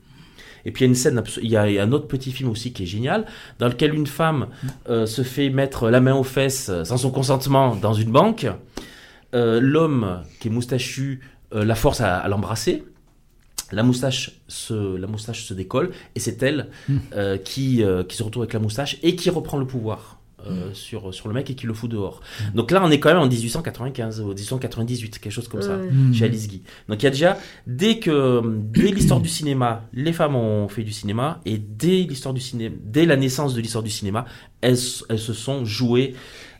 Et 0.64 0.70
puis 0.70 0.84
il 0.84 0.86
y 0.86 0.88
a 0.88 0.90
une 0.90 0.94
scène, 0.94 1.22
il 1.42 1.50
y 1.50 1.56
a, 1.56 1.62
un 1.82 1.92
autre 1.92 2.06
petit 2.06 2.32
film 2.32 2.50
aussi 2.50 2.72
qui 2.72 2.84
est 2.84 2.86
génial, 2.86 3.26
dans 3.58 3.68
lequel 3.68 3.94
une 3.94 4.06
femme 4.06 4.46
euh, 4.88 5.06
se 5.06 5.22
fait 5.22 5.50
mettre 5.50 5.90
la 5.90 6.00
main 6.00 6.14
aux 6.14 6.22
fesses 6.24 6.70
sans 6.84 6.96
son 6.96 7.10
consentement 7.10 7.76
dans 7.76 7.92
une 7.92 8.10
banque. 8.10 8.46
Euh, 9.34 9.60
L'homme 9.60 10.22
qui 10.40 10.48
est 10.48 10.50
moustachu 10.50 11.20
euh, 11.54 11.64
la 11.64 11.74
force 11.74 12.00
à, 12.00 12.18
à 12.18 12.28
l'embrasser. 12.28 12.84
La 13.72 13.82
moustache, 13.82 14.40
se, 14.46 14.96
la 14.96 15.06
moustache 15.06 15.44
se 15.44 15.54
décolle 15.54 15.90
et 16.14 16.20
c'est 16.20 16.42
elle 16.42 16.68
euh, 17.14 17.38
qui, 17.38 17.82
euh, 17.82 18.04
qui 18.04 18.16
se 18.16 18.22
retrouve 18.22 18.42
avec 18.42 18.52
la 18.52 18.60
moustache 18.60 18.98
et 19.02 19.16
qui 19.16 19.30
reprend 19.30 19.56
le 19.58 19.66
pouvoir. 19.66 20.20
euh, 20.46 20.74
sur, 20.74 21.14
sur 21.14 21.28
le 21.28 21.32
mec 21.34 21.48
et 21.48 21.54
qui 21.54 21.66
le 21.66 21.72
fout 21.72 21.90
dehors. 21.90 22.20
Donc 22.54 22.70
là, 22.70 22.82
on 22.84 22.90
est 22.90 23.00
quand 23.00 23.08
même 23.08 23.18
en 23.18 23.26
1895 23.26 24.20
ou 24.20 24.34
1898, 24.34 25.18
quelque 25.18 25.32
chose 25.32 25.48
comme 25.48 25.62
ça. 25.62 25.78
Hmm. 25.78 26.12
chez 26.12 26.26
Alice 26.26 26.48
Guy. 26.48 26.62
Donc 26.88 27.00
il 27.02 27.04
y 27.04 27.06
a 27.06 27.10
déjà, 27.10 27.38
dès 27.66 27.98
que, 27.98 28.42
dès 28.44 28.90
l'histoire 28.92 29.20
du 29.20 29.28
cinéma, 29.30 29.84
les 29.94 30.12
femmes 30.12 30.36
ont 30.36 30.68
fait 30.68 30.82
du 30.82 30.92
cinéma, 30.92 31.40
et 31.46 31.56
dès 31.56 32.02
l'histoire 32.02 32.34
du 32.34 32.42
cinéma, 32.42 32.74
dès 32.84 33.06
la 33.06 33.16
naissance 33.16 33.54
de 33.54 33.60
l'histoire 33.62 33.82
du 33.82 33.90
cinéma, 33.90 34.26
elles, 34.60 34.76
elles 35.08 35.18
se 35.18 35.32
sont 35.32 35.64
jouées 35.64 36.14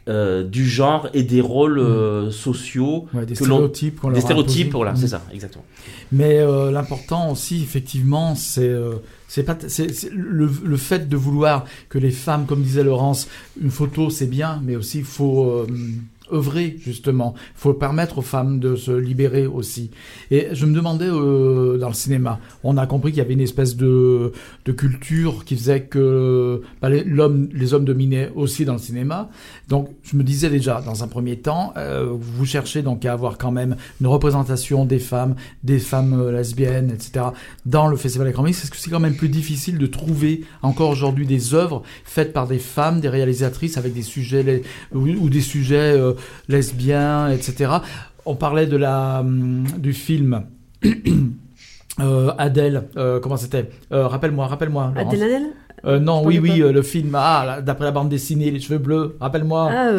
euh, 0.09 0.45
du 0.45 0.67
genre 0.69 1.09
et 1.15 1.23
des 1.23 1.41
rôles 1.41 1.79
euh, 1.79 2.31
sociaux, 2.31 3.07
Ouais, 3.15 3.25
des 3.27 3.35
que 3.35 3.45
l'on- 3.45 3.57
stéréotypes. 3.57 4.01
des 4.13 4.21
stéréotypes, 4.21 4.73
voilà, 4.73 4.93
Mm. 4.93 4.97
c'est 4.97 5.09
ça, 5.09 5.23
exactement. 5.33 5.65
Mais 6.13 6.39
euh, 6.39 6.71
l'important 6.71 7.31
aussi, 7.33 7.63
effectivement, 7.63 8.35
c'est 8.35 8.69
euh, 8.69 8.97
c'est 9.29 9.43
pas 9.45 9.57
c'est 9.67 9.93
c'est 9.95 10.11
le, 10.13 10.49
le 10.65 10.77
fait 10.77 11.09
de 11.09 11.17
vouloir 11.17 11.65
que 11.89 11.99
les 11.99 12.11
femmes, 12.11 12.45
comme 12.47 12.63
disait 12.63 12.85
Laurence, 12.85 13.29
une 13.61 13.71
photo 13.71 14.11
c'est 14.11 14.27
bien, 14.27 14.61
mais 14.65 14.77
aussi 14.77 14.99
il 14.99 15.05
faut 15.05 15.45
euh, 15.51 15.67
œuvrer 16.33 16.77
justement. 16.79 17.35
Il 17.37 17.61
faut 17.61 17.75
permettre 17.75 18.19
aux 18.19 18.23
femmes 18.23 18.61
de 18.61 18.77
se 18.77 18.93
libérer 18.93 19.47
aussi. 19.47 19.91
Et 20.31 20.49
je 20.53 20.67
me 20.67 20.75
demandais 20.75 21.09
euh, 21.09 21.79
dans 21.79 21.89
le 21.89 21.95
cinéma, 21.95 22.41
on 22.63 22.77
a 22.77 22.87
compris 22.87 23.13
qu'il 23.13 23.19
y 23.19 23.23
avait 23.23 23.35
une 23.35 23.41
espèce 23.41 23.77
de 23.77 24.33
de 24.65 24.73
culture 24.73 25.45
qui 25.45 25.57
faisait 25.57 25.83
que 25.83 26.63
bah, 26.81 26.89
l'homme, 26.89 27.49
les 27.53 27.75
hommes 27.75 27.85
dominaient 27.85 28.31
aussi 28.35 28.65
dans 28.65 28.75
le 28.75 28.79
cinéma. 28.79 29.29
Donc 29.69 29.89
je 30.03 30.17
me 30.17 30.23
disais 30.23 30.51
déjà, 30.51 30.81
dans 30.81 31.05
un 31.05 31.09
premier 31.09 31.37
temps, 31.37 31.73
euh, 31.77 32.09
vous 32.11 32.47
cherchez 32.47 32.83
donc 32.83 33.05
à 33.05 33.13
avoir 33.13 33.39
quand 33.39 33.51
même 33.51 33.77
une 34.01 34.07
représentation 34.07 34.85
des 34.85 34.99
femmes, 34.99 35.35
des 35.63 35.79
femmes 35.79 36.19
euh, 36.19 36.33
lesbiennes, 36.33 36.91
etc. 36.91 37.27
dans 37.67 37.89
le 37.89 37.97
Festival 37.97 38.33
Mix. 38.43 38.65
Est-ce 38.65 38.71
que 38.71 38.77
c'est 38.77 38.91
quand 38.91 39.01
même 39.01 39.17
plus 39.17 39.29
difficile 39.29 39.79
de 39.79 39.87
trouver 39.87 40.45
encore 40.63 40.91
aujourd'hui 40.91 41.27
des 41.27 41.55
œuvres 41.55 41.83
faites 42.05 42.33
par 42.33 42.47
des 42.47 42.59
femmes, 42.59 43.01
des 43.01 43.09
réalisatrices 43.09 43.77
avec 43.77 43.93
des 43.93 44.03
sujets 44.03 44.63
ou, 44.95 45.09
ou 45.09 45.29
des 45.29 45.41
sujets 45.41 45.93
euh, 45.97 46.14
lesbiens, 46.49 47.29
etc. 47.31 47.73
On 48.27 48.35
parlait 48.37 48.67
de 48.67 48.77
la 48.77 49.21
hum, 49.21 49.65
du 49.79 49.93
film. 49.93 50.45
Euh, 52.01 52.33
Adèle, 52.39 52.89
euh, 52.97 53.21
comment 53.21 53.37
c'était 53.37 53.71
Euh, 53.93 54.09
Rappelle-moi, 54.09 54.49
rappelle-moi. 54.49 54.93
Adèle 54.97 55.23
Adèle? 55.23 55.47
Euh, 55.85 56.01
non, 56.01 56.25
oui, 56.25 56.39
oui, 56.41 56.59
le 56.59 56.83
film. 56.83 57.15
Ah, 57.15 57.61
d'après 57.61 57.85
la 57.85 57.91
bande 57.93 58.09
dessinée, 58.09 58.51
les 58.51 58.59
cheveux 58.59 58.79
bleus. 58.79 59.17
Rappelle-moi. 59.21 59.71
Ah, 59.71 59.91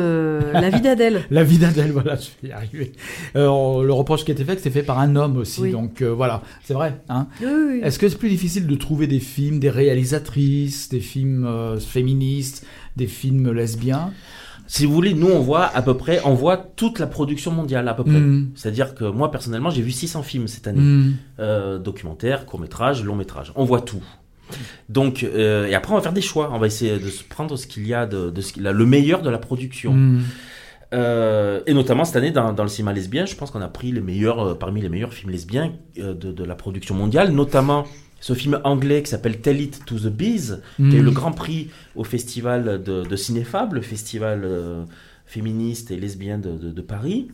La 0.60 0.70
vie 0.72 0.82
d'Adèle. 0.82 1.22
La 1.32 1.44
vie 1.44 1.58
d'Adèle, 1.60 1.92
voilà, 1.92 2.16
je 2.16 2.28
vais 2.42 2.50
y 2.50 2.52
arriver. 2.52 2.92
Le 3.36 3.92
reproche 3.92 4.26
qui 4.26 4.32
a 4.32 4.34
été 4.34 4.44
fait, 4.44 4.58
c'était 4.58 4.72
fait 4.72 4.84
par 4.84 5.00
un 5.00 5.16
homme 5.16 5.38
aussi. 5.38 5.62
Oui. 5.62 5.72
Donc 5.72 6.02
voilà, 6.02 6.42
c'est 6.64 6.74
vrai. 6.74 7.02
Hein. 7.08 7.28
Oui, 7.42 7.48
oui. 7.70 7.80
Est-ce 7.84 7.98
que 8.00 8.10
c'est 8.10 8.18
plus 8.18 8.30
difficile 8.30 8.66
de 8.68 8.76
trouver 8.76 9.08
des 9.08 9.20
films, 9.20 9.60
des 9.60 9.70
réalisatrices, 9.70 10.90
des 10.90 11.00
films 11.00 11.48
féministes, 11.80 12.66
des 12.98 13.08
films 13.08 13.52
lesbiens? 13.54 14.12
Si 14.68 14.86
vous 14.86 14.94
voulez, 14.94 15.14
nous 15.14 15.30
on 15.30 15.40
voit 15.40 15.66
à 15.66 15.82
peu 15.82 15.96
près, 15.96 16.22
on 16.26 16.34
voit 16.34 16.58
toute 16.58 17.00
la 17.00 17.08
production 17.08 17.52
mondiale 17.52 17.88
à 17.88 17.94
peu 17.94 18.04
près. 18.04 18.20
Mm. 18.20 18.52
C'est-à-dire 18.56 18.96
que 18.96 19.06
moi 19.06 19.32
personnellement, 19.32 19.70
j'ai 19.70 19.82
vu 19.82 19.92
600 19.92 20.24
films 20.24 20.48
cette 20.48 20.68
année. 20.68 20.82
Mm. 20.82 21.14
euh, 21.40 21.78
documentaire, 21.78 22.46
court 22.46 22.60
métrage, 22.60 23.04
long 23.04 23.16
métrage. 23.16 23.52
On 23.56 23.66
voit 23.66 23.82
tout. 23.82 24.04
Donc, 24.90 25.24
euh, 25.24 25.66
et 25.66 25.74
après, 25.74 25.92
on 25.92 25.96
va 25.96 26.02
faire 26.02 26.14
des 26.14 26.22
choix. 26.22 26.52
On 26.54 26.60
va 26.60 26.68
essayer 26.68 27.00
de 27.00 27.10
se 27.10 27.24
prendre 27.24 27.56
ce 27.56 27.66
qu'il 27.66 27.88
y 27.88 27.94
a 27.94 28.06
de, 28.06 28.30
de 28.30 28.42
ce 28.42 28.54
qu'il 28.54 28.68
a, 28.68 28.72
le 28.72 28.86
meilleur 28.86 29.22
de 29.22 29.30
la 29.30 29.40
production. 29.40 29.94
Mm. 29.94 30.22
Euh, 30.94 31.62
et 31.66 31.74
notamment 31.74 32.06
cette 32.06 32.16
année, 32.16 32.32
dans, 32.32 32.54
dans 32.54 32.64
le 32.64 32.70
cinéma 32.70 32.94
lesbien, 32.94 33.26
je 33.26 33.36
pense 33.36 33.50
qu'on 33.52 33.62
a 33.62 33.68
pris 33.68 33.92
les 33.92 34.02
meilleurs, 34.02 34.58
parmi 34.60 34.82
les 34.82 34.90
meilleurs 34.90 35.14
films 35.14 35.32
lesbiens 35.32 35.74
de, 35.98 36.14
de 36.14 36.44
la 36.44 36.56
production 36.56 36.94
mondiale, 36.94 37.32
notamment 37.32 37.86
ce 38.28 38.34
film 38.34 38.60
anglais 38.64 39.04
qui 39.04 39.10
s'appelle 39.12 39.38
Tell 39.40 39.60
It 39.62 39.76
to 39.86 39.96
the 40.00 40.08
Bees, 40.22 40.48
qui 40.78 40.84
a 40.84 41.00
eu 41.00 41.04
le 41.04 41.12
grand 41.12 41.32
prix 41.32 41.70
au 41.96 42.04
festival 42.04 42.82
de, 42.84 43.04
de 43.04 43.16
le 43.76 43.82
festival 43.82 44.42
euh, 44.44 44.84
féministe 45.28 45.92
et 45.92 45.98
lesbien 45.98 46.38
de, 46.40 46.52
de- 46.64 46.72
de 46.72 46.82
Paris. 46.82 47.28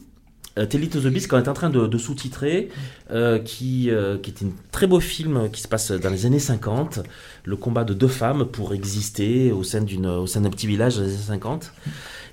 Euh, 0.58 0.66
Tell 0.66 0.84
It 0.84 0.92
to 0.92 1.00
the 1.00 1.08
Bees 1.14 1.28
qu'on 1.28 1.38
est 1.42 1.48
en 1.48 1.54
train 1.54 1.70
de, 1.70 1.88
de 1.88 1.98
sous-titrer, 1.98 2.68
euh, 3.12 3.40
qui, 3.40 3.90
euh, 3.90 4.18
qui 4.18 4.32
est 4.32 4.44
un 4.46 4.50
très 4.72 4.86
beau 4.86 5.00
film 5.00 5.50
qui 5.54 5.62
se 5.62 5.70
passe 5.70 5.92
dans 5.94 6.10
les 6.10 6.26
années 6.26 6.40
50, 6.40 7.00
le 7.46 7.56
combat 7.56 7.86
de 7.86 7.94
deux 7.94 8.10
femmes 8.10 8.44
pour 8.46 8.74
exister 8.74 9.54
au 9.54 9.64
sein 9.64 9.82
d'une 9.82 10.08
au 10.08 10.28
sein 10.28 10.42
d'un 10.42 10.50
petit 10.50 10.68
village 10.68 10.98
dans 10.98 11.04
les 11.04 11.14
années 11.14 11.24
50. 11.40 11.72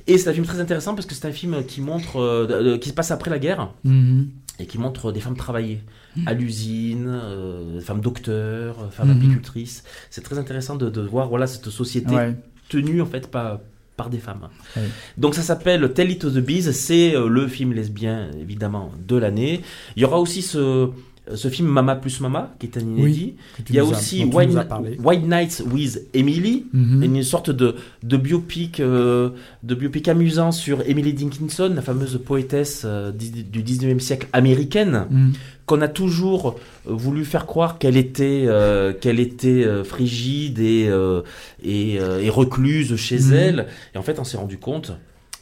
Et 0.09 0.19
c'est 0.19 0.29
un 0.31 0.33
film 0.33 0.47
très 0.47 0.59
intéressant 0.59 0.95
parce 0.97 1.07
que 1.07 1.15
c'est 1.15 1.29
un 1.29 1.33
film 1.33 1.65
qui 1.65 1.81
montre 1.81 2.79
qui 2.81 2.89
se 2.89 2.95
passe 2.95 3.13
après 3.13 3.31
la 3.31 3.39
guerre 3.39 3.71
Mhm. 3.85 4.29
Et 4.59 4.67
qui 4.67 4.79
montre 4.79 5.13
des 5.13 5.21
femmes 5.21 5.37
travailler 5.37 5.83
à 6.27 6.33
l'usine, 6.35 7.07
euh, 7.09 7.81
femmes 7.81 8.01
docteurs, 8.01 8.77
euh, 8.81 8.91
femmes 8.91 9.11
Mhm. 9.11 9.17
apicultrices. 9.19 9.85
C'est 10.11 10.23
très 10.23 10.39
intéressant 10.39 10.75
de, 10.77 10.91
de 10.91 11.01
voir 11.01 11.29
voilà 11.29 11.47
cette 11.47 11.69
société 11.71 12.15
Ouais. 12.15 12.37
tenue 12.69 13.01
en 13.03 13.07
fait 13.07 13.31
par 13.31 13.61
par 13.97 14.11
des 14.11 14.19
femmes. 14.19 14.49
Ouais. 14.77 14.83
Donc 15.17 15.35
ça 15.35 15.43
s'appelle 15.43 15.93
Tell 15.93 16.09
It 16.13 16.21
to 16.21 16.31
the 16.31 16.39
Bees, 16.39 16.73
c'est 16.73 17.17
euh, 17.17 17.29
le 17.29 17.49
film 17.49 17.73
lesbien 17.73 18.31
évidemment 18.41 18.93
de 19.07 19.17
l'année. 19.17 19.61
Il 19.97 20.03
y 20.03 20.05
aura 20.05 20.21
aussi 20.21 20.41
ce 20.41 20.91
ce 21.35 21.49
film 21.49 21.69
Mama 21.69 21.97
plus 21.97 22.21
Mama 22.21 22.55
qui 22.59 22.67
est 22.67 22.77
un 22.77 22.81
inédit. 22.81 23.35
Il 23.69 23.75
y 23.75 23.79
a 23.79 23.85
aussi 23.85 24.25
White, 24.25 25.25
Nights 25.27 25.63
with 25.73 26.01
Emily, 26.15 26.67
Mhm. 26.73 27.03
une 27.03 27.23
sorte 27.23 27.51
de, 27.51 27.75
de 28.03 28.17
biopic 28.17 28.81
euh, 28.81 29.31
de 29.63 29.75
biopic 29.75 30.09
amusant 30.09 30.53
sur 30.53 30.83
Emily 30.89 31.13
Dickinson, 31.13 31.73
la 31.75 31.83
fameuse 31.83 32.19
poétesse 32.25 32.83
euh, 32.85 33.11
du 33.13 33.29
du 33.43 33.63
19e 33.63 34.01
siècle 34.01 34.29
américaine, 34.33 35.07
Mhm. 35.11 35.33
qu'on 35.67 35.81
a 35.83 35.89
toujours 35.89 36.57
euh, 36.87 36.93
voulu 36.95 37.25
faire 37.25 37.47
croire 37.47 37.79
qu'elle 37.79 37.97
était, 37.97 38.45
euh, 38.47 38.93
qu'elle 38.93 39.21
était 39.21 39.65
euh, 39.65 39.85
frigide 39.85 40.59
et, 40.61 40.87
euh, 40.89 41.23
et, 41.63 41.99
euh, 42.01 42.21
et 42.23 42.31
recluse 42.31 42.97
chez 42.97 43.19
Mhm. 43.19 43.33
elle. 43.35 43.67
Et 43.95 43.99
en 43.99 44.03
fait, 44.03 44.19
on 44.19 44.25
s'est 44.25 44.39
rendu 44.39 44.59
compte, 44.59 44.93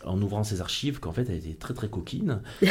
en 0.05 0.20
ouvrant 0.22 0.45
ses 0.45 0.61
archives, 0.61 1.01
qu'en 1.01 1.12
fait, 1.12 1.26
elle 1.28 1.37
était 1.37 1.55
très 1.59 1.74
très 1.74 1.89
coquine. 1.89 2.39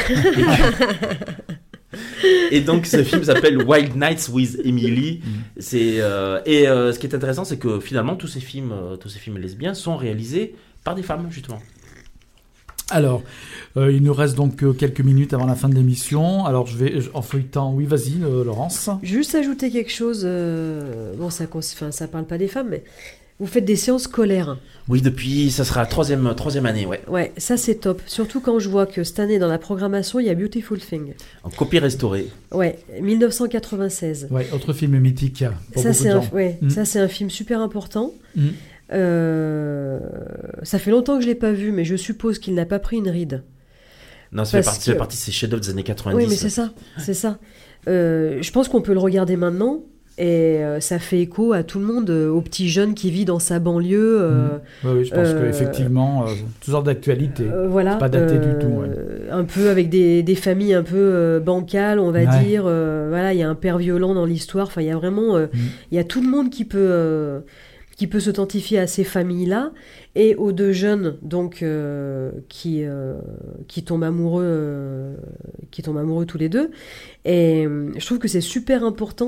et, 2.50 2.60
donc, 2.60 2.86
ce 2.86 3.02
film 3.02 3.24
s'appelle 3.24 3.62
Wild 3.62 3.96
Nights 3.96 4.28
with 4.32 4.58
Emily. 4.64 5.22
C'est 5.58 6.00
euh, 6.00 6.40
et 6.46 6.68
euh, 6.68 6.92
ce 6.92 6.98
qui 6.98 7.06
est 7.06 7.14
intéressant, 7.14 7.44
c'est 7.44 7.58
que 7.58 7.80
finalement, 7.80 8.16
tous 8.16 8.28
ces 8.28 8.40
films, 8.40 8.72
euh, 8.72 8.96
tous 8.96 9.08
ces 9.08 9.18
films 9.18 9.38
lesbiens 9.38 9.74
sont 9.74 9.96
réalisés 9.96 10.54
par 10.84 10.94
des 10.94 11.02
femmes 11.02 11.26
justement. 11.30 11.60
Alors, 12.90 13.22
euh, 13.76 13.90
il 13.90 14.02
nous 14.02 14.14
reste 14.14 14.36
donc 14.36 14.62
quelques 14.76 15.00
minutes 15.00 15.34
avant 15.34 15.46
la 15.46 15.56
fin 15.56 15.68
de 15.68 15.74
l'émission. 15.74 16.46
Alors, 16.46 16.68
je 16.68 16.76
vais, 16.76 16.94
en 17.14 17.22
feuilletant, 17.22 17.72
oui, 17.74 17.84
vas-y, 17.84 18.22
euh, 18.22 18.44
Laurence. 18.44 18.90
Juste 19.02 19.34
ajouter 19.34 19.70
quelque 19.72 19.90
chose. 19.90 20.22
euh, 20.24 21.12
bon, 21.16 21.28
ça, 21.28 21.46
enfin, 21.52 21.90
ça 21.90 22.06
parle 22.06 22.26
pas 22.26 22.38
des 22.38 22.46
femmes, 22.46 22.68
mais 22.70 22.84
vous 23.38 23.46
faites 23.46 23.64
des 23.64 23.76
séances 23.76 24.04
scolaires. 24.04 24.56
Oui, 24.88 25.02
depuis, 25.02 25.50
ça 25.50 25.64
sera 25.64 25.80
la 25.80 25.86
troisième, 25.86 26.32
troisième 26.36 26.64
année, 26.64 26.86
ouais. 26.86 27.00
Ouais, 27.08 27.32
ça 27.36 27.56
c'est 27.56 27.74
top. 27.76 28.00
Surtout 28.06 28.40
quand 28.40 28.58
je 28.60 28.68
vois 28.68 28.86
que 28.86 29.02
cette 29.04 29.18
année 29.18 29.38
dans 29.38 29.48
la 29.48 29.58
programmation, 29.58 30.20
il 30.20 30.26
y 30.26 30.30
a 30.30 30.34
Beautiful 30.34 30.78
Thing. 30.78 31.12
En 31.42 31.50
copie 31.50 31.78
restaurée. 31.80 32.28
Ouais, 32.52 32.78
1996. 33.00 34.28
Ouais, 34.30 34.46
autre 34.52 34.72
film 34.72 34.98
mythique 34.98 35.44
pour 35.72 35.82
Ça 35.82 35.90
beaucoup 35.90 36.02
c'est 36.02 36.10
un, 36.10 36.22
ouais, 36.32 36.58
Mm. 36.62 36.70
ça 36.70 36.84
c'est 36.84 37.00
un 37.00 37.08
film 37.08 37.28
super 37.30 37.60
important. 37.60 38.12
Mm. 38.36 38.46
Euh, 38.92 39.98
ça 40.62 40.78
fait 40.78 40.90
longtemps 40.90 41.16
que 41.16 41.22
je 41.22 41.26
l'ai 41.28 41.34
pas 41.34 41.52
vu, 41.52 41.72
mais 41.72 41.84
je 41.84 41.96
suppose 41.96 42.38
qu'il 42.38 42.54
n'a 42.54 42.64
pas 42.66 42.78
pris 42.78 42.96
une 42.96 43.08
ride. 43.08 43.42
Non, 44.32 44.44
ça 44.44 44.52
fait 44.52 44.56
Parce 44.58 44.66
partie, 44.76 44.84
fait 44.90 44.92
que- 44.94 44.98
partie 44.98 45.16
de 45.16 45.22
ces 45.22 45.32
chefs-d'œuvre 45.32 45.62
des 45.62 45.70
années 45.70 45.82
90. 45.82 46.16
Oui, 46.16 46.26
mais 46.28 46.36
c'est 46.36 46.50
ça, 46.50 46.72
c'est 46.98 47.14
ça. 47.14 47.38
Euh, 47.88 48.38
je 48.40 48.50
pense 48.52 48.68
qu'on 48.68 48.82
peut 48.82 48.92
le 48.92 48.98
regarder 49.00 49.36
maintenant. 49.36 49.82
Et 50.18 50.64
euh, 50.64 50.80
ça 50.80 50.98
fait 50.98 51.20
écho 51.20 51.52
à 51.52 51.62
tout 51.62 51.78
le 51.78 51.84
monde, 51.84 52.08
euh, 52.08 52.30
au 52.30 52.40
petit 52.40 52.70
jeune 52.70 52.94
qui 52.94 53.10
vit 53.10 53.26
dans 53.26 53.38
sa 53.38 53.58
banlieue. 53.58 54.18
euh, 54.22 54.48
Oui, 54.82 54.90
oui, 54.98 55.04
je 55.04 55.10
pense 55.14 55.28
Euh, 55.28 55.44
qu'effectivement, 55.46 56.24
euh, 56.24 56.30
toujours 56.64 56.82
d'actualité. 56.82 57.44
Euh, 57.52 57.68
voilà. 57.68 57.96
Pas 57.96 58.08
daté 58.08 58.38
du 58.38 58.58
tout, 58.58 58.66
ouais. 58.80 58.88
Un 59.30 59.44
peu 59.44 59.68
avec 59.68 59.90
des, 59.90 60.22
des 60.22 60.34
familles 60.34 60.72
un 60.72 60.82
peu 60.82 61.38
bancales, 61.44 61.98
on 61.98 62.10
va 62.12 62.20
Ouais. 62.20 62.44
dire. 62.44 62.62
voilà, 62.62 63.34
il 63.34 63.38
y 63.38 63.42
a 63.42 63.48
un 63.50 63.54
père 63.54 63.76
violent 63.76 64.14
dans 64.14 64.24
l'histoire. 64.24 64.68
Enfin, 64.68 64.80
il 64.80 64.86
y 64.86 64.90
a 64.90 64.96
vraiment, 64.96 65.36
euh, 65.36 65.46
Mm. 65.52 65.58
il 65.92 65.96
y 65.96 65.98
a 66.00 66.04
tout 66.04 66.22
le 66.22 66.28
monde 66.28 66.48
qui 66.48 66.64
peut, 66.64 67.42
qui 67.98 68.06
peut 68.06 68.20
s'identifier 68.20 68.78
à 68.78 68.86
ces 68.86 69.04
familles-là 69.04 69.72
et 70.14 70.34
aux 70.34 70.52
deux 70.52 70.72
jeunes 70.72 71.16
donc 71.22 71.62
qui 72.48 72.84
qui 73.68 73.82
tombent 73.84 74.04
amoureux, 74.04 75.14
qui 75.70 75.82
tombent 75.82 75.98
amoureux 75.98 76.24
tous 76.26 76.38
les 76.38 76.48
deux. 76.48 76.70
Et 77.26 77.66
je 77.96 78.04
trouve 78.06 78.18
que 78.18 78.28
c'est 78.28 78.40
super 78.40 78.82
important. 78.84 79.26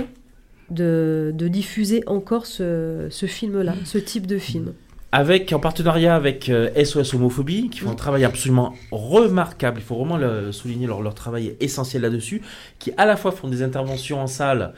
De, 0.71 1.33
de 1.35 1.49
diffuser 1.49 2.03
encore 2.07 2.45
ce, 2.45 3.07
ce 3.11 3.27
film-là, 3.27 3.75
ce 3.85 3.97
type 3.97 4.27
de 4.27 4.39
film. 4.39 4.75
Avec, 5.11 5.55
en 5.55 5.59
partenariat 5.59 6.15
avec 6.15 6.51
euh, 6.51 6.69
SOS 6.85 7.15
Homophobie, 7.15 7.71
qui 7.71 7.81
font 7.81 7.91
un 7.91 7.95
travail 7.95 8.25
absolument 8.25 8.75
remarquable. 8.91 9.81
Il 9.81 9.83
faut 9.85 9.97
vraiment 9.97 10.19
le 10.19 10.53
souligner, 10.53 10.87
leur, 10.87 11.01
leur 11.01 11.15
travail 11.15 11.47
est 11.47 11.63
essentiel 11.63 12.03
là-dessus. 12.03 12.43
Qui 12.79 12.93
à 12.99 13.07
la 13.07 13.17
fois 13.17 13.33
font 13.33 13.49
des 13.49 13.63
interventions 13.63 14.21
en 14.21 14.27
salle 14.27 14.75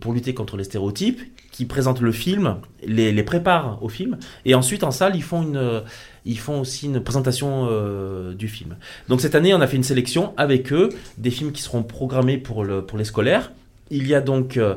pour 0.00 0.12
lutter 0.12 0.34
contre 0.34 0.56
les 0.56 0.64
stéréotypes, 0.64 1.20
qui 1.50 1.66
présentent 1.66 2.00
le 2.00 2.12
film, 2.12 2.56
les, 2.84 3.12
les 3.12 3.22
préparent 3.22 3.82
au 3.82 3.88
film, 3.88 4.18
et 4.44 4.54
ensuite 4.54 4.84
en 4.84 4.90
salle 4.90 5.16
ils 5.16 5.22
font 5.22 5.42
une, 5.42 5.56
euh, 5.56 5.80
ils 6.24 6.38
font 6.38 6.60
aussi 6.60 6.86
une 6.86 7.00
présentation 7.00 7.66
euh, 7.70 8.34
du 8.34 8.48
film. 8.48 8.76
Donc 9.08 9.20
cette 9.20 9.34
année 9.34 9.52
on 9.54 9.60
a 9.60 9.66
fait 9.66 9.76
une 9.76 9.82
sélection 9.82 10.32
avec 10.36 10.72
eux 10.72 10.88
des 11.18 11.30
films 11.30 11.52
qui 11.52 11.62
seront 11.62 11.82
programmés 11.82 12.38
pour 12.38 12.64
le 12.64 12.84
pour 12.84 12.98
les 12.98 13.04
scolaires. 13.04 13.52
Il 13.90 14.06
y 14.06 14.14
a 14.14 14.22
donc 14.22 14.56
euh, 14.56 14.76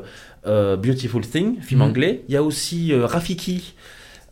Beautiful 0.76 1.22
Thing, 1.26 1.60
film 1.60 1.80
Mhm. 1.80 1.88
anglais. 1.88 2.22
Il 2.28 2.34
y 2.34 2.36
a 2.36 2.42
aussi 2.42 2.92
euh, 2.92 3.06
Rafiki, 3.06 3.74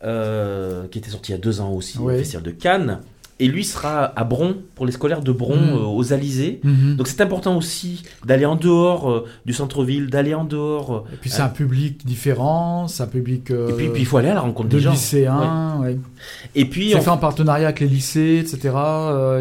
euh, 0.04 0.86
qui 0.88 0.98
était 0.98 1.10
sorti 1.10 1.32
il 1.32 1.34
y 1.34 1.38
a 1.38 1.40
deux 1.40 1.60
ans 1.60 1.70
aussi 1.72 1.98
au 1.98 2.08
Festival 2.18 2.42
de 2.44 2.50
Cannes. 2.50 3.00
Et 3.40 3.48
lui 3.48 3.64
sera 3.64 4.12
à 4.14 4.22
Bron, 4.24 4.54
pour 4.76 4.86
les 4.86 4.92
scolaires 4.92 5.20
de 5.20 5.32
Bron, 5.32 5.56
Mhm. 5.56 5.70
euh, 5.76 5.86
aux 5.86 6.12
Alizés. 6.12 6.60
Mhm. 6.62 6.94
Donc 6.96 7.08
c'est 7.08 7.20
important 7.20 7.56
aussi 7.56 8.04
d'aller 8.24 8.44
en 8.46 8.54
dehors 8.54 9.10
euh, 9.10 9.24
du 9.44 9.52
centre-ville, 9.52 10.06
d'aller 10.08 10.34
en 10.34 10.44
dehors. 10.44 10.94
euh, 10.94 11.00
Et 11.12 11.16
puis 11.20 11.30
c'est 11.30 11.42
un 11.42 11.48
public 11.48 12.06
différent, 12.06 12.86
c'est 12.86 13.02
un 13.02 13.06
public 13.08 13.50
et 13.50 13.72
puis 13.90 14.02
il 14.02 14.06
faut 14.06 14.18
aller 14.18 14.28
à 14.28 14.34
la 14.34 14.40
rencontre 14.40 14.68
de 14.68 14.76
des 14.76 14.82
gens. 14.82 14.92
lycéens. 14.92 15.80
ouais. 15.82 15.98
Et 16.54 16.64
puis 16.66 16.90
C'est 16.90 16.96
on- 16.96 17.00
fait 17.00 17.10
en 17.10 17.16
partenariat 17.18 17.66
avec 17.68 17.80
les 17.80 17.88
lycées, 17.88 18.38
etc., 18.40 18.72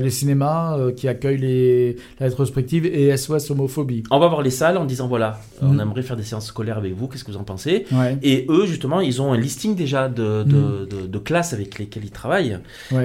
les 0.02 0.10
cinémas 0.10 0.78
qui 0.98 1.08
accueillent 1.08 1.38
les, 1.38 1.98
la 2.20 2.26
rétrospective 2.28 2.86
et 2.86 3.16
SOS 3.16 3.52
Homophobie. 3.52 4.04
on 4.12 4.20
va 4.20 4.28
voir 4.28 4.42
les 4.42 4.50
salles 4.50 4.78
en 4.78 4.86
disant 4.86 5.08
voilà, 5.08 5.40
on 5.62 5.68
Mhm. 5.74 5.80
aimerait 5.82 6.02
faire 6.02 6.18
des 6.18 6.24
séances 6.24 6.48
scolaires 6.48 6.78
avec 6.78 6.94
vous, 6.96 7.08
qu'est-ce 7.08 7.24
que 7.24 7.32
vous 7.32 7.38
en 7.38 7.44
pensez? 7.44 7.86
Ouais, 7.92 8.18
Et 8.24 8.46
eux 8.50 8.66
justement, 8.66 9.02
ils 9.02 9.22
ont 9.22 9.34
un 9.34 9.38
listing 9.38 9.76
déjà 9.76 10.10
de, 10.10 10.44
de, 10.44 10.56
Mhm. 10.56 10.88
de- 10.90 11.08
de 11.08 11.18
classes 11.20 11.54
avec 11.54 11.78
lesquelles 11.80 12.06
ils 12.06 12.12
travaillent 12.12 12.58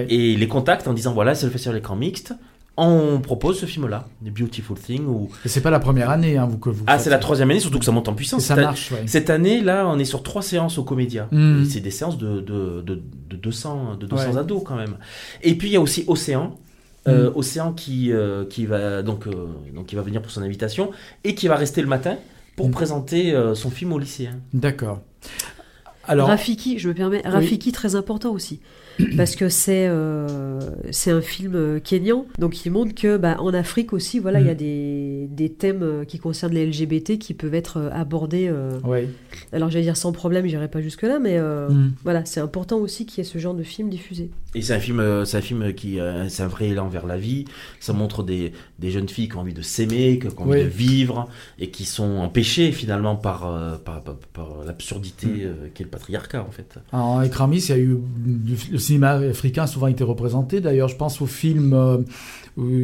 et 0.09 0.35
les 0.37 0.49
en 0.87 0.93
disant 0.93 1.13
voilà, 1.15 1.35
c'est 1.35 1.47
le 1.47 1.53
festival 1.53 1.77
d'écran 1.77 1.97
mixte. 1.97 2.35
On 2.81 3.19
propose 3.21 3.59
ce 3.59 3.67
film-là, 3.67 4.07
The 4.25 4.29
Beautiful 4.31 4.79
Thing. 4.79 5.05
Ou... 5.07 5.29
Et 5.45 5.49
c'est 5.49 5.61
pas 5.63 5.71
la 5.71 5.81
première 5.81 6.11
année 6.11 6.37
hein, 6.37 6.47
vous, 6.49 6.59
que 6.59 6.71
vous 6.71 6.85
Ah, 6.87 7.01
c'est 7.01 7.11
la 7.11 7.19
troisième 7.19 7.51
année, 7.51 7.59
surtout 7.59 7.81
que 7.81 7.85
ça 7.85 7.91
monte 7.91 8.07
en 8.07 8.13
Et 8.13 8.17
puissance. 8.17 8.45
ça 8.45 8.55
Cette- 8.55 8.65
marche, 8.65 8.93
ouais. 8.93 9.03
Cette 9.07 9.31
année, 9.31 9.61
là, 9.63 9.89
on 9.89 9.99
est 9.99 10.05
sur 10.05 10.23
trois 10.23 10.43
séances 10.43 10.79
au 10.79 10.85
Comédia. 10.85 11.29
Et 11.33 11.65
C'est 11.65 11.81
des 11.81 11.91
séances 11.91 12.19
de, 12.19 12.41
de, 12.41 12.81
de, 12.83 13.03
de 13.31 13.37
200, 13.37 13.97
de 13.97 14.07
200 14.07 14.31
Ouais. 14.33 14.39
ados 14.39 14.63
quand 14.65 14.77
même. 14.77 14.97
Et 15.43 15.57
puis 15.57 15.71
il 15.71 15.73
y 15.73 15.77
a 15.77 15.81
aussi 15.81 16.05
Océan. 16.07 16.57
Euh, 17.09 17.31
Mhm. 17.31 17.37
Océan 17.37 17.73
qui, 17.73 18.13
euh, 18.13 18.45
qui, 18.45 18.67
va, 18.67 19.03
donc, 19.03 19.27
euh, 19.27 19.33
donc, 19.75 19.87
qui 19.87 19.97
va 19.97 20.03
venir 20.03 20.21
pour 20.23 20.31
son 20.31 20.43
invitation 20.43 20.91
et 21.25 21.35
qui 21.35 21.49
va 21.49 21.57
rester 21.57 21.81
le 21.81 21.89
matin 21.89 22.17
pour 22.55 22.67
Mhm. 22.67 22.73
présenter 22.73 23.35
euh, 23.35 23.55
son 23.57 23.71
film 23.71 23.93
aux 23.93 23.99
lycéens. 23.99 24.37
D'accord. 24.53 25.01
Alors, 26.05 26.29
Rafiki, 26.29 26.79
je 26.79 26.89
me 26.89 26.95
permets, 26.95 27.23
Rafiki 27.25 27.73
très 27.73 27.95
important 27.97 28.31
aussi. 28.33 28.61
Parce 29.17 29.37
que 29.37 29.49
c'est 29.49 29.87
euh, 29.89 30.59
c'est 30.91 31.11
un 31.11 31.21
film 31.21 31.55
euh, 31.55 31.81
kényan, 31.81 32.27
donc 32.39 32.67
il 32.67 32.71
montre 32.73 32.95
que 32.95 33.17
bah, 33.17 33.37
en 33.41 33.55
Afrique 33.55 33.93
aussi, 33.93 34.19
voilà, 34.19 34.41
il 34.41 34.47
y 34.47 34.51
a 34.51 34.55
Mm. 34.55 34.59
Des, 35.27 35.49
des 35.49 35.53
thèmes 35.53 35.83
euh, 35.83 36.05
qui 36.05 36.19
concernent 36.19 36.55
les 36.55 36.67
LGBT 36.67 37.19
qui 37.19 37.35
peuvent 37.35 37.55
être 37.55 37.79
euh, 37.79 37.91
abordés. 37.93 38.49
euh, 38.49 38.79
ouais. 38.85 39.09
alors 39.53 39.71
j'allais 39.71 39.85
dire 39.85 39.97
sans 39.97 40.13
problème, 40.13 40.47
j'irai 40.47 40.69
pas 40.69 40.81
jusque 40.81 41.03
là, 41.03 41.19
mais 41.19 41.37
euh, 41.39 41.69
Mhm. 41.69 41.93
voilà, 42.05 42.25
c'est 42.25 42.41
important 42.41 42.79
aussi 42.79 43.07
qu'il 43.07 43.19
y 43.19 43.21
ait 43.27 43.31
ce 43.31 43.39
genre 43.39 43.55
de 43.55 43.63
film 43.63 43.89
diffusé. 43.89 44.31
Et 44.55 44.63
c'est 44.63 44.75
un 44.75 44.81
film, 44.81 45.01
euh, 45.01 45.25
c'est 45.25 45.37
un 45.37 45.43
film 45.43 45.73
qui, 45.75 46.01
euh, 46.01 46.29
c'est 46.29 46.43
un 46.43 46.49
vrai 46.49 46.69
élan 46.69 46.89
vers 46.89 47.07
la 47.07 47.19
vie. 47.19 47.45
Ça 47.81 47.93
montre 47.93 48.23
des, 48.23 48.53
des 48.79 48.91
jeunes 48.91 49.09
filles 49.09 49.29
qui 49.29 49.37
ont 49.37 49.41
envie 49.41 49.53
de 49.55 49.61
s'aimer, 49.63 50.19
qui 50.19 50.27
ont 50.29 50.43
envie 50.43 50.65
de 50.65 50.69
vivre 50.69 51.29
et 51.59 51.69
qui 51.71 51.85
sont 51.85 52.17
empêchées 52.19 52.73
finalement 52.73 53.15
par, 53.17 53.47
euh, 53.47 53.77
par, 53.77 54.03
par, 54.03 54.17
par 54.33 54.49
l'absurdité 54.67 55.27
Mm. 55.27 55.41
euh, 55.43 55.55
qu'est 55.75 55.85
le 55.85 55.91
patriarcat 55.91 56.43
en 56.43 56.51
fait. 56.51 56.79
En 56.93 57.21
Écramis, 57.23 57.59
il 57.65 57.69
y 57.69 57.73
a 57.73 57.79
eu 57.79 57.99
le 58.73 58.79
cinéma 58.79 59.11
africain 59.13 59.65
a 59.65 59.67
souvent 59.67 59.87
été 59.89 60.03
représenté. 60.05 60.61
D'ailleurs, 60.61 60.89
je 60.89 60.97
pense 60.97 61.21
au 61.21 61.27
film 61.27 61.73
euh, 61.75 61.99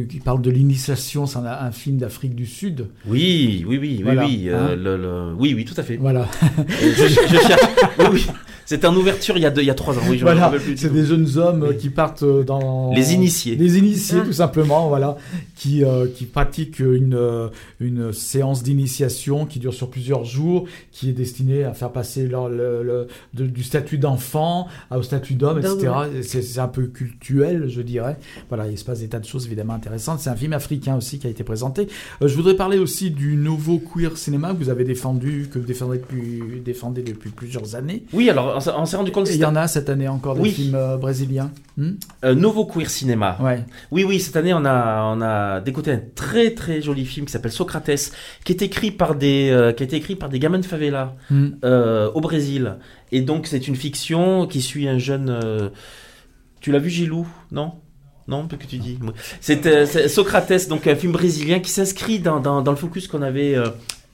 qui 0.09 0.19
parle 0.19 0.41
de 0.41 0.49
l'initiation. 0.51 1.25
C'est 1.25 1.39
un, 1.39 1.45
un 1.45 1.71
film 1.71 1.97
d'Afrique 1.97 2.35
du 2.35 2.45
Sud. 2.45 2.87
Oui, 3.07 3.63
oui, 3.67 3.77
oui, 3.77 3.95
oui, 3.97 4.01
Voilà, 4.03 4.25
oui, 4.25 4.43
euh, 4.47 4.73
hein. 4.73 4.75
le- 4.75 4.97
le- 4.97 5.33
oui, 5.37 5.53
oui, 5.53 5.65
tout 5.65 5.73
à 5.77 5.83
fait. 5.83 5.97
Voilà. 5.97 6.27
Euh, 6.59 6.63
je, 6.97 7.07
je 7.07 7.37
cherche. 7.47 7.61
Oui, 7.99 8.05
oui. 8.13 8.25
C'était 8.65 8.87
en 8.87 8.95
ouverture 8.95 9.37
il 9.37 9.41
y 9.41 9.45
a 9.45 9.51
deux, 9.51 9.61
il 9.61 9.67
y 9.67 9.69
a 9.69 9.75
trois 9.75 9.97
ans. 9.97 10.01
Oui, 10.09 10.17
Voilà, 10.17 10.51
c'est 10.75 10.91
des 10.91 11.05
jeunes 11.05 11.37
hommes 11.37 11.63
euh, 11.63 11.73
qui 11.73 11.89
partent 11.89 12.23
euh, 12.23 12.43
dans 12.43 12.91
Les 12.93 13.13
initiés. 13.13 13.55
les 13.55 13.77
initiés 13.77 14.19
Ah. 14.21 14.25
tout 14.25 14.33
simplement, 14.33 14.87
voilà, 14.87 15.17
qui 15.55 15.83
euh, 15.83 16.07
qui 16.07 16.25
pratiquent 16.25 16.79
une 16.79 17.13
euh, 17.15 17.49
une 17.79 18.11
séance 18.13 18.63
d'initiation 18.63 19.45
qui 19.45 19.59
dure 19.59 19.73
sur 19.73 19.89
plusieurs 19.89 20.23
jours, 20.25 20.65
qui 20.91 21.09
est 21.09 21.13
destinée 21.13 21.63
à 21.63 21.73
faire 21.73 21.91
passer 21.91 22.27
leur 22.27 22.49
le, 22.49 22.83
le- 22.83 23.07
de- 23.33 23.45
du 23.45 23.63
statut 23.63 23.97
d'enfant 23.97 24.67
au 24.91 25.01
statut 25.03 25.35
d'homme, 25.35 25.59
etc. 25.59 25.91
C'est 26.23 26.59
un 26.59 26.67
peu 26.67 26.87
cultuel, 26.87 27.65
je 27.69 27.81
dirais. 27.81 28.17
Voilà, 28.49 28.67
il 28.67 28.77
se 28.77 28.83
passe 28.85 28.99
des 28.99 29.07
tas 29.07 29.19
de 29.19 29.25
choses 29.25 29.45
évidemment 29.45 29.73
intéressantes. 29.73 30.19
C'est 30.19 30.29
un 30.29 30.35
film 30.35 30.53
africain 30.53 30.95
aussi 30.95 31.19
qui 31.19 31.27
a 31.27 31.29
été 31.29 31.43
présenté. 31.43 31.87
Euh, 32.21 32.27
je 32.27 32.35
voudrais 32.35 32.55
parler 32.55 32.77
aussi 32.79 33.11
du 33.11 33.35
nouveau 33.35 33.79
queer 33.79 34.17
cinéma 34.17 34.53
que 34.53 34.57
vous 34.57 34.69
avez 34.69 34.83
défendu, 34.83 35.47
que 35.51 35.59
vous 35.59 35.65
défendez 35.65 35.97
depuis 35.99 36.41
défendez 36.63 37.01
depuis 37.03 37.29
plusieurs 37.29 37.75
années. 37.75 38.03
Oui, 38.13 38.29
alors 38.29 38.54
on 38.55 38.85
s'est- 38.85 38.95
rendu 38.97 39.11
compte 39.11 39.25
que 39.25 39.31
Et 39.31 39.35
il 39.35 39.41
y 39.41 39.45
en 39.45 39.55
a 39.55 39.67
cette 39.67 39.89
année 39.89 40.07
encore 40.07 40.35
des 40.35 40.41
Oui. 40.41 40.51
films 40.51 40.75
euh, 40.75 40.97
brésiliens. 40.97 41.51
Hmm 41.77 41.91
un 42.23 42.35
Novo 42.35 42.65
Queer 42.65 42.89
Cinéma. 42.89 43.37
ouais. 43.41 43.63
Oui, 43.91 44.03
oui, 44.03 44.19
cette 44.19 44.35
année, 44.35 44.53
on 44.53 44.63
a, 44.65 45.03
on 45.15 45.21
a 45.21 45.59
décoté 45.61 45.91
un 45.91 46.01
très, 46.15 46.51
très 46.51 46.81
joli 46.81 47.05
film 47.05 47.25
qui 47.25 47.31
s'appelle 47.31 47.51
Socrates, 47.51 48.11
qui 48.43 48.51
est 48.53 48.61
écrit 48.61 48.91
par 48.91 49.15
des, 49.15 49.49
euh, 49.51 49.71
qui 49.73 49.83
a 49.83 49.85
été 49.85 49.95
écrit 49.97 50.15
par 50.15 50.29
des 50.29 50.39
gamins 50.39 50.59
de 50.59 50.65
favela, 50.65 51.15
Hmm. 51.29 51.49
euh, 51.63 52.09
au 52.13 52.21
Brésil. 52.21 52.77
Et 53.11 53.21
donc, 53.21 53.47
c'est 53.47 53.67
une 53.67 53.75
fiction 53.75 54.47
qui 54.47 54.61
suit 54.61 54.87
un 54.87 54.97
jeune, 54.97 55.29
euh, 55.29 55.69
tu 56.61 56.71
l'as 56.71 56.79
vu, 56.79 56.89
Gilou? 56.89 57.27
Non? 57.51 57.73
Non, 58.27 58.47
que 58.47 58.55
tu 58.55 58.77
dis. 58.77 58.97
C'est 59.39 59.67
euh, 59.67 59.85
Socrates, 60.07 60.67
donc 60.67 60.87
un 60.87 60.95
film 60.95 61.11
brésilien 61.11 61.59
qui 61.59 61.69
s'inscrit 61.69 62.17
dans, 62.19 62.39
dans, 62.39 62.63
dans 62.63 62.71
le 62.71 62.77
focus 62.77 63.07
qu'on 63.07 63.21
avait 63.21 63.55
euh, 63.55 63.67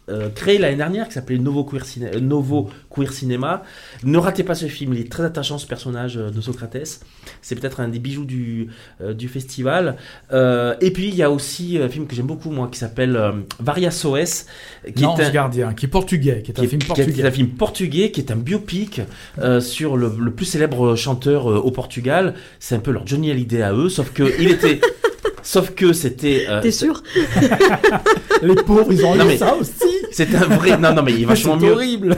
euh, 0.10 0.30
créé 0.30 0.58
l'année 0.58 0.76
dernière, 0.78 1.08
qui 1.08 1.14
s'appelait 1.14 1.38
Novo 1.38 1.64
Queer, 1.64 1.86
Ciné- 1.86 2.16
euh, 2.16 2.20
Novo 2.20 2.70
Queer 2.94 3.14
Cinéma. 3.14 3.64
Ne 4.04 4.18
ratez 4.18 4.44
pas 4.44 4.56
ce 4.56 4.66
film, 4.66 4.94
il 4.94 5.00
est 5.02 5.12
très 5.12 5.24
attachant 5.24 5.58
ce 5.58 5.68
personnage 5.68 6.18
euh, 6.18 6.30
de 6.32 6.42
Socrates. 6.42 7.00
C'est 7.42 7.56
peut-être 7.56 7.80
un 7.80 7.88
des 7.88 8.00
bijoux 8.00 8.26
du, 8.26 8.68
euh, 9.02 9.14
du 9.14 9.28
festival. 9.30 9.96
Euh, 10.34 10.76
et 10.82 10.92
puis 10.92 11.08
il 11.08 11.16
y 11.16 11.24
a 11.24 11.30
aussi 11.32 11.78
un 11.82 11.88
film 11.88 12.08
que 12.08 12.16
j'aime 12.16 12.26
beaucoup 12.28 12.50
moi 12.50 12.68
qui 12.72 12.80
s'appelle 12.80 13.16
euh, 13.16 13.32
Varias 13.60 14.04
OS, 14.06 14.46
qui 14.96 15.04
Non, 15.04 15.16
est 15.18 15.24
un, 15.26 15.30
Gardien, 15.30 15.74
qui 15.74 15.86
est 15.86 15.90
portugais, 15.90 16.42
qui 16.42 16.52
est 16.52 16.60
un 16.60 16.64
qui 16.64 16.68
film 16.68 16.82
est- 16.82 16.88
portugais. 16.88 17.12
qui 17.14 17.22
est 17.22 17.26
un 17.26 17.32
film 17.32 17.48
portugais, 17.50 18.12
qui 18.12 18.22
est 18.22 18.32
un 18.32 18.36
biopic 18.38 19.02
euh, 19.40 19.62
sur 19.62 19.98
le, 19.98 20.12
le 20.20 20.32
plus 20.32 20.46
célèbre 20.46 20.96
chanteur 20.96 21.50
euh, 21.50 21.58
au 21.58 21.72
Portugal. 21.72 22.34
C'est 22.60 22.76
un 22.76 22.80
peu 22.80 22.92
leur 22.92 23.06
Johnny 23.08 23.32
Hallyday 23.32 23.62
à 23.62 23.74
eux, 23.74 23.88
sauf 23.90 24.12
que 24.12 24.24
il 24.42 24.50
était, 24.50 24.82
sauf 25.44 25.72
que 25.76 25.94
c'était, 25.94 26.48
euh, 26.50 26.62
T'es 26.62 26.72
sûr? 26.72 27.02
Les 28.42 28.56
pauvres, 28.56 28.92
ils 28.92 29.06
ont 29.06 29.16
Non, 29.16 29.26
eu 29.26 29.28
mais- 29.28 29.38
ça 29.38 29.56
aussi. 29.56 29.72
C'est 30.12 30.34
un 30.36 30.46
vrai, 30.48 30.78
non 30.78 30.94
non 30.94 31.02
mais 31.04 31.14
il 31.14 31.22
est 31.24 31.26
vachement 31.36 31.58
mieux. 31.58 31.72
horrible. 31.72 32.18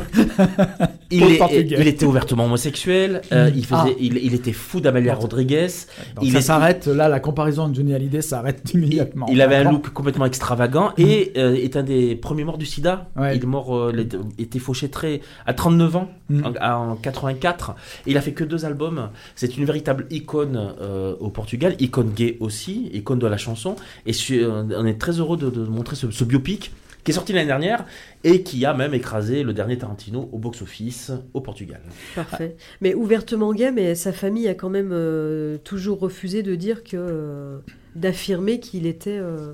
Il, 1.11 1.23
est- 1.23 1.39
il 1.79 1.87
était 1.87 2.05
ouvertement 2.05 2.45
homosexuel. 2.45 3.21
euh, 3.31 3.49
Mm. 3.49 3.53
il 3.55 3.65
faisait, 3.65 3.81
Ah. 3.95 3.99
il, 3.99 4.17
il 4.17 4.33
était 4.33 4.51
fou 4.53 4.79
d'Amalia 4.81 5.13
Bon. 5.15 5.21
Rodriguez. 5.21 5.67
Donc 6.15 6.23
Il 6.25 6.31
ça 6.31 6.41
s'arrête, 6.41 6.87
là, 6.87 7.07
la 7.07 7.19
comparaison 7.19 7.67
de 7.69 7.75
Johnny 7.75 7.93
Hallyday 7.93 8.21
s'arrête 8.21 8.71
immédiatement. 8.73 9.27
Il 9.31 9.41
avait 9.41 9.55
un 9.57 9.71
look 9.71 9.89
complètement 9.89 10.25
extravagant 10.25 10.91
et 10.97 11.31
euh, 11.37 11.53
est 11.55 11.75
un 11.77 11.83
des 11.83 12.15
premiers 12.15 12.43
morts 12.43 12.57
du 12.57 12.65
sida. 12.65 13.09
Ouais. 13.15 13.35
Il 13.35 13.43
est 13.43 13.45
mort, 13.47 13.75
euh, 13.75 13.93
était- 14.39 14.59
fauché 14.59 14.89
très 14.89 15.21
à 15.45 15.53
39 15.53 15.95
ans, 15.95 16.09
Mm. 16.29 16.41
en, 16.61 16.91
en 16.91 16.95
84. 16.95 17.75
Et 18.07 18.11
il 18.11 18.17
a 18.17 18.21
fait 18.21 18.31
que 18.33 18.43
deux 18.43 18.65
albums. 18.65 19.09
C'est 19.35 19.57
une 19.57 19.65
véritable 19.65 20.05
icône 20.09 20.73
euh, 20.81 21.15
au 21.19 21.29
Portugal, 21.29 21.75
icône 21.79 22.11
gay 22.15 22.37
aussi, 22.39 22.89
icône 22.93 23.19
de 23.19 23.27
la 23.27 23.37
chanson. 23.37 23.75
Et 24.05 24.13
on 24.45 24.85
est 24.85 24.99
très 24.99 25.19
heureux 25.19 25.37
de, 25.37 25.49
de 25.49 25.63
montrer 25.65 25.95
ce, 25.95 26.09
ce 26.11 26.23
biopic 26.23 26.71
qui 27.03 27.11
est 27.11 27.13
sorti 27.13 27.33
l'année 27.33 27.47
dernière 27.47 27.85
et 28.23 28.43
qui 28.43 28.65
a 28.65 28.73
même 28.73 28.93
écrasé 28.93 29.43
le 29.43 29.53
dernier 29.53 29.77
Tarantino 29.77 30.29
au 30.31 30.37
box-office 30.37 31.11
au 31.33 31.41
Portugal. 31.41 31.81
Parfait. 32.15 32.55
Mais 32.81 32.93
ouvertement 32.93 33.53
gay, 33.53 33.71
mais 33.71 33.95
sa 33.95 34.13
famille 34.13 34.47
a 34.47 34.53
quand 34.53 34.69
même 34.69 34.91
euh, 34.93 35.57
toujours 35.63 35.99
refusé 35.99 36.43
de 36.43 36.55
dire 36.55 36.83
que. 36.83 36.95
euh, 36.95 37.57
d'affirmer 37.95 38.59
qu'il 38.59 38.87
était. 38.87 39.17
euh, 39.19 39.51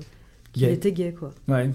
qu'il 0.52 0.66
Gay. 0.66 0.72
était 0.72 0.92
gay, 0.92 1.12
quoi. 1.18 1.30
Ouais. 1.48 1.70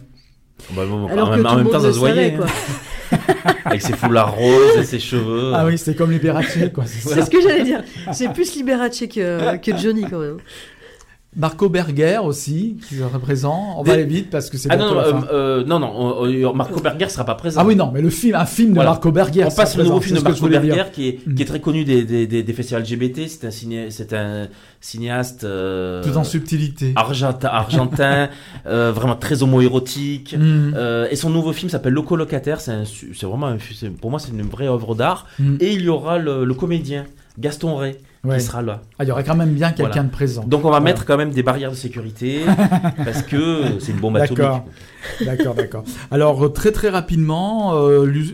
Bah, 0.76 0.86
bon, 0.86 1.08
Alors 1.08 1.28
en 1.30 1.32
que 1.32 1.36
même, 1.36 1.44
tout 1.44 1.48
en 1.50 1.52
le 1.52 1.56
même 1.58 1.64
monde 1.66 1.74
temps, 1.74 1.80
ça 1.82 1.88
le 1.88 1.94
se 1.94 2.00
voyait. 2.00 2.34
quoi. 2.34 2.46
hein. 2.46 3.18
Avec 3.66 3.82
ses 3.82 3.94
foulards 3.94 4.36
roses 4.36 4.78
et 4.80 4.84
ses 4.84 5.00
cheveux. 5.00 5.52
Ah 5.54 5.66
oui, 5.66 5.78
c'était 5.78 5.96
comme 5.96 6.12
Liberace, 6.12 6.58
quoi. 6.74 6.86
c'est 6.86 7.08
ça. 7.08 7.16
C'est 7.16 7.22
ce 7.26 7.30
que 7.30 7.42
j'allais 7.42 7.64
dire. 7.64 7.84
C'est 8.14 8.32
plus 8.34 8.56
Liberace 8.56 9.00
que, 9.02 9.58
que 9.58 9.78
Johnny, 9.78 10.06
quand 10.10 10.20
même. 10.20 10.38
Marco 11.38 11.68
Berger 11.70 12.20
aussi, 12.24 12.78
qui 12.88 12.96
est 12.96 13.20
présent. 13.22 13.76
On 13.78 13.84
va 13.84 13.94
aller 13.94 14.06
vite 14.06 14.30
parce 14.30 14.50
que 14.50 14.58
c'est 14.58 14.70
Ah 14.72 14.78
non, 14.78 14.94
bientôt 14.94 14.96
non, 14.96 15.02
la 15.02 15.08
euh, 15.08 15.22
fin. 15.22 15.28
euh, 15.34 15.64
non, 15.66 15.80
non, 15.80 16.26
euh, 16.26 16.54
Marco 16.54 16.80
Berger 16.80 17.10
sera 17.10 17.26
pas 17.26 17.36
présent. 17.36 17.60
Ah 17.62 17.66
oui, 17.66 17.76
non, 17.76 17.92
mais 17.94 18.02
le 18.02 18.10
film, 18.10 18.36
un 18.36 18.46
film 18.46 18.72
de. 18.72 18.76
Marco 18.78 19.12
Berger. 19.12 19.44
On 19.46 19.50
sera 19.50 19.64
passe 19.64 19.78
le 19.78 19.84
nouveau 19.84 20.00
film 20.02 20.18
de 20.18 20.24
Marco. 20.24 20.48
Berger 20.48 20.84
qui 20.94 21.08
est, 21.10 21.28
Mm. 21.28 21.36
qui 21.36 21.42
est 21.42 21.46
très 21.46 21.60
connu 21.60 21.84
des, 21.84 22.04
des, 22.04 22.26
des, 22.28 22.42
des 22.44 22.54
festivals 22.54 22.84
LGBT. 22.84 23.28
C'est 23.28 23.46
un, 23.46 23.52
ciné, 23.52 23.88
un 24.14 24.48
cinéaste 24.82 25.44
euh, 25.44 26.04
Tout 26.04 26.18
en 26.18 26.24
subtilité. 26.24 26.94
argentin, 26.96 27.50
argentin 27.50 28.30
euh, 28.68 28.92
vraiment 28.94 29.16
très 29.16 29.44
homoérotique. 29.44 30.36
Mm. 30.38 30.74
Euh, 30.76 31.08
et 31.12 31.16
son 31.16 31.30
nouveau 31.30 31.52
film 31.54 31.70
s'appelle 31.70 31.94
Loco 31.94 32.16
Locataire. 32.16 32.62
C'est, 32.62 32.74
vraiment, 33.24 33.48
un- 33.48 33.58
pour 34.00 34.10
moi, 34.10 34.20
c'est 34.20 34.32
une 34.32 34.42
vraie 34.44 34.68
œuvre 34.68 34.96
d'art. 34.96 35.28
Mm. 35.40 35.56
Et 35.60 35.74
il 35.74 35.82
y 35.82 35.90
aura 35.90 36.18
le, 36.18 36.46
le 36.46 36.54
comédien 36.54 37.06
Gaston 37.40 37.76
Ray 37.76 37.96
Ouais. 38.26 38.38
qui 38.38 38.44
sera 38.44 38.62
là. 38.62 38.82
Ah, 39.00 39.04
il 39.04 39.08
y 39.08 39.12
aurait 39.12 39.24
quand 39.24 39.36
même 39.36 39.54
bien 39.54 39.70
quelqu'un 39.72 39.92
Voilà. 39.92 40.04
de 40.04 40.12
présent. 40.12 40.44
Donc 40.46 40.66
on 40.66 40.72
va 40.72 40.80
mettre 40.80 41.06
quand 41.06 41.18
même 41.18 41.32
des 41.32 41.44
barrières 41.44 41.72
de 41.72 41.76
sécurité 41.76 42.42
parce 43.06 43.22
que 43.24 43.64
c'est 43.80 43.92
une 43.92 44.00
bombe 44.00 44.18
atomique. 44.18 44.38
D'accord. 44.40 44.66
D'accord, 45.24 45.54
d'accord. 45.54 45.84
Alors 46.10 46.44
euh, 46.46 46.50
très 46.50 46.72
très 46.72 46.90
rapidement, 46.90 47.76
euh, 47.76 48.06
Lu- 48.06 48.34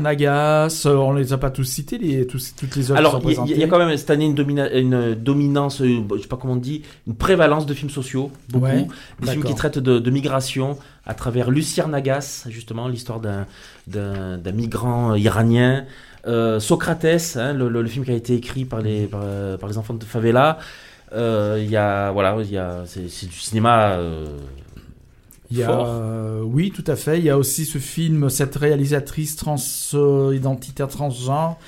Nagas, 0.00 0.84
euh, 0.86 0.94
on 0.94 1.12
les 1.14 1.32
a 1.32 1.38
pas 1.38 1.50
tous 1.50 1.64
cités, 1.64 1.98
les, 1.98 2.26
tous, 2.26 2.54
toutes 2.56 2.76
les 2.76 2.90
œuvres 2.90 2.98
Alors, 2.98 3.20
il 3.24 3.50
y, 3.50 3.62
a- 3.62 3.66
y 3.66 3.68
quand 3.68 3.78
même 3.78 3.96
cette 3.96 4.10
année 4.10 4.26
une, 4.26 4.34
domina- 4.34 4.70
une 4.72 5.14
dominance, 5.14 5.80
euh, 5.82 5.98
je 6.16 6.22
sais 6.22 6.28
pas 6.28 6.36
comment 6.36 6.52
on 6.52 6.56
dit, 6.56 6.82
une 7.08 7.14
prévalence 7.16 7.66
de 7.66 7.74
films 7.74 7.90
sociaux, 7.90 8.30
beaucoup. 8.50 8.66
Ouais, 8.66 8.86
des 9.20 9.30
films 9.32 9.42
qui 9.44 9.54
traitent 9.56 9.78
de, 9.80 9.98
de 9.98 10.10
migration 10.10 10.78
à 11.06 11.14
travers 11.14 11.50
Luciérnagas, 11.50 12.44
justement, 12.48 12.86
l'histoire 12.86 13.20
d'un 13.86 14.52
migrant 14.54 15.14
iranien. 15.16 15.84
Euh, 16.26 16.60
Socrates, 16.60 17.04
hein, 17.36 17.52
le, 17.52 17.68
le- 17.68 17.82
le 17.82 17.88
film 17.88 18.04
qui 18.04 18.12
a 18.12 18.14
été 18.14 18.34
écrit 18.34 18.64
par 18.64 18.80
les, 18.80 19.06
par, 19.06 19.22
euh, 19.24 19.56
par 19.56 19.68
les 19.68 19.76
enfants 19.78 19.94
de 19.94 20.04
favela. 20.04 20.58
Euh, 21.12 21.58
Il 21.60 21.68
y 21.70 21.76
a, 21.76 22.10
voilà, 22.12 22.36
il 22.40 22.50
y 22.50 22.58
a, 22.58 22.82
c'est, 22.86 23.00
du 23.26 23.38
cinéma. 23.38 23.92
euh, 23.94 24.26
Il 25.50 25.58
y 25.58 25.62
a, 25.62 25.66
fort. 25.66 25.86
euh, 25.88 26.40
oui, 26.42 26.72
tout 26.74 26.84
à 26.86 26.96
fait. 26.96 27.18
Il 27.18 27.24
y 27.24 27.30
a 27.30 27.36
aussi 27.36 27.64
ce 27.64 27.78
film, 27.78 28.30
cette 28.30 28.56
réalisatrice 28.56 29.36
trans, 29.36 29.56
euh, 29.94 30.32
identitaire 30.34 30.88
transgenre, 30.88 31.58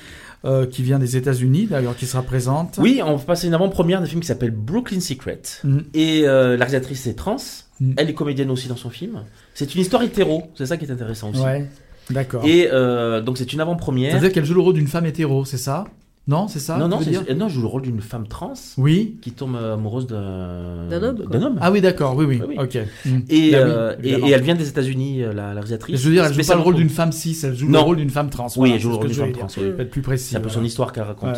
euh, 0.45 0.65
qui 0.65 0.83
vient 0.83 0.99
des 0.99 1.17
États-Unis, 1.17 1.67
d'ailleurs, 1.69 1.95
qui 1.95 2.05
sera 2.05 2.23
présente. 2.23 2.75
Oui, 2.79 3.01
on 3.03 3.15
va 3.17 3.23
passer 3.23 3.47
une 3.47 3.53
avant-première 3.53 3.99
d'un 3.99 4.07
film 4.07 4.21
qui 4.21 4.27
s'appelle 4.27 4.51
Brooklyn 4.51 4.99
Secret. 5.01 5.41
Mm. 5.63 5.79
Et 5.93 6.21
la 6.23 6.47
réalisatrice 6.55 7.05
est 7.07 7.13
trans. 7.15 7.37
Mm. 7.81 7.91
Elle 7.97 8.09
est 8.09 8.13
comédienne 8.13 8.49
aussi 8.51 8.67
dans 8.67 8.75
son 8.77 8.89
film. 8.89 9.19
C'est 9.53 9.75
une 9.75 9.81
histoire 9.81 10.01
hétéro. 10.01 10.49
C'est 10.55 10.65
ça 10.65 10.77
qui 10.77 10.85
est 10.85 10.91
intéressant 10.91 11.29
aussi. 11.31 11.41
Ouais, 11.41 11.67
d'accord. 12.09 12.45
Et 12.45 12.69
euh, 12.71 13.21
donc 13.21 13.37
c'est 13.37 13.51
une 13.53 13.61
avant-première. 13.61 14.11
C'est-à-dire 14.11 14.31
qu'elle 14.31 14.45
joue 14.45 14.53
le 14.53 14.61
rôle 14.61 14.73
d'une 14.75 14.87
femme 14.87 15.05
hétéro, 15.05 15.45
c'est 15.45 15.57
ça? 15.57 15.85
Non, 16.27 16.47
c'est 16.47 16.57
ça 16.57 16.77
non, 16.77 16.87
non, 16.87 16.99
je 17.01 17.53
joue 17.53 17.61
le 17.61 17.67
rôle 17.67 17.83
d'une 17.83 18.01
femme 18.01 18.27
trans 18.27 18.53
Oui. 18.79 19.17
qui 19.21 19.31
tombe 19.31 19.55
amoureuse 19.55 20.07
d'un 20.07 20.89
homme, 20.91 21.23
homme. 21.31 21.57
Ah 21.61 21.71
oui, 21.71 21.81
d'accord, 21.81 22.15
oui, 22.15 22.25
oui. 22.25 22.41
Ok. 22.57 22.75
Et, 22.77 22.81
Bah 22.81 22.87
oui, 23.29 23.51
euh, 23.53 23.95
et, 24.03 24.31
elle 24.31 24.41
vient 24.41 24.55
des 24.55 24.67
États-Unis, 24.67 25.21
euh, 25.21 25.33
la, 25.33 25.49
la 25.49 25.51
réalisatrice. 25.53 25.99
Je 26.01 26.05
veux 26.07 26.13
dire, 26.15 26.25
elle 26.25 26.33
joue 26.33 26.41
pas 26.47 26.55
le 26.55 26.61
rôle 26.61 26.75
d'une 26.75 26.89
femme 26.89 27.11
cis, 27.11 27.37
elle 27.43 27.53
joue 27.55 27.67
Non. 27.69 27.79
le 27.81 27.85
rôle 27.85 27.97
d'une 27.97 28.09
femme 28.09 28.31
trans. 28.31 28.47
Oui, 28.47 28.53
voilà, 28.55 28.73
elle 28.73 28.79
joue 28.81 28.89
le 28.89 28.95
rôle 28.95 29.07
d'une 29.07 29.15
femme 29.17 29.31
trans. 29.33 29.47
oui. 29.57 29.71
Faut 29.75 29.81
être 29.83 29.91
plus 29.91 30.01
précis. 30.01 30.29
C'est 30.31 30.37
un 30.37 30.41
peu 30.41 30.49
son 30.49 30.63
histoire 30.63 30.93
qu'elle 30.93 31.03
raconte. 31.03 31.37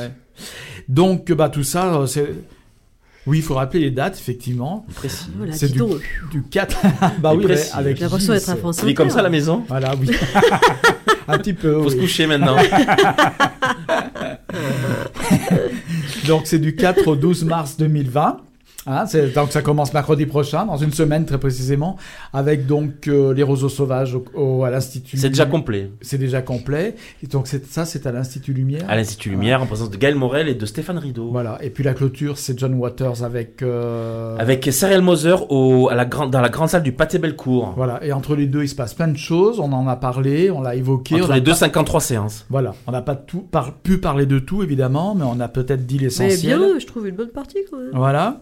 Donc, 0.87 1.33
bah, 1.33 1.49
tout 1.49 1.63
ça, 1.63 2.05
c'est. 2.07 2.29
Oui, 3.27 3.39
il 3.39 3.43
faut 3.43 3.55
rappeler 3.55 3.81
les 3.81 3.91
dates, 3.91 4.17
effectivement. 4.17 4.85
Précis. 4.95 5.25
Voilà, 5.37 5.51
C'est 5.53 5.67
dis 5.67 5.73
du- 5.73 5.79
donc. 5.79 6.01
Du 6.31 6.43
4. 6.43 6.77
bah 7.19 7.31
Et 7.33 7.37
oui, 7.37 7.43
précis. 7.43 7.71
avec 7.73 7.97
J'ai 7.97 8.03
l'impression 8.03 8.33
d'être 8.33 8.49
un 8.49 8.53
c'est- 8.53 8.59
France 8.59 8.79
Il 8.83 8.89
est 8.89 8.93
comme 8.93 9.09
ça 9.09 9.19
à 9.19 9.23
la 9.23 9.29
maison. 9.29 9.63
Voilà, 9.67 9.93
oui. 9.99 10.09
un 11.27 11.37
petit 11.37 11.53
peu. 11.53 11.81
Faut 11.83 11.89
se 11.89 11.95
oui. 11.95 12.01
coucher 12.01 12.25
maintenant. 12.25 12.55
Donc, 16.27 16.41
c'est 16.45 16.59
du 16.59 16.75
4 16.75 17.07
au 17.07 17.15
12 17.15 17.45
mars 17.45 17.77
2020. 17.77 18.37
Hein, 18.87 19.03
donc 19.35 19.51
ça 19.51 19.61
commence 19.61 19.93
mercredi 19.93 20.25
prochain, 20.25 20.65
dans 20.65 20.77
une 20.77 20.93
semaine 20.93 21.25
très 21.25 21.37
précisément, 21.37 21.97
avec 22.33 22.65
donc 22.65 23.07
euh, 23.07 23.33
les 23.33 23.43
roseaux 23.43 23.67
sauvages 23.69 24.15
au, 24.15 24.23
au- 24.33 24.63
à 24.63 24.69
l'Institut. 24.69 25.17
c'est 25.17 25.29
déjà 25.29 25.45
complet. 25.45 25.91
C'est 26.01 26.17
déjà 26.17 26.41
complet. 26.41 26.95
Et 27.21 27.27
donc 27.27 27.47
ça, 27.47 27.85
c'est 27.85 28.05
à 28.07 28.11
l'Institut 28.11 28.53
Lumière. 28.53 28.83
À 28.87 28.95
l'Institut 28.95 29.29
Lumière, 29.29 29.61
en 29.61 29.65
présence 29.65 29.89
de 29.89 29.97
Gaël 29.97 30.15
Morel 30.15 30.47
et 30.47 30.55
de 30.55 30.65
Stéphane 30.65 30.97
Rideau. 30.97 31.29
Voilà. 31.31 31.57
Et 31.61 31.69
puis 31.69 31.83
la 31.83 31.93
clôture, 31.93 32.37
c'est 32.37 32.57
John 32.57 32.73
Waters 32.75 33.23
avec. 33.23 33.61
euh, 33.61 34.37
Avec 34.37 34.63
Serial 34.71 35.01
Moser 35.01 35.35
au, 35.49 35.89
à 35.89 35.95
la 35.95 36.05
grande, 36.05 36.31
dans 36.31 36.41
la 36.41 36.49
grande 36.49 36.69
salle 36.69 36.83
du 36.83 36.93
Pâté 36.93 37.17
Bellecour. 37.19 37.73
Voilà. 37.75 38.03
Et 38.05 38.13
entre 38.13 38.35
les 38.35 38.47
deux, 38.47 38.63
il 38.63 38.69
se 38.69 38.75
passe 38.75 38.93
plein 38.93 39.09
de 39.09 39.17
choses. 39.17 39.59
On 39.59 39.73
en 39.73 39.87
a 39.87 39.95
parlé, 39.97 40.49
on 40.49 40.61
l'a 40.61 40.75
évoqué. 40.75 41.15
Entre 41.15 41.31
on 41.31 41.33
les 41.33 41.41
deux, 41.41 41.51
pas- 41.51 41.57
53 41.57 41.99
séances. 42.01 42.45
Voilà. 42.49 42.73
On 42.87 42.91
n'a 42.93 43.01
pas 43.01 43.15
tout 43.15 43.41
par- 43.41 43.73
pu 43.73 43.97
parler 43.97 44.25
de 44.25 44.39
tout 44.39 44.63
évidemment, 44.63 45.13
mais 45.15 45.25
on 45.25 45.39
a 45.41 45.47
peut-être 45.49 45.85
dit 45.85 45.97
l'essentiel. 45.99 46.57
bien, 46.59 46.79
je 46.79 46.85
trouve 46.85 47.07
une 47.07 47.15
bonne 47.15 47.29
partie, 47.31 47.57
quand 47.69 47.77
même. 47.77 47.89
Voilà. 47.93 48.39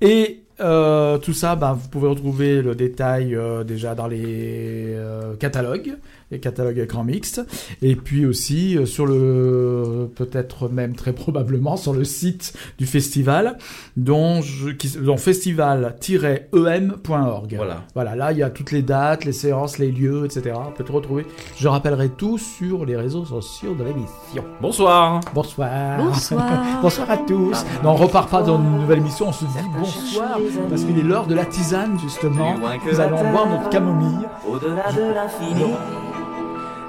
Et 0.00 0.42
euh, 0.60 1.18
tout 1.18 1.32
ça, 1.32 1.56
bah, 1.56 1.76
vous 1.78 1.88
pouvez 1.88 2.08
retrouver 2.08 2.62
le 2.62 2.74
détail 2.74 3.34
euh, 3.34 3.64
déjà 3.64 3.94
dans 3.94 4.06
les 4.06 4.94
euh, 4.94 5.34
catalogues. 5.36 5.94
Et 6.32 6.40
catalogue 6.40 6.78
écran 6.78 7.04
mixte. 7.04 7.42
Et 7.82 7.94
puis 7.96 8.24
aussi 8.26 8.76
euh, 8.76 8.84
sur 8.86 9.06
le, 9.06 10.10
peut-être 10.14 10.68
même 10.68 10.96
très 10.96 11.12
probablement 11.12 11.76
sur 11.76 11.92
le 11.92 12.04
site 12.04 12.54
du 12.78 12.86
festival, 12.86 13.58
dont, 13.96 14.40
je, 14.42 14.70
qui, 14.70 14.88
dont 14.98 15.16
festival-em.org. 15.16 17.54
Voilà. 17.56 17.84
Voilà, 17.94 18.16
là 18.16 18.32
il 18.32 18.38
y 18.38 18.42
a 18.42 18.50
toutes 18.50 18.72
les 18.72 18.82
dates, 18.82 19.24
les 19.24 19.32
séances, 19.32 19.78
les 19.78 19.92
lieux, 19.92 20.24
etc. 20.24 20.56
On 20.66 20.72
peut 20.72 20.82
te 20.84 20.92
retrouver. 20.92 21.24
Je 21.58 21.68
rappellerai 21.68 22.08
tout 22.10 22.38
sur 22.38 22.84
les 22.84 22.96
réseaux 22.96 23.24
sociaux 23.24 23.74
de 23.74 23.84
l'émission. 23.84 24.44
Bonsoir. 24.60 25.20
Bonsoir. 25.34 25.98
Bonsoir. 25.98 26.62
Bonsoir 26.82 27.10
à 27.10 27.18
tous. 27.18 27.64
Non, 27.84 27.90
on 27.90 27.96
repart 27.96 28.30
pas 28.30 28.42
dans 28.42 28.58
une 28.58 28.80
nouvelle 28.80 28.98
émission, 28.98 29.28
on 29.28 29.32
se 29.32 29.44
dit 29.44 29.52
bonsoir 29.76 30.38
parce 30.68 30.84
qu'il 30.84 30.98
est 30.98 31.02
l'heure 31.02 31.26
de 31.26 31.34
la 31.34 31.44
tisane 31.44 31.98
justement. 32.00 32.54
Nous 32.86 33.00
allons 33.00 33.30
boire 33.30 33.48
notre 33.48 33.68
camomille. 33.70 34.26
au-delà 34.48 34.92
de 34.92 35.14
l'infini. 35.14 35.72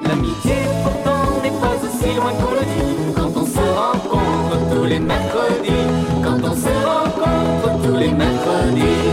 L'amitié 0.08 0.56
pourtant 0.84 1.42
n'est 1.42 1.58
pas 1.62 1.76
aussi 1.86 2.16
loin 2.16 2.34
qu'on 2.40 2.54
le 2.54 2.66
dit 2.76 3.14
quand 3.16 3.32
on 3.36 3.46
se 3.46 3.66
rencontre 3.82 4.58
tous 4.72 4.86
les 4.86 5.00
mercredis. 5.00 5.88
Quand 6.24 6.40
on 6.44 6.56
se 6.56 6.74
rencontre 6.86 7.82
tous 7.84 7.98
les 7.98 8.12
mercredis. 8.12 9.12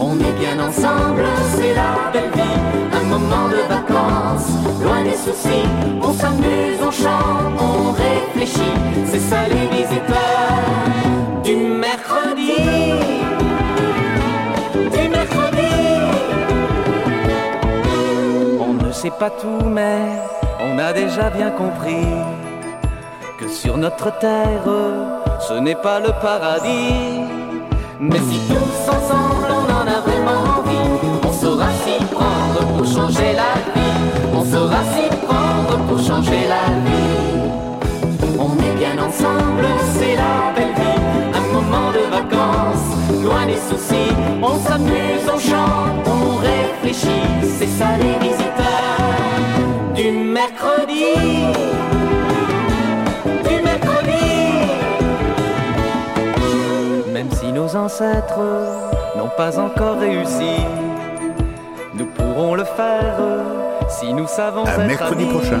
On 0.00 0.14
est 0.20 0.36
bien 0.38 0.58
ensemble, 0.66 1.24
c'est 1.54 1.74
la 1.74 2.10
belle 2.12 2.30
vie. 2.34 2.60
Un 2.98 3.04
moment 3.04 3.48
de 3.48 3.60
vacances, 3.68 4.50
loin 4.82 5.02
des 5.02 5.16
soucis. 5.16 5.68
On 6.02 6.12
s'amuse, 6.12 6.80
on 6.82 6.90
chante, 6.90 7.60
on 7.60 7.92
réfléchit. 7.92 8.76
C'est 9.06 9.20
ça 9.20 9.48
les 9.48 9.66
visiteurs 9.76 10.78
du 11.44 11.56
mercredi. 11.56 12.52
Du 14.74 15.08
mercredi. 15.08 15.57
Sait 19.08 19.14
pas 19.18 19.30
tout, 19.30 19.64
mais 19.64 20.20
on 20.60 20.78
a 20.78 20.92
déjà 20.92 21.30
bien 21.30 21.50
compris 21.50 22.08
que 23.38 23.48
sur 23.48 23.78
notre 23.78 24.10
terre, 24.18 24.68
ce 25.40 25.54
n'est 25.54 25.80
pas 25.86 25.98
le 25.98 26.10
paradis. 26.20 27.22
Mais 28.00 28.18
si 28.18 28.38
tous 28.48 28.90
ensemble 28.96 29.48
on 29.60 29.66
en 29.78 29.86
a 29.96 30.00
vraiment 30.08 30.58
envie, 30.58 30.90
on 31.26 31.32
saura 31.32 31.70
s'y 31.82 32.04
prendre 32.04 32.60
pour 32.76 32.84
changer 32.84 33.32
la 33.32 33.52
vie. 33.72 33.98
On 34.34 34.44
saura 34.44 34.82
s'y 34.92 35.08
prendre 35.26 35.78
pour 35.88 35.98
changer 35.98 36.42
la 36.54 36.64
vie. 36.84 38.36
On 38.38 38.52
est 38.58 38.76
bien 38.76 39.02
ensemble, 39.02 39.68
c'est 39.94 40.16
la 40.16 40.52
belle 40.54 40.74
vie. 40.82 40.87
Moment 41.70 41.92
de 41.92 42.04
vacances, 42.10 43.22
loin 43.22 43.46
des 43.46 43.56
soucis. 43.56 44.12
On 44.42 44.58
s'amuse, 44.58 45.24
on 45.32 45.38
chante, 45.38 46.06
on 46.06 46.36
réfléchit. 46.36 47.26
C'est 47.42 47.66
ça 47.66 47.96
les 48.00 48.16
visiteurs 48.26 49.94
du 49.94 50.10
mercredi. 50.12 51.04
Du 53.48 53.62
mercredi. 53.62 54.26
Même 57.12 57.30
si 57.32 57.52
nos 57.52 57.74
ancêtres 57.76 58.40
n'ont 59.16 59.30
pas 59.36 59.58
encore 59.58 59.98
réussi, 59.98 60.56
nous 61.94 62.06
pourrons 62.06 62.54
le 62.54 62.64
faire 62.64 63.16
si 63.88 64.12
nous 64.14 64.26
savons 64.26 64.64
À 64.64 64.70
être 64.70 64.86
mercredi 64.86 65.24
amis. 65.24 65.32
prochain. 65.32 65.60